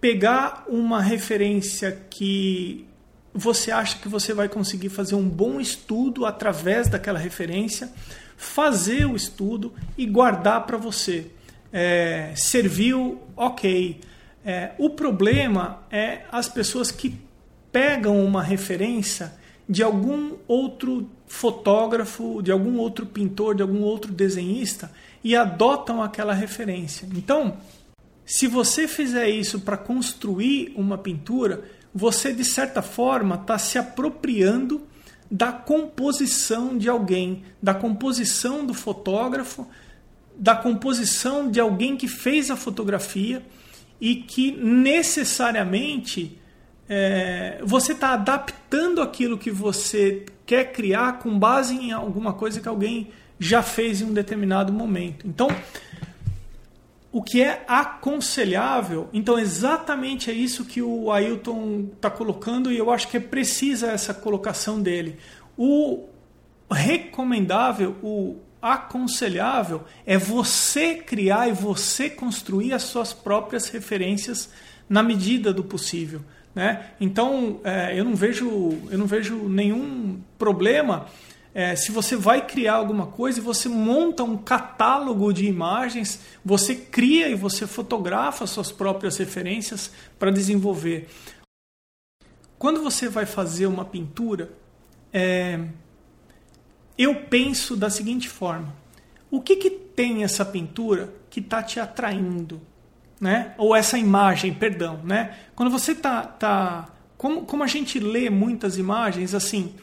pegar 0.00 0.64
uma 0.68 1.00
referência 1.00 1.92
que 2.10 2.86
você 3.32 3.70
acha 3.70 3.98
que 3.98 4.08
você 4.08 4.32
vai 4.32 4.48
conseguir 4.48 4.88
fazer 4.88 5.14
um 5.14 5.28
bom 5.28 5.60
estudo 5.60 6.24
através 6.24 6.88
daquela 6.88 7.18
referência, 7.18 7.92
fazer 8.36 9.06
o 9.06 9.16
estudo 9.16 9.74
e 9.96 10.06
guardar 10.06 10.66
para 10.66 10.76
você. 10.76 11.30
É, 11.78 12.32
serviu, 12.34 13.20
ok. 13.36 14.00
É, 14.42 14.70
o 14.78 14.88
problema 14.88 15.82
é 15.90 16.22
as 16.32 16.48
pessoas 16.48 16.90
que 16.90 17.20
pegam 17.70 18.24
uma 18.24 18.42
referência 18.42 19.34
de 19.68 19.82
algum 19.82 20.36
outro 20.48 21.06
fotógrafo, 21.26 22.40
de 22.42 22.50
algum 22.50 22.78
outro 22.78 23.04
pintor, 23.04 23.54
de 23.54 23.60
algum 23.60 23.82
outro 23.82 24.10
desenhista 24.10 24.90
e 25.22 25.36
adotam 25.36 26.02
aquela 26.02 26.32
referência. 26.32 27.06
Então, 27.14 27.58
se 28.24 28.46
você 28.46 28.88
fizer 28.88 29.28
isso 29.28 29.60
para 29.60 29.76
construir 29.76 30.72
uma 30.76 30.96
pintura, 30.96 31.64
você 31.94 32.32
de 32.32 32.44
certa 32.44 32.80
forma 32.80 33.34
está 33.34 33.58
se 33.58 33.76
apropriando 33.76 34.80
da 35.30 35.52
composição 35.52 36.78
de 36.78 36.88
alguém, 36.88 37.42
da 37.62 37.74
composição 37.74 38.64
do 38.64 38.72
fotógrafo, 38.72 39.68
da 40.38 40.54
composição 40.54 41.50
de 41.50 41.58
alguém 41.58 41.96
que 41.96 42.08
fez 42.08 42.50
a 42.50 42.56
fotografia 42.56 43.42
e 44.00 44.16
que 44.16 44.52
necessariamente 44.52 46.38
é, 46.88 47.60
você 47.64 47.92
está 47.92 48.10
adaptando 48.10 49.00
aquilo 49.00 49.38
que 49.38 49.50
você 49.50 50.26
quer 50.44 50.72
criar 50.72 51.18
com 51.18 51.38
base 51.38 51.74
em 51.74 51.92
alguma 51.92 52.32
coisa 52.32 52.60
que 52.60 52.68
alguém 52.68 53.08
já 53.38 53.62
fez 53.62 54.00
em 54.00 54.04
um 54.04 54.12
determinado 54.12 54.72
momento. 54.72 55.26
Então, 55.26 55.48
o 57.10 57.22
que 57.22 57.42
é 57.42 57.64
aconselhável. 57.66 59.08
Então, 59.12 59.38
exatamente 59.38 60.30
é 60.30 60.34
isso 60.34 60.64
que 60.64 60.82
o 60.82 61.10
Ailton 61.10 61.88
está 61.96 62.10
colocando 62.10 62.70
e 62.70 62.76
eu 62.76 62.90
acho 62.90 63.08
que 63.08 63.16
é 63.16 63.20
precisa 63.20 63.88
essa 63.88 64.12
colocação 64.12 64.80
dele. 64.80 65.16
O 65.56 66.08
recomendável, 66.70 67.96
o 68.02 68.36
aconselhável 68.72 69.84
é 70.04 70.18
você 70.18 70.94
criar 70.94 71.48
e 71.48 71.52
você 71.52 72.10
construir 72.10 72.72
as 72.72 72.82
suas 72.82 73.12
próprias 73.12 73.68
referências 73.68 74.50
na 74.88 75.02
medida 75.02 75.52
do 75.52 75.64
possível. 75.64 76.20
Né? 76.54 76.90
Então, 77.00 77.60
é, 77.64 77.98
eu, 77.98 78.04
não 78.04 78.14
vejo, 78.14 78.46
eu 78.90 78.98
não 78.98 79.06
vejo 79.06 79.48
nenhum 79.48 80.20
problema 80.38 81.06
é, 81.58 81.74
se 81.74 81.90
você 81.90 82.16
vai 82.16 82.46
criar 82.46 82.74
alguma 82.74 83.06
coisa 83.06 83.38
e 83.38 83.42
você 83.42 83.66
monta 83.66 84.22
um 84.22 84.36
catálogo 84.36 85.32
de 85.32 85.46
imagens, 85.46 86.20
você 86.44 86.74
cria 86.74 87.30
e 87.30 87.34
você 87.34 87.66
fotografa 87.66 88.46
suas 88.46 88.70
próprias 88.70 89.16
referências 89.16 89.90
para 90.18 90.30
desenvolver. 90.30 91.08
Quando 92.58 92.82
você 92.82 93.08
vai 93.08 93.24
fazer 93.24 93.66
uma 93.66 93.86
pintura, 93.86 94.50
é, 95.10 95.60
eu 96.98 97.14
penso 97.14 97.76
da 97.76 97.90
seguinte 97.90 98.28
forma: 98.28 98.74
o 99.30 99.40
que, 99.40 99.56
que 99.56 99.70
tem 99.70 100.24
essa 100.24 100.44
pintura 100.44 101.12
que 101.30 101.40
está 101.40 101.62
te 101.62 101.80
atraindo? 101.80 102.60
Né? 103.20 103.54
Ou 103.56 103.74
essa 103.74 103.96
imagem, 103.98 104.52
perdão. 104.52 105.00
Né? 105.04 105.36
Quando 105.54 105.70
você 105.70 105.92
está. 105.92 106.22
Tá, 106.22 106.92
como, 107.16 107.46
como 107.46 107.62
a 107.64 107.66
gente 107.66 107.98
lê 107.98 108.28
muitas 108.28 108.76
imagens, 108.76 109.34
assim 109.34 109.74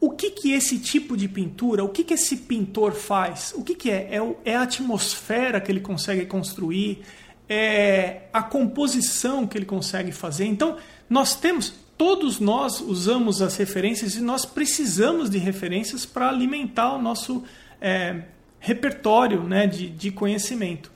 o 0.00 0.10
que, 0.10 0.30
que 0.30 0.52
esse 0.52 0.78
tipo 0.78 1.16
de 1.16 1.28
pintura, 1.28 1.82
o 1.82 1.88
que, 1.88 2.04
que 2.04 2.14
esse 2.14 2.36
pintor 2.36 2.92
faz? 2.92 3.52
O 3.56 3.64
que, 3.64 3.74
que 3.74 3.90
é? 3.90 4.16
É, 4.16 4.52
é 4.52 4.56
a 4.56 4.62
atmosfera 4.62 5.60
que 5.60 5.72
ele 5.72 5.80
consegue 5.80 6.26
construir, 6.26 7.02
é 7.48 8.22
a 8.32 8.42
composição 8.42 9.46
que 9.46 9.56
ele 9.56 9.64
consegue 9.64 10.12
fazer. 10.12 10.44
Então, 10.44 10.76
nós 11.08 11.34
temos, 11.34 11.74
todos 11.96 12.38
nós 12.38 12.80
usamos 12.80 13.40
as 13.40 13.56
referências 13.56 14.14
e 14.14 14.20
nós 14.20 14.44
precisamos 14.44 15.30
de 15.30 15.38
referências 15.38 16.04
para 16.04 16.28
alimentar 16.28 16.94
o 16.94 17.02
nosso 17.02 17.44
é, 17.80 18.22
repertório 18.58 19.42
né, 19.42 19.66
de, 19.66 19.88
de 19.88 20.10
conhecimento. 20.10 20.92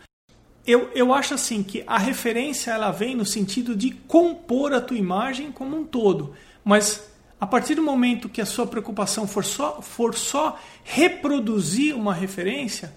Eu, 0.66 0.90
eu 0.94 1.12
acho 1.12 1.34
assim 1.34 1.62
que 1.62 1.82
a 1.86 1.98
referência 1.98 2.70
ela 2.70 2.90
vem 2.90 3.14
no 3.14 3.24
sentido 3.24 3.74
de 3.74 3.90
compor 3.90 4.74
a 4.74 4.80
tua 4.80 4.98
imagem 4.98 5.50
como 5.50 5.76
um 5.76 5.84
todo, 5.84 6.34
mas 6.62 7.10
a 7.40 7.46
partir 7.46 7.74
do 7.74 7.82
momento 7.82 8.28
que 8.28 8.40
a 8.40 8.46
sua 8.46 8.66
preocupação 8.66 9.26
for 9.26 9.44
só, 9.44 9.80
for 9.80 10.14
só 10.14 10.60
reproduzir 10.84 11.96
uma 11.96 12.12
referência, 12.12 12.94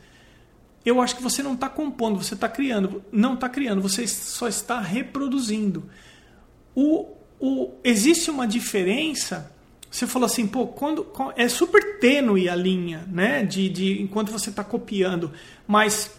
eu 0.86 1.00
acho 1.00 1.16
que 1.16 1.24
você 1.24 1.42
não 1.42 1.54
está 1.54 1.70
compondo, 1.70 2.22
você 2.22 2.34
está 2.34 2.50
criando. 2.50 3.02
Não 3.10 3.36
está 3.36 3.48
criando, 3.48 3.82
você 3.82 4.06
só 4.06 4.50
está 4.50 4.82
reproduzindo. 4.82 5.90
O, 6.76 7.16
o, 7.46 7.74
existe 7.84 8.32
uma 8.32 8.48
diferença. 8.48 9.52
Você 9.92 10.08
falou 10.08 10.26
assim, 10.28 10.48
pô, 10.48 10.66
quando, 10.66 11.06
é 11.36 11.50
super 11.50 12.00
tênue 12.00 12.48
a 12.48 12.56
linha, 12.56 13.04
né? 13.12 13.44
De, 13.44 13.68
de 13.68 14.02
enquanto 14.02 14.32
você 14.32 14.50
está 14.50 14.64
copiando, 14.64 15.30
mas 15.68 16.10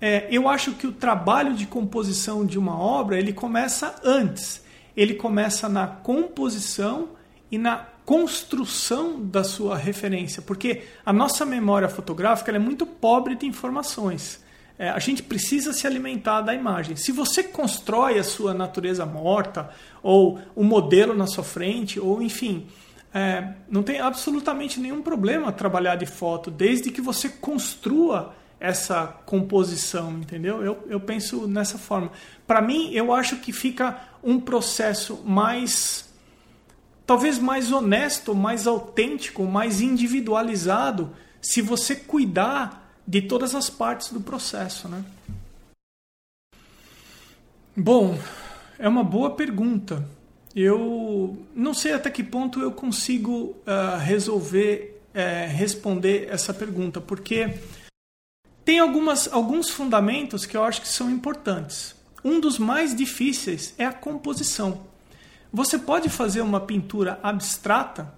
é, 0.00 0.26
eu 0.30 0.48
acho 0.48 0.72
que 0.72 0.86
o 0.86 0.92
trabalho 0.92 1.52
de 1.52 1.66
composição 1.66 2.46
de 2.46 2.58
uma 2.58 2.74
obra 2.74 3.18
ele 3.18 3.34
começa 3.34 3.96
antes. 4.02 4.64
Ele 4.96 5.12
começa 5.12 5.68
na 5.68 5.86
composição 5.86 7.10
e 7.50 7.58
na 7.58 7.86
construção 8.06 9.22
da 9.22 9.44
sua 9.44 9.76
referência, 9.76 10.40
porque 10.40 10.84
a 11.04 11.12
nossa 11.12 11.44
memória 11.44 11.88
fotográfica 11.88 12.50
é 12.50 12.58
muito 12.58 12.86
pobre 12.86 13.34
de 13.34 13.44
informações. 13.44 14.41
É, 14.82 14.88
a 14.88 14.98
gente 14.98 15.22
precisa 15.22 15.72
se 15.72 15.86
alimentar 15.86 16.40
da 16.40 16.52
imagem. 16.52 16.96
Se 16.96 17.12
você 17.12 17.44
constrói 17.44 18.18
a 18.18 18.24
sua 18.24 18.52
natureza 18.52 19.06
morta, 19.06 19.70
ou 20.02 20.40
o 20.56 20.62
um 20.62 20.64
modelo 20.64 21.14
na 21.14 21.28
sua 21.28 21.44
frente, 21.44 22.00
ou 22.00 22.20
enfim, 22.20 22.66
é, 23.14 23.52
não 23.70 23.84
tem 23.84 24.00
absolutamente 24.00 24.80
nenhum 24.80 25.00
problema 25.00 25.52
trabalhar 25.52 25.94
de 25.94 26.04
foto, 26.04 26.50
desde 26.50 26.90
que 26.90 27.00
você 27.00 27.28
construa 27.28 28.34
essa 28.58 29.06
composição, 29.24 30.18
entendeu? 30.18 30.64
Eu, 30.64 30.84
eu 30.88 30.98
penso 30.98 31.46
nessa 31.46 31.78
forma. 31.78 32.10
Para 32.44 32.60
mim, 32.60 32.92
eu 32.92 33.12
acho 33.12 33.36
que 33.36 33.52
fica 33.52 34.00
um 34.20 34.40
processo 34.40 35.22
mais. 35.24 36.12
talvez 37.06 37.38
mais 37.38 37.70
honesto, 37.70 38.34
mais 38.34 38.66
autêntico, 38.66 39.44
mais 39.44 39.80
individualizado, 39.80 41.12
se 41.40 41.62
você 41.62 41.94
cuidar 41.94 42.81
de 43.06 43.22
todas 43.22 43.54
as 43.54 43.68
partes 43.68 44.12
do 44.12 44.20
processo, 44.20 44.88
né? 44.88 45.04
Bom, 47.76 48.18
é 48.78 48.88
uma 48.88 49.02
boa 49.02 49.30
pergunta. 49.30 50.06
Eu 50.54 51.46
não 51.54 51.72
sei 51.72 51.92
até 51.92 52.10
que 52.10 52.22
ponto 52.22 52.60
eu 52.60 52.72
consigo 52.72 53.56
uh, 53.66 53.98
resolver 53.98 54.92
uh, 55.12 55.50
responder 55.50 56.28
essa 56.30 56.52
pergunta, 56.52 57.00
porque 57.00 57.58
tem 58.64 58.78
algumas, 58.78 59.32
alguns 59.32 59.70
fundamentos 59.70 60.46
que 60.46 60.56
eu 60.56 60.64
acho 60.64 60.80
que 60.80 60.88
são 60.88 61.10
importantes. 61.10 61.94
Um 62.24 62.40
dos 62.40 62.58
mais 62.58 62.94
difíceis 62.94 63.74
é 63.78 63.84
a 63.84 63.92
composição. 63.92 64.82
Você 65.52 65.78
pode 65.78 66.08
fazer 66.08 66.40
uma 66.40 66.60
pintura 66.60 67.18
abstrata 67.22 68.14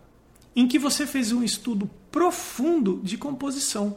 em 0.55 0.69
que 0.69 0.79
você 0.79 1.07
fez 1.07 1.33
um 1.33 1.43
estudo 1.43 1.91
profundo 2.13 3.01
de 3.03 3.19
composição. 3.19 3.97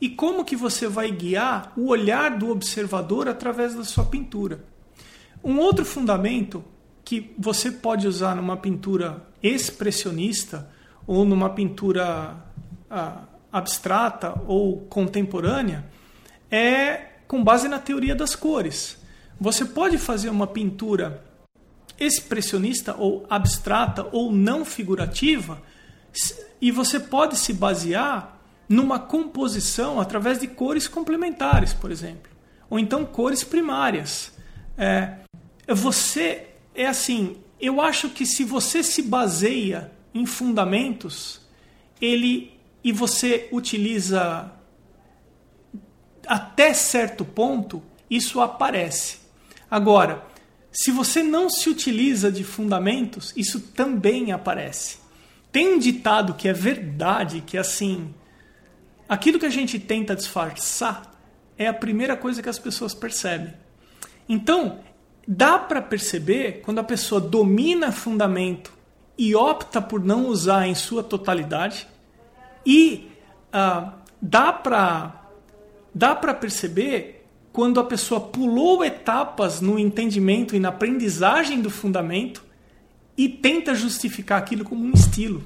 E 0.00 0.08
como 0.08 0.44
que 0.44 0.54
você 0.54 0.86
vai 0.86 1.10
guiar 1.10 1.72
o 1.76 1.88
olhar 1.88 2.36
do 2.38 2.50
observador 2.50 3.28
através 3.28 3.74
da 3.74 3.84
sua 3.84 4.04
pintura? 4.04 4.64
Um 5.42 5.58
outro 5.58 5.84
fundamento 5.84 6.64
que 7.04 7.34
você 7.38 7.70
pode 7.70 8.06
usar 8.06 8.36
numa 8.36 8.56
pintura 8.56 9.26
expressionista 9.42 10.70
ou 11.06 11.24
numa 11.24 11.50
pintura 11.50 12.36
ah, 12.90 13.22
abstrata 13.50 14.40
ou 14.46 14.80
contemporânea 14.82 15.86
é 16.50 17.08
com 17.26 17.42
base 17.42 17.68
na 17.68 17.78
teoria 17.78 18.14
das 18.14 18.36
cores. 18.36 18.98
Você 19.40 19.64
pode 19.64 19.98
fazer 19.98 20.30
uma 20.30 20.46
pintura 20.46 21.24
expressionista 21.98 22.94
ou 22.96 23.26
abstrata 23.28 24.06
ou 24.12 24.30
não 24.32 24.64
figurativa 24.64 25.60
e 26.60 26.70
você 26.70 27.00
pode 27.00 27.36
se 27.36 27.52
basear 27.52 28.37
numa 28.68 28.98
composição 28.98 30.00
através 30.00 30.38
de 30.38 30.46
cores 30.46 30.86
complementares, 30.86 31.72
por 31.72 31.90
exemplo, 31.90 32.30
ou 32.68 32.78
então 32.78 33.04
cores 33.04 33.42
primárias. 33.42 34.32
É, 34.76 35.14
você 35.66 36.48
é 36.74 36.86
assim, 36.86 37.36
eu 37.60 37.80
acho 37.80 38.10
que 38.10 38.26
se 38.26 38.44
você 38.44 38.82
se 38.82 39.02
baseia 39.02 39.90
em 40.14 40.26
fundamentos, 40.26 41.40
ele 42.00 42.52
e 42.84 42.92
você 42.92 43.48
utiliza 43.50 44.52
até 46.26 46.72
certo 46.74 47.24
ponto, 47.24 47.82
isso 48.08 48.40
aparece. 48.40 49.18
Agora, 49.70 50.24
se 50.70 50.90
você 50.90 51.22
não 51.22 51.50
se 51.50 51.68
utiliza 51.68 52.30
de 52.30 52.44
fundamentos, 52.44 53.32
isso 53.36 53.60
também 53.60 54.30
aparece. 54.30 54.98
Tem 55.50 55.74
um 55.74 55.78
ditado 55.78 56.34
que 56.34 56.48
é 56.48 56.52
verdade, 56.52 57.42
que 57.44 57.56
é 57.56 57.60
assim: 57.60 58.14
aquilo 59.08 59.38
que 59.38 59.46
a 59.46 59.50
gente 59.50 59.78
tenta 59.78 60.14
disfarçar 60.14 61.18
é 61.56 61.66
a 61.66 61.74
primeira 61.74 62.16
coisa 62.16 62.42
que 62.42 62.48
as 62.48 62.58
pessoas 62.58 62.94
percebem. 62.94 63.54
Então, 64.28 64.80
dá 65.26 65.58
para 65.58 65.82
perceber 65.82 66.60
quando 66.62 66.78
a 66.78 66.84
pessoa 66.84 67.20
domina 67.20 67.90
fundamento 67.90 68.72
e 69.16 69.34
opta 69.34 69.82
por 69.82 70.04
não 70.04 70.26
usar 70.26 70.68
em 70.68 70.74
sua 70.74 71.02
totalidade, 71.02 71.88
e 72.64 73.10
uh, 73.48 73.92
dá 74.22 74.52
para 74.52 75.14
dá 75.94 76.14
para 76.14 76.32
perceber 76.32 77.26
quando 77.52 77.80
a 77.80 77.84
pessoa 77.84 78.20
pulou 78.20 78.84
etapas 78.84 79.60
no 79.60 79.78
entendimento 79.78 80.54
e 80.54 80.60
na 80.60 80.68
aprendizagem 80.68 81.60
do 81.60 81.70
fundamento 81.70 82.44
e 83.16 83.28
tenta 83.28 83.74
justificar 83.74 84.38
aquilo 84.38 84.64
como 84.64 84.84
um 84.84 84.92
estilo. 84.92 85.42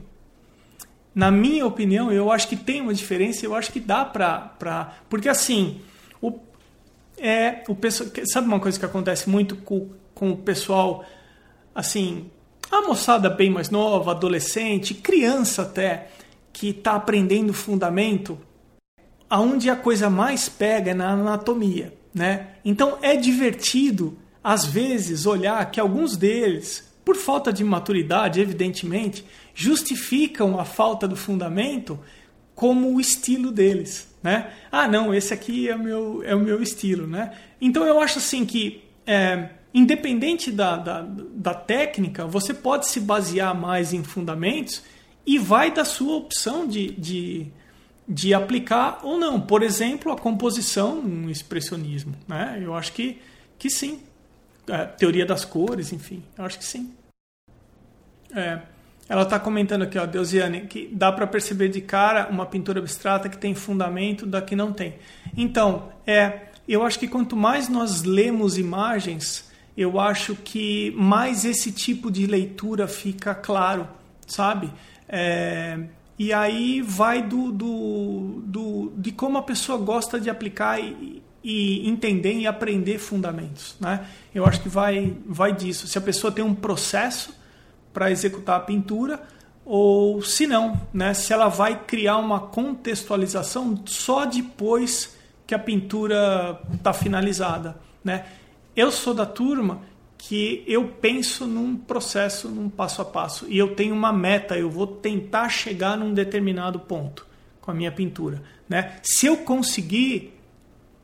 Na 1.15 1.31
minha 1.31 1.67
opinião, 1.67 2.11
eu 2.11 2.31
acho 2.33 2.49
que 2.49 2.57
tem 2.57 2.81
uma 2.81 2.95
diferença, 2.95 3.45
eu 3.45 3.55
acho 3.55 3.71
que 3.71 3.81
dá 3.81 4.05
para. 4.05 4.95
Porque 5.11 5.29
assim, 5.29 5.81
o, 6.21 6.39
é, 7.19 7.63
o 7.69 7.75
pessoal, 7.75 8.11
sabe 8.25 8.47
uma 8.47 8.61
coisa 8.61 8.79
que 8.79 8.85
acontece 8.85 9.29
muito 9.29 9.57
com, 9.57 9.91
com 10.15 10.31
o 10.31 10.37
pessoal, 10.37 11.05
assim, 11.75 12.31
a 12.71 12.81
moçada 12.81 13.29
bem 13.29 13.51
mais 13.51 13.69
nova, 13.69 14.13
adolescente, 14.13 14.95
criança 14.95 15.63
até, 15.63 16.09
que 16.53 16.71
está 16.71 16.95
aprendendo 16.95 17.53
fundamento, 17.53 18.39
aonde 19.29 19.69
a 19.69 19.77
coisa 19.77 20.09
mais 20.09 20.49
pega 20.49 20.91
é 20.91 20.95
na 20.95 21.11
anatomia, 21.11 21.95
né? 22.15 22.49
Então 22.65 22.99
é 23.03 23.17
divertido 23.17 24.17
às 24.43 24.65
vezes 24.65 25.25
olhar 25.25 25.71
que 25.71 25.79
alguns 25.79 26.17
deles, 26.17 26.92
por 27.05 27.17
falta 27.17 27.53
de 27.53 27.65
maturidade, 27.65 28.41
evidentemente, 28.41 29.25
justificam 29.55 30.59
a 30.59 30.65
falta 30.65 31.07
do 31.07 31.17
fundamento 31.17 31.99
como 32.55 32.95
o 32.95 33.01
estilo 33.01 33.51
deles, 33.51 34.09
né? 34.23 34.53
Ah, 34.71 34.87
não, 34.87 35.15
esse 35.15 35.33
aqui 35.35 35.69
é 35.69 35.75
o 35.75 35.79
meu, 35.79 36.23
é 36.25 36.35
o 36.35 36.41
meu 36.41 36.63
estilo, 36.63 37.07
né? 37.07 37.33
Então 37.61 37.85
eu 37.85 37.99
acho 38.01 38.19
assim 38.19 38.45
que 38.45 38.85
é, 39.07 39.49
independente 39.75 40.51
da, 40.53 40.77
da, 40.77 41.03
da 41.03 41.55
técnica, 41.55 42.27
você 42.27 42.55
pode 42.55 42.87
se 42.89 43.01
basear 43.01 43.55
mais 43.59 43.93
em 43.93 44.05
fundamentos 44.05 44.83
e 45.27 45.39
vai 45.39 45.73
da 45.73 45.85
sua 45.85 46.17
opção 46.17 46.67
de, 46.67 46.91
de 46.93 47.53
de 48.07 48.35
aplicar 48.35 49.01
ou 49.03 49.19
não. 49.19 49.41
Por 49.41 49.63
exemplo, 49.63 50.13
a 50.13 50.19
composição 50.19 51.01
no 51.01 51.31
expressionismo. 51.31 52.15
Né? 52.27 52.61
Eu 52.63 52.75
acho 52.75 52.93
que, 52.93 53.19
que 53.59 53.71
sim. 53.71 54.01
É, 54.69 54.85
teoria 54.85 55.27
das 55.27 55.45
cores, 55.45 55.93
enfim. 55.93 56.23
Eu 56.39 56.45
acho 56.45 56.59
que 56.59 56.65
sim. 56.65 56.95
É, 58.35 58.61
ela 59.09 59.23
está 59.23 59.39
comentando 59.39 59.83
aqui, 59.83 59.99
ó, 59.99 60.07
Deusiane, 60.07 60.63
que 60.63 60.89
dá 60.93 61.13
para 61.13 61.27
perceber 61.27 61.69
de 61.69 61.81
cara 61.81 62.29
uma 62.31 62.47
pintura 62.47 62.79
abstrata 62.79 63.29
que 63.29 63.37
tem 63.37 63.55
fundamento 63.55 64.25
da 64.25 64.41
que 64.41 64.57
não 64.57 64.73
tem. 64.73 64.95
Então, 65.37 65.93
é, 66.07 66.47
eu 66.67 66.83
acho 66.83 66.99
que 66.99 67.09
quanto 67.09 67.37
mais 67.37 67.69
nós 67.69 68.05
lemos 68.05 68.57
imagens, 68.57 69.51
eu 69.77 69.99
acho 69.99 70.37
que 70.37 70.93
mais 70.93 71.45
esse 71.45 71.73
tipo 71.73 72.11
de 72.11 72.27
leitura 72.27 72.87
fica 72.87 73.35
claro, 73.35 73.89
sabe? 74.27 74.73
É, 75.09 75.79
e 76.19 76.33
aí 76.33 76.81
vai 76.81 77.23
do, 77.23 77.51
do, 77.51 78.43
do, 78.47 78.93
de 78.97 79.11
como 79.13 79.39
a 79.39 79.43
pessoa 79.43 79.77
gosta 79.77 80.21
de 80.21 80.31
aplicar 80.31 80.79
e, 80.81 81.23
e 81.43 81.89
entender 81.89 82.35
e 82.35 82.47
aprender 82.47 82.99
fundamentos. 82.99 83.77
Né? 83.81 84.07
Eu 84.35 84.47
acho 84.47 84.61
que 84.61 84.69
vai, 84.69 85.17
vai 85.27 85.53
disso. 85.53 85.87
Se 85.87 85.99
a 85.99 86.01
pessoa 86.01 86.33
tem 86.33 86.45
um 86.45 86.55
processo 86.55 87.35
para 87.93 88.11
executar 88.11 88.57
a 88.57 88.61
pintura, 88.61 89.23
ou 89.65 90.23
se 90.23 90.47
não, 90.47 90.81
né? 90.93 91.15
se 91.15 91.33
ela 91.33 91.49
vai 91.49 91.85
criar 91.85 92.17
uma 92.19 92.41
contextualização 92.41 93.83
só 93.87 94.25
depois 94.25 95.17
que 95.47 95.55
a 95.55 95.59
pintura 95.59 96.61
está 96.73 96.93
finalizada. 96.93 97.77
Né? 98.03 98.25
Eu 98.75 98.91
sou 98.91 99.13
da 99.13 99.27
turma 99.27 99.83
que 100.17 100.63
eu 100.69 100.87
penso 100.87 101.47
num 101.47 101.77
processo, 101.77 102.49
num 102.49 102.69
passo 102.69 103.03
a 103.03 103.05
passo, 103.05 103.47
e 103.49 103.59
eu 103.59 103.75
tenho 103.75 103.93
uma 103.93 104.13
meta, 104.13 104.57
eu 104.57 104.71
vou 104.71 104.87
tentar 104.87 105.49
chegar 105.49 105.97
num 105.99 106.15
determinado 106.15 106.79
ponto 106.79 107.27
com 107.61 107.73
a 107.73 107.75
minha 107.75 107.91
pintura, 107.91 108.41
né? 108.69 108.97
Se 109.03 109.27
eu 109.27 109.39
conseguir, 109.39 110.33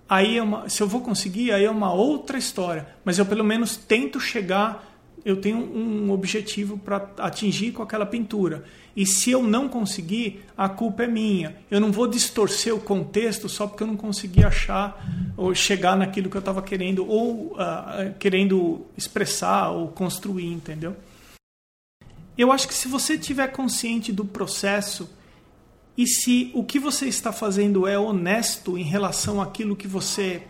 aí 0.08 0.38
é 0.38 0.42
uma, 0.42 0.68
se 0.68 0.82
eu 0.82 0.88
vou 0.88 1.00
conseguir, 1.00 1.52
aí 1.52 1.64
é 1.64 1.70
uma 1.70 1.92
outra 1.92 2.38
história, 2.38 2.88
mas 3.04 3.18
eu 3.18 3.26
pelo 3.26 3.44
menos 3.44 3.76
tento 3.76 4.18
chegar 4.20 4.88
eu 5.24 5.36
tenho 5.36 5.58
um 5.58 6.10
objetivo 6.10 6.78
para 6.78 7.10
atingir 7.18 7.72
com 7.72 7.82
aquela 7.82 8.06
pintura. 8.06 8.64
E 8.96 9.06
se 9.06 9.30
eu 9.30 9.42
não 9.42 9.68
conseguir, 9.68 10.44
a 10.56 10.68
culpa 10.68 11.04
é 11.04 11.06
minha. 11.06 11.56
Eu 11.70 11.80
não 11.80 11.92
vou 11.92 12.06
distorcer 12.06 12.74
o 12.74 12.80
contexto 12.80 13.48
só 13.48 13.66
porque 13.66 13.82
eu 13.82 13.86
não 13.86 13.96
consegui 13.96 14.44
achar 14.44 14.98
ou 15.36 15.54
chegar 15.54 15.96
naquilo 15.96 16.30
que 16.30 16.36
eu 16.36 16.40
estava 16.40 16.62
querendo 16.62 17.06
ou 17.06 17.52
uh, 17.52 18.14
querendo 18.18 18.86
expressar 18.96 19.70
ou 19.70 19.88
construir, 19.88 20.46
entendeu? 20.46 20.96
Eu 22.36 22.50
acho 22.52 22.66
que 22.66 22.74
se 22.74 22.88
você 22.88 23.14
estiver 23.14 23.48
consciente 23.48 24.12
do 24.12 24.24
processo 24.24 25.10
e 25.98 26.06
se 26.06 26.52
o 26.54 26.62
que 26.62 26.78
você 26.78 27.08
está 27.08 27.32
fazendo 27.32 27.84
é 27.84 27.98
honesto 27.98 28.78
em 28.78 28.84
relação 28.84 29.42
àquilo 29.42 29.74
que 29.74 29.88
você 29.88 30.44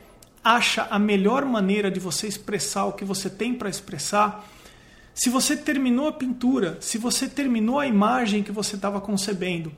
acha 0.44 0.86
a 0.90 0.98
melhor 0.98 1.42
maneira 1.46 1.90
de 1.90 1.98
você 1.98 2.26
expressar 2.26 2.84
o 2.84 2.92
que 2.92 3.02
você 3.02 3.30
tem 3.30 3.54
para 3.54 3.70
expressar, 3.70 4.46
se 5.14 5.30
você 5.30 5.56
terminou 5.56 6.06
a 6.06 6.12
pintura, 6.12 6.76
se 6.82 6.98
você 6.98 7.26
terminou 7.26 7.80
a 7.80 7.86
imagem 7.86 8.42
que 8.42 8.52
você 8.52 8.76
estava 8.76 9.00
concebendo, 9.00 9.72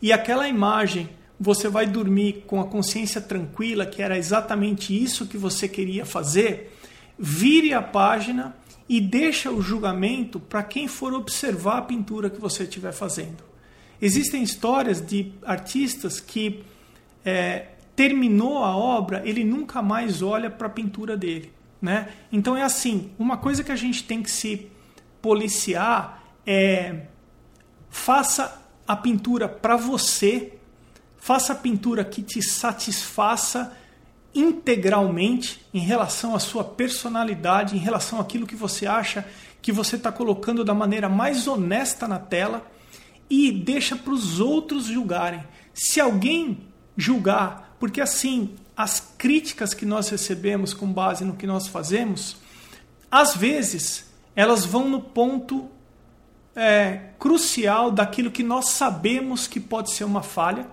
e 0.00 0.10
aquela 0.10 0.48
imagem 0.48 1.10
você 1.38 1.68
vai 1.68 1.86
dormir 1.86 2.44
com 2.46 2.58
a 2.58 2.64
consciência 2.64 3.20
tranquila 3.20 3.84
que 3.84 4.00
era 4.00 4.16
exatamente 4.16 4.90
isso 5.00 5.26
que 5.26 5.36
você 5.36 5.68
queria 5.68 6.06
fazer, 6.06 6.74
vire 7.18 7.74
a 7.74 7.82
página 7.82 8.56
e 8.88 9.02
deixa 9.02 9.50
o 9.50 9.60
julgamento 9.60 10.40
para 10.40 10.62
quem 10.62 10.88
for 10.88 11.12
observar 11.12 11.76
a 11.76 11.82
pintura 11.82 12.30
que 12.30 12.40
você 12.40 12.62
estiver 12.62 12.92
fazendo. 12.92 13.51
Existem 14.02 14.42
histórias 14.42 15.00
de 15.00 15.32
artistas 15.44 16.18
que 16.18 16.64
é, 17.24 17.68
terminou 17.94 18.58
a 18.64 18.76
obra, 18.76 19.22
ele 19.24 19.44
nunca 19.44 19.80
mais 19.80 20.22
olha 20.22 20.50
para 20.50 20.66
a 20.66 20.70
pintura 20.70 21.16
dele. 21.16 21.52
Né? 21.80 22.08
Então 22.32 22.56
é 22.56 22.62
assim, 22.62 23.12
uma 23.16 23.36
coisa 23.36 23.62
que 23.62 23.70
a 23.70 23.76
gente 23.76 24.02
tem 24.02 24.20
que 24.20 24.30
se 24.30 24.68
policiar 25.20 26.20
é 26.44 27.02
faça 27.88 28.60
a 28.88 28.96
pintura 28.96 29.48
para 29.48 29.76
você, 29.76 30.54
faça 31.16 31.52
a 31.52 31.56
pintura 31.56 32.04
que 32.04 32.22
te 32.22 32.42
satisfaça 32.42 33.76
integralmente 34.34 35.64
em 35.72 35.78
relação 35.78 36.34
à 36.34 36.40
sua 36.40 36.64
personalidade, 36.64 37.76
em 37.76 37.78
relação 37.78 38.18
àquilo 38.18 38.48
que 38.48 38.56
você 38.56 38.84
acha 38.84 39.24
que 39.60 39.70
você 39.70 39.94
está 39.94 40.10
colocando 40.10 40.64
da 40.64 40.74
maneira 40.74 41.08
mais 41.08 41.46
honesta 41.46 42.08
na 42.08 42.18
tela 42.18 42.66
e 43.32 43.50
deixa 43.50 43.96
para 43.96 44.12
os 44.12 44.40
outros 44.40 44.84
julgarem. 44.84 45.42
Se 45.72 45.98
alguém 45.98 46.66
julgar, 46.94 47.74
porque 47.80 47.98
assim, 47.98 48.50
as 48.76 49.00
críticas 49.16 49.72
que 49.72 49.86
nós 49.86 50.10
recebemos 50.10 50.74
com 50.74 50.86
base 50.92 51.24
no 51.24 51.34
que 51.34 51.46
nós 51.46 51.66
fazemos, 51.66 52.36
às 53.10 53.34
vezes 53.34 54.04
elas 54.36 54.66
vão 54.66 54.86
no 54.86 55.00
ponto 55.00 55.70
é, 56.54 57.08
crucial 57.18 57.90
daquilo 57.90 58.30
que 58.30 58.42
nós 58.42 58.68
sabemos 58.68 59.46
que 59.46 59.58
pode 59.58 59.92
ser 59.92 60.04
uma 60.04 60.22
falha, 60.22 60.66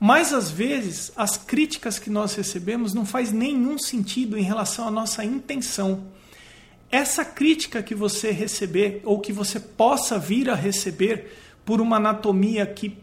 mas 0.00 0.32
às 0.32 0.50
vezes 0.50 1.12
as 1.14 1.36
críticas 1.36 1.98
que 1.98 2.08
nós 2.08 2.34
recebemos 2.34 2.94
não 2.94 3.04
faz 3.04 3.32
nenhum 3.32 3.78
sentido 3.78 4.38
em 4.38 4.42
relação 4.42 4.88
à 4.88 4.90
nossa 4.90 5.22
intenção. 5.26 6.04
Essa 6.90 7.22
crítica 7.22 7.82
que 7.82 7.94
você 7.94 8.30
receber 8.30 9.02
ou 9.04 9.20
que 9.20 9.32
você 9.32 9.60
possa 9.60 10.18
vir 10.18 10.48
a 10.48 10.54
receber 10.54 11.42
por 11.64 11.80
uma 11.80 11.96
anatomia 11.96 12.66
que 12.66 12.98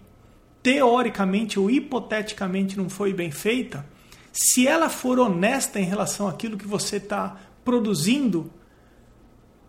teoricamente 0.61 1.59
ou 1.59 1.69
hipoteticamente 1.69 2.77
não 2.77 2.89
foi 2.89 3.13
bem 3.13 3.31
feita, 3.31 3.85
se 4.31 4.67
ela 4.67 4.89
for 4.89 5.19
honesta 5.19 5.79
em 5.79 5.85
relação 5.85 6.27
àquilo 6.27 6.57
que 6.57 6.67
você 6.67 6.97
está 6.97 7.37
produzindo, 7.63 8.51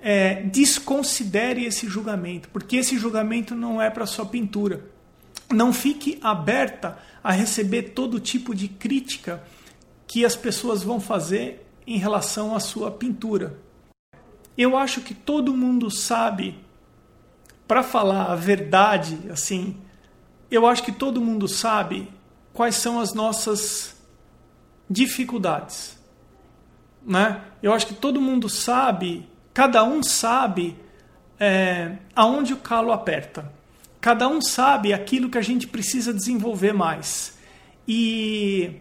é, 0.01 0.43
desconsidere 0.43 1.65
esse 1.65 1.87
julgamento, 1.87 2.49
porque 2.49 2.77
esse 2.77 2.97
julgamento 2.97 3.55
não 3.55 3.81
é 3.81 3.91
para 3.91 4.07
sua 4.07 4.27
pintura. 4.27 4.85
Não 5.53 5.73
fique 5.73 6.19
aberta 6.23 6.99
a 7.23 7.33
receber 7.33 7.91
todo 7.91 8.21
tipo 8.21 8.55
de 8.55 8.69
crítica 8.69 9.43
que 10.07 10.25
as 10.25 10.37
pessoas 10.37 10.83
vão 10.83 11.01
fazer 11.01 11.67
em 11.87 11.99
relação 11.99 12.55
à 12.55 12.61
sua 12.61 12.91
pintura. 12.91 13.59
Eu 14.57 14.77
acho 14.77 15.01
que 15.01 15.15
todo 15.15 15.57
mundo 15.57 15.91
sabe, 15.91 16.59
para 17.71 17.85
falar 17.85 18.33
a 18.33 18.35
verdade, 18.35 19.31
assim, 19.31 19.77
eu 20.51 20.67
acho 20.67 20.83
que 20.83 20.91
todo 20.91 21.21
mundo 21.21 21.47
sabe 21.47 22.13
quais 22.53 22.75
são 22.75 22.99
as 22.99 23.15
nossas 23.15 23.95
dificuldades. 24.91 25.97
Né? 27.07 27.41
Eu 27.63 27.73
acho 27.73 27.87
que 27.87 27.95
todo 27.95 28.21
mundo 28.21 28.49
sabe 28.49 29.31
Cada 29.53 29.83
um 29.85 30.03
sabe 30.03 30.77
é, 31.39 31.99
aonde 32.15 32.53
o 32.55 32.57
calo 32.57 32.93
aperta. 32.93 33.53
Cada 34.01 34.29
um 34.29 34.41
sabe 34.41 34.93
aquilo 34.93 35.29
que 35.29 35.37
a 35.37 35.43
gente 35.43 35.67
precisa 35.67 36.15
desenvolver 36.15 36.73
mais. 36.73 37.39
E, 37.87 38.81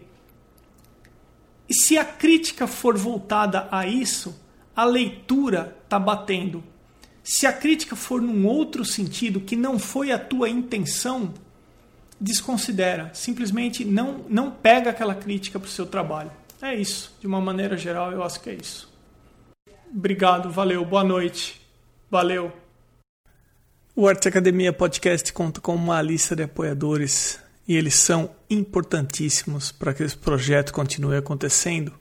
e 1.68 1.74
se 1.74 1.98
a 1.98 2.04
crítica 2.04 2.66
for 2.66 2.96
voltada 2.96 3.68
a 3.70 3.86
isso, 3.86 4.40
a 4.74 4.84
leitura 4.84 5.76
está 5.84 5.98
batendo. 5.98 6.64
Se 7.22 7.46
a 7.46 7.52
crítica 7.52 7.94
for 7.94 8.20
num 8.20 8.46
outro 8.46 8.84
sentido 8.84 9.40
que 9.40 9.56
não 9.56 9.78
foi 9.78 10.10
a 10.10 10.18
tua 10.18 10.48
intenção, 10.48 11.32
desconsidera. 12.20 13.10
Simplesmente 13.14 13.84
não, 13.84 14.24
não 14.28 14.50
pega 14.50 14.90
aquela 14.90 15.14
crítica 15.14 15.58
para 15.58 15.66
o 15.66 15.70
seu 15.70 15.86
trabalho. 15.86 16.30
É 16.60 16.74
isso. 16.74 17.16
De 17.20 17.26
uma 17.26 17.40
maneira 17.40 17.76
geral, 17.76 18.12
eu 18.12 18.22
acho 18.22 18.40
que 18.40 18.50
é 18.50 18.54
isso. 18.54 18.92
Obrigado, 19.92 20.50
valeu, 20.50 20.84
boa 20.84 21.02
noite. 21.02 21.60
Valeu. 22.10 22.52
O 23.96 24.06
Arte 24.06 24.28
Academia 24.28 24.72
Podcast 24.72 25.32
conta 25.32 25.60
com 25.60 25.74
uma 25.74 26.00
lista 26.00 26.36
de 26.36 26.42
apoiadores 26.42 27.40
e 27.66 27.76
eles 27.76 27.94
são 27.96 28.30
importantíssimos 28.48 29.72
para 29.72 29.92
que 29.92 30.02
esse 30.02 30.16
projeto 30.16 30.72
continue 30.72 31.16
acontecendo. 31.16 31.92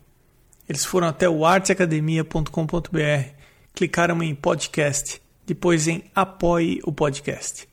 Eles 0.68 0.86
foram 0.86 1.08
até 1.08 1.28
o 1.28 1.46
arteacademia.com.br, 1.46 3.39
clicaram 3.80 4.22
em 4.22 4.36
podcast, 4.36 5.22
depois 5.48 5.88
em 5.88 6.04
apoie 6.14 6.82
o 6.84 6.92
podcast. 6.92 7.68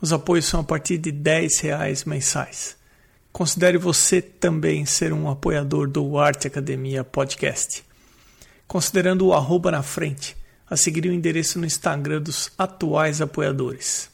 Os 0.00 0.12
apoios 0.12 0.44
são 0.44 0.60
a 0.60 0.64
partir 0.64 0.98
de 0.98 1.10
R$ 1.10 1.48
reais 1.62 2.04
mensais. 2.04 2.76
Considere 3.32 3.78
você 3.78 4.20
também 4.20 4.84
ser 4.84 5.12
um 5.12 5.30
apoiador 5.30 5.88
do 5.88 6.18
Arte 6.18 6.48
Academia 6.48 7.04
Podcast 7.04 7.86
considerando 8.66 9.26
o 9.26 9.32
arroba 9.32 9.70
na 9.70 9.82
frente, 9.82 10.36
a 10.68 10.76
seguir 10.76 11.06
o 11.06 11.12
endereço 11.12 11.58
no 11.58 11.66
Instagram 11.66 12.20
dos 12.20 12.50
atuais 12.58 13.20
apoiadores. 13.20 14.10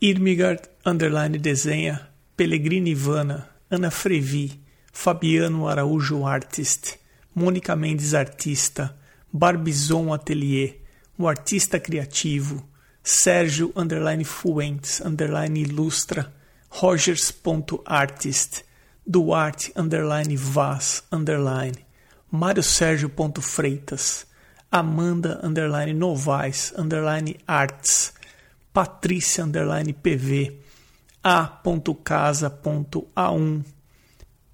Irmigard, 0.00 0.62
underline 0.86 1.36
desenha, 1.38 2.08
Pellegrini 2.36 2.90
Ivana, 2.90 3.48
Ana 3.68 3.90
Frevi, 3.90 4.60
Fabiano 4.92 5.68
Araújo 5.68 6.24
Artist, 6.24 6.98
Mônica 7.34 7.74
Mendes 7.74 8.14
Artista, 8.14 8.96
Barbizon 9.32 10.12
Atelier, 10.12 10.80
o 11.16 11.28
Artista 11.28 11.78
Criativo, 11.78 12.66
Sérgio 13.02 13.72
underline 13.76 14.24
Fuentes, 14.24 15.00
underline 15.00 15.60
Ilustra, 15.60 16.32
Rogers.artist, 16.70 18.64
Duarte 19.06 19.72
underline 19.76 20.36
Vaz 20.36 21.02
underline, 21.10 21.84
Mário 22.30 22.62
Sérgio 22.62 23.10
Freitas, 23.40 24.26
Amanda 24.70 25.40
underline 25.42 25.92
Novaes 25.92 26.72
underline 26.78 27.36
Arts, 27.46 28.14
Patrícia 28.72 29.44
underline 29.44 29.92
PV, 29.92 30.60
A.casa.a1, 31.24 32.44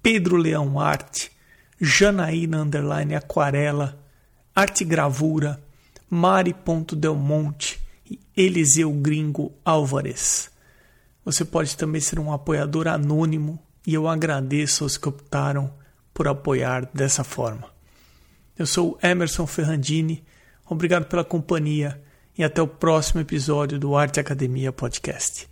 Pedro 0.01 0.37
Leão 0.37 0.79
Arte, 0.79 1.31
Janaína 1.79 2.61
underline 2.61 3.15
Aquarela, 3.15 4.06
Arte 4.57 4.83
Gravura, 4.83 5.61
Mari.delmonte 6.09 7.79
e 8.09 8.19
Eliseu 8.35 8.91
Gringo 8.91 9.53
Álvares. 9.63 10.49
Você 11.23 11.45
pode 11.45 11.77
também 11.77 12.01
ser 12.01 12.17
um 12.17 12.33
apoiador 12.33 12.87
anônimo 12.87 13.59
e 13.85 13.93
eu 13.93 14.07
agradeço 14.07 14.83
aos 14.83 14.97
que 14.97 15.07
optaram 15.07 15.71
por 16.11 16.27
apoiar 16.27 16.89
dessa 16.91 17.23
forma. 17.23 17.69
Eu 18.57 18.65
sou 18.65 18.97
Emerson 19.03 19.45
Ferrandini, 19.45 20.25
obrigado 20.67 21.05
pela 21.05 21.23
companhia 21.23 22.01
e 22.35 22.43
até 22.43 22.59
o 22.59 22.67
próximo 22.67 23.21
episódio 23.21 23.77
do 23.77 23.95
Arte 23.95 24.19
Academia 24.19 24.71
Podcast. 24.71 25.47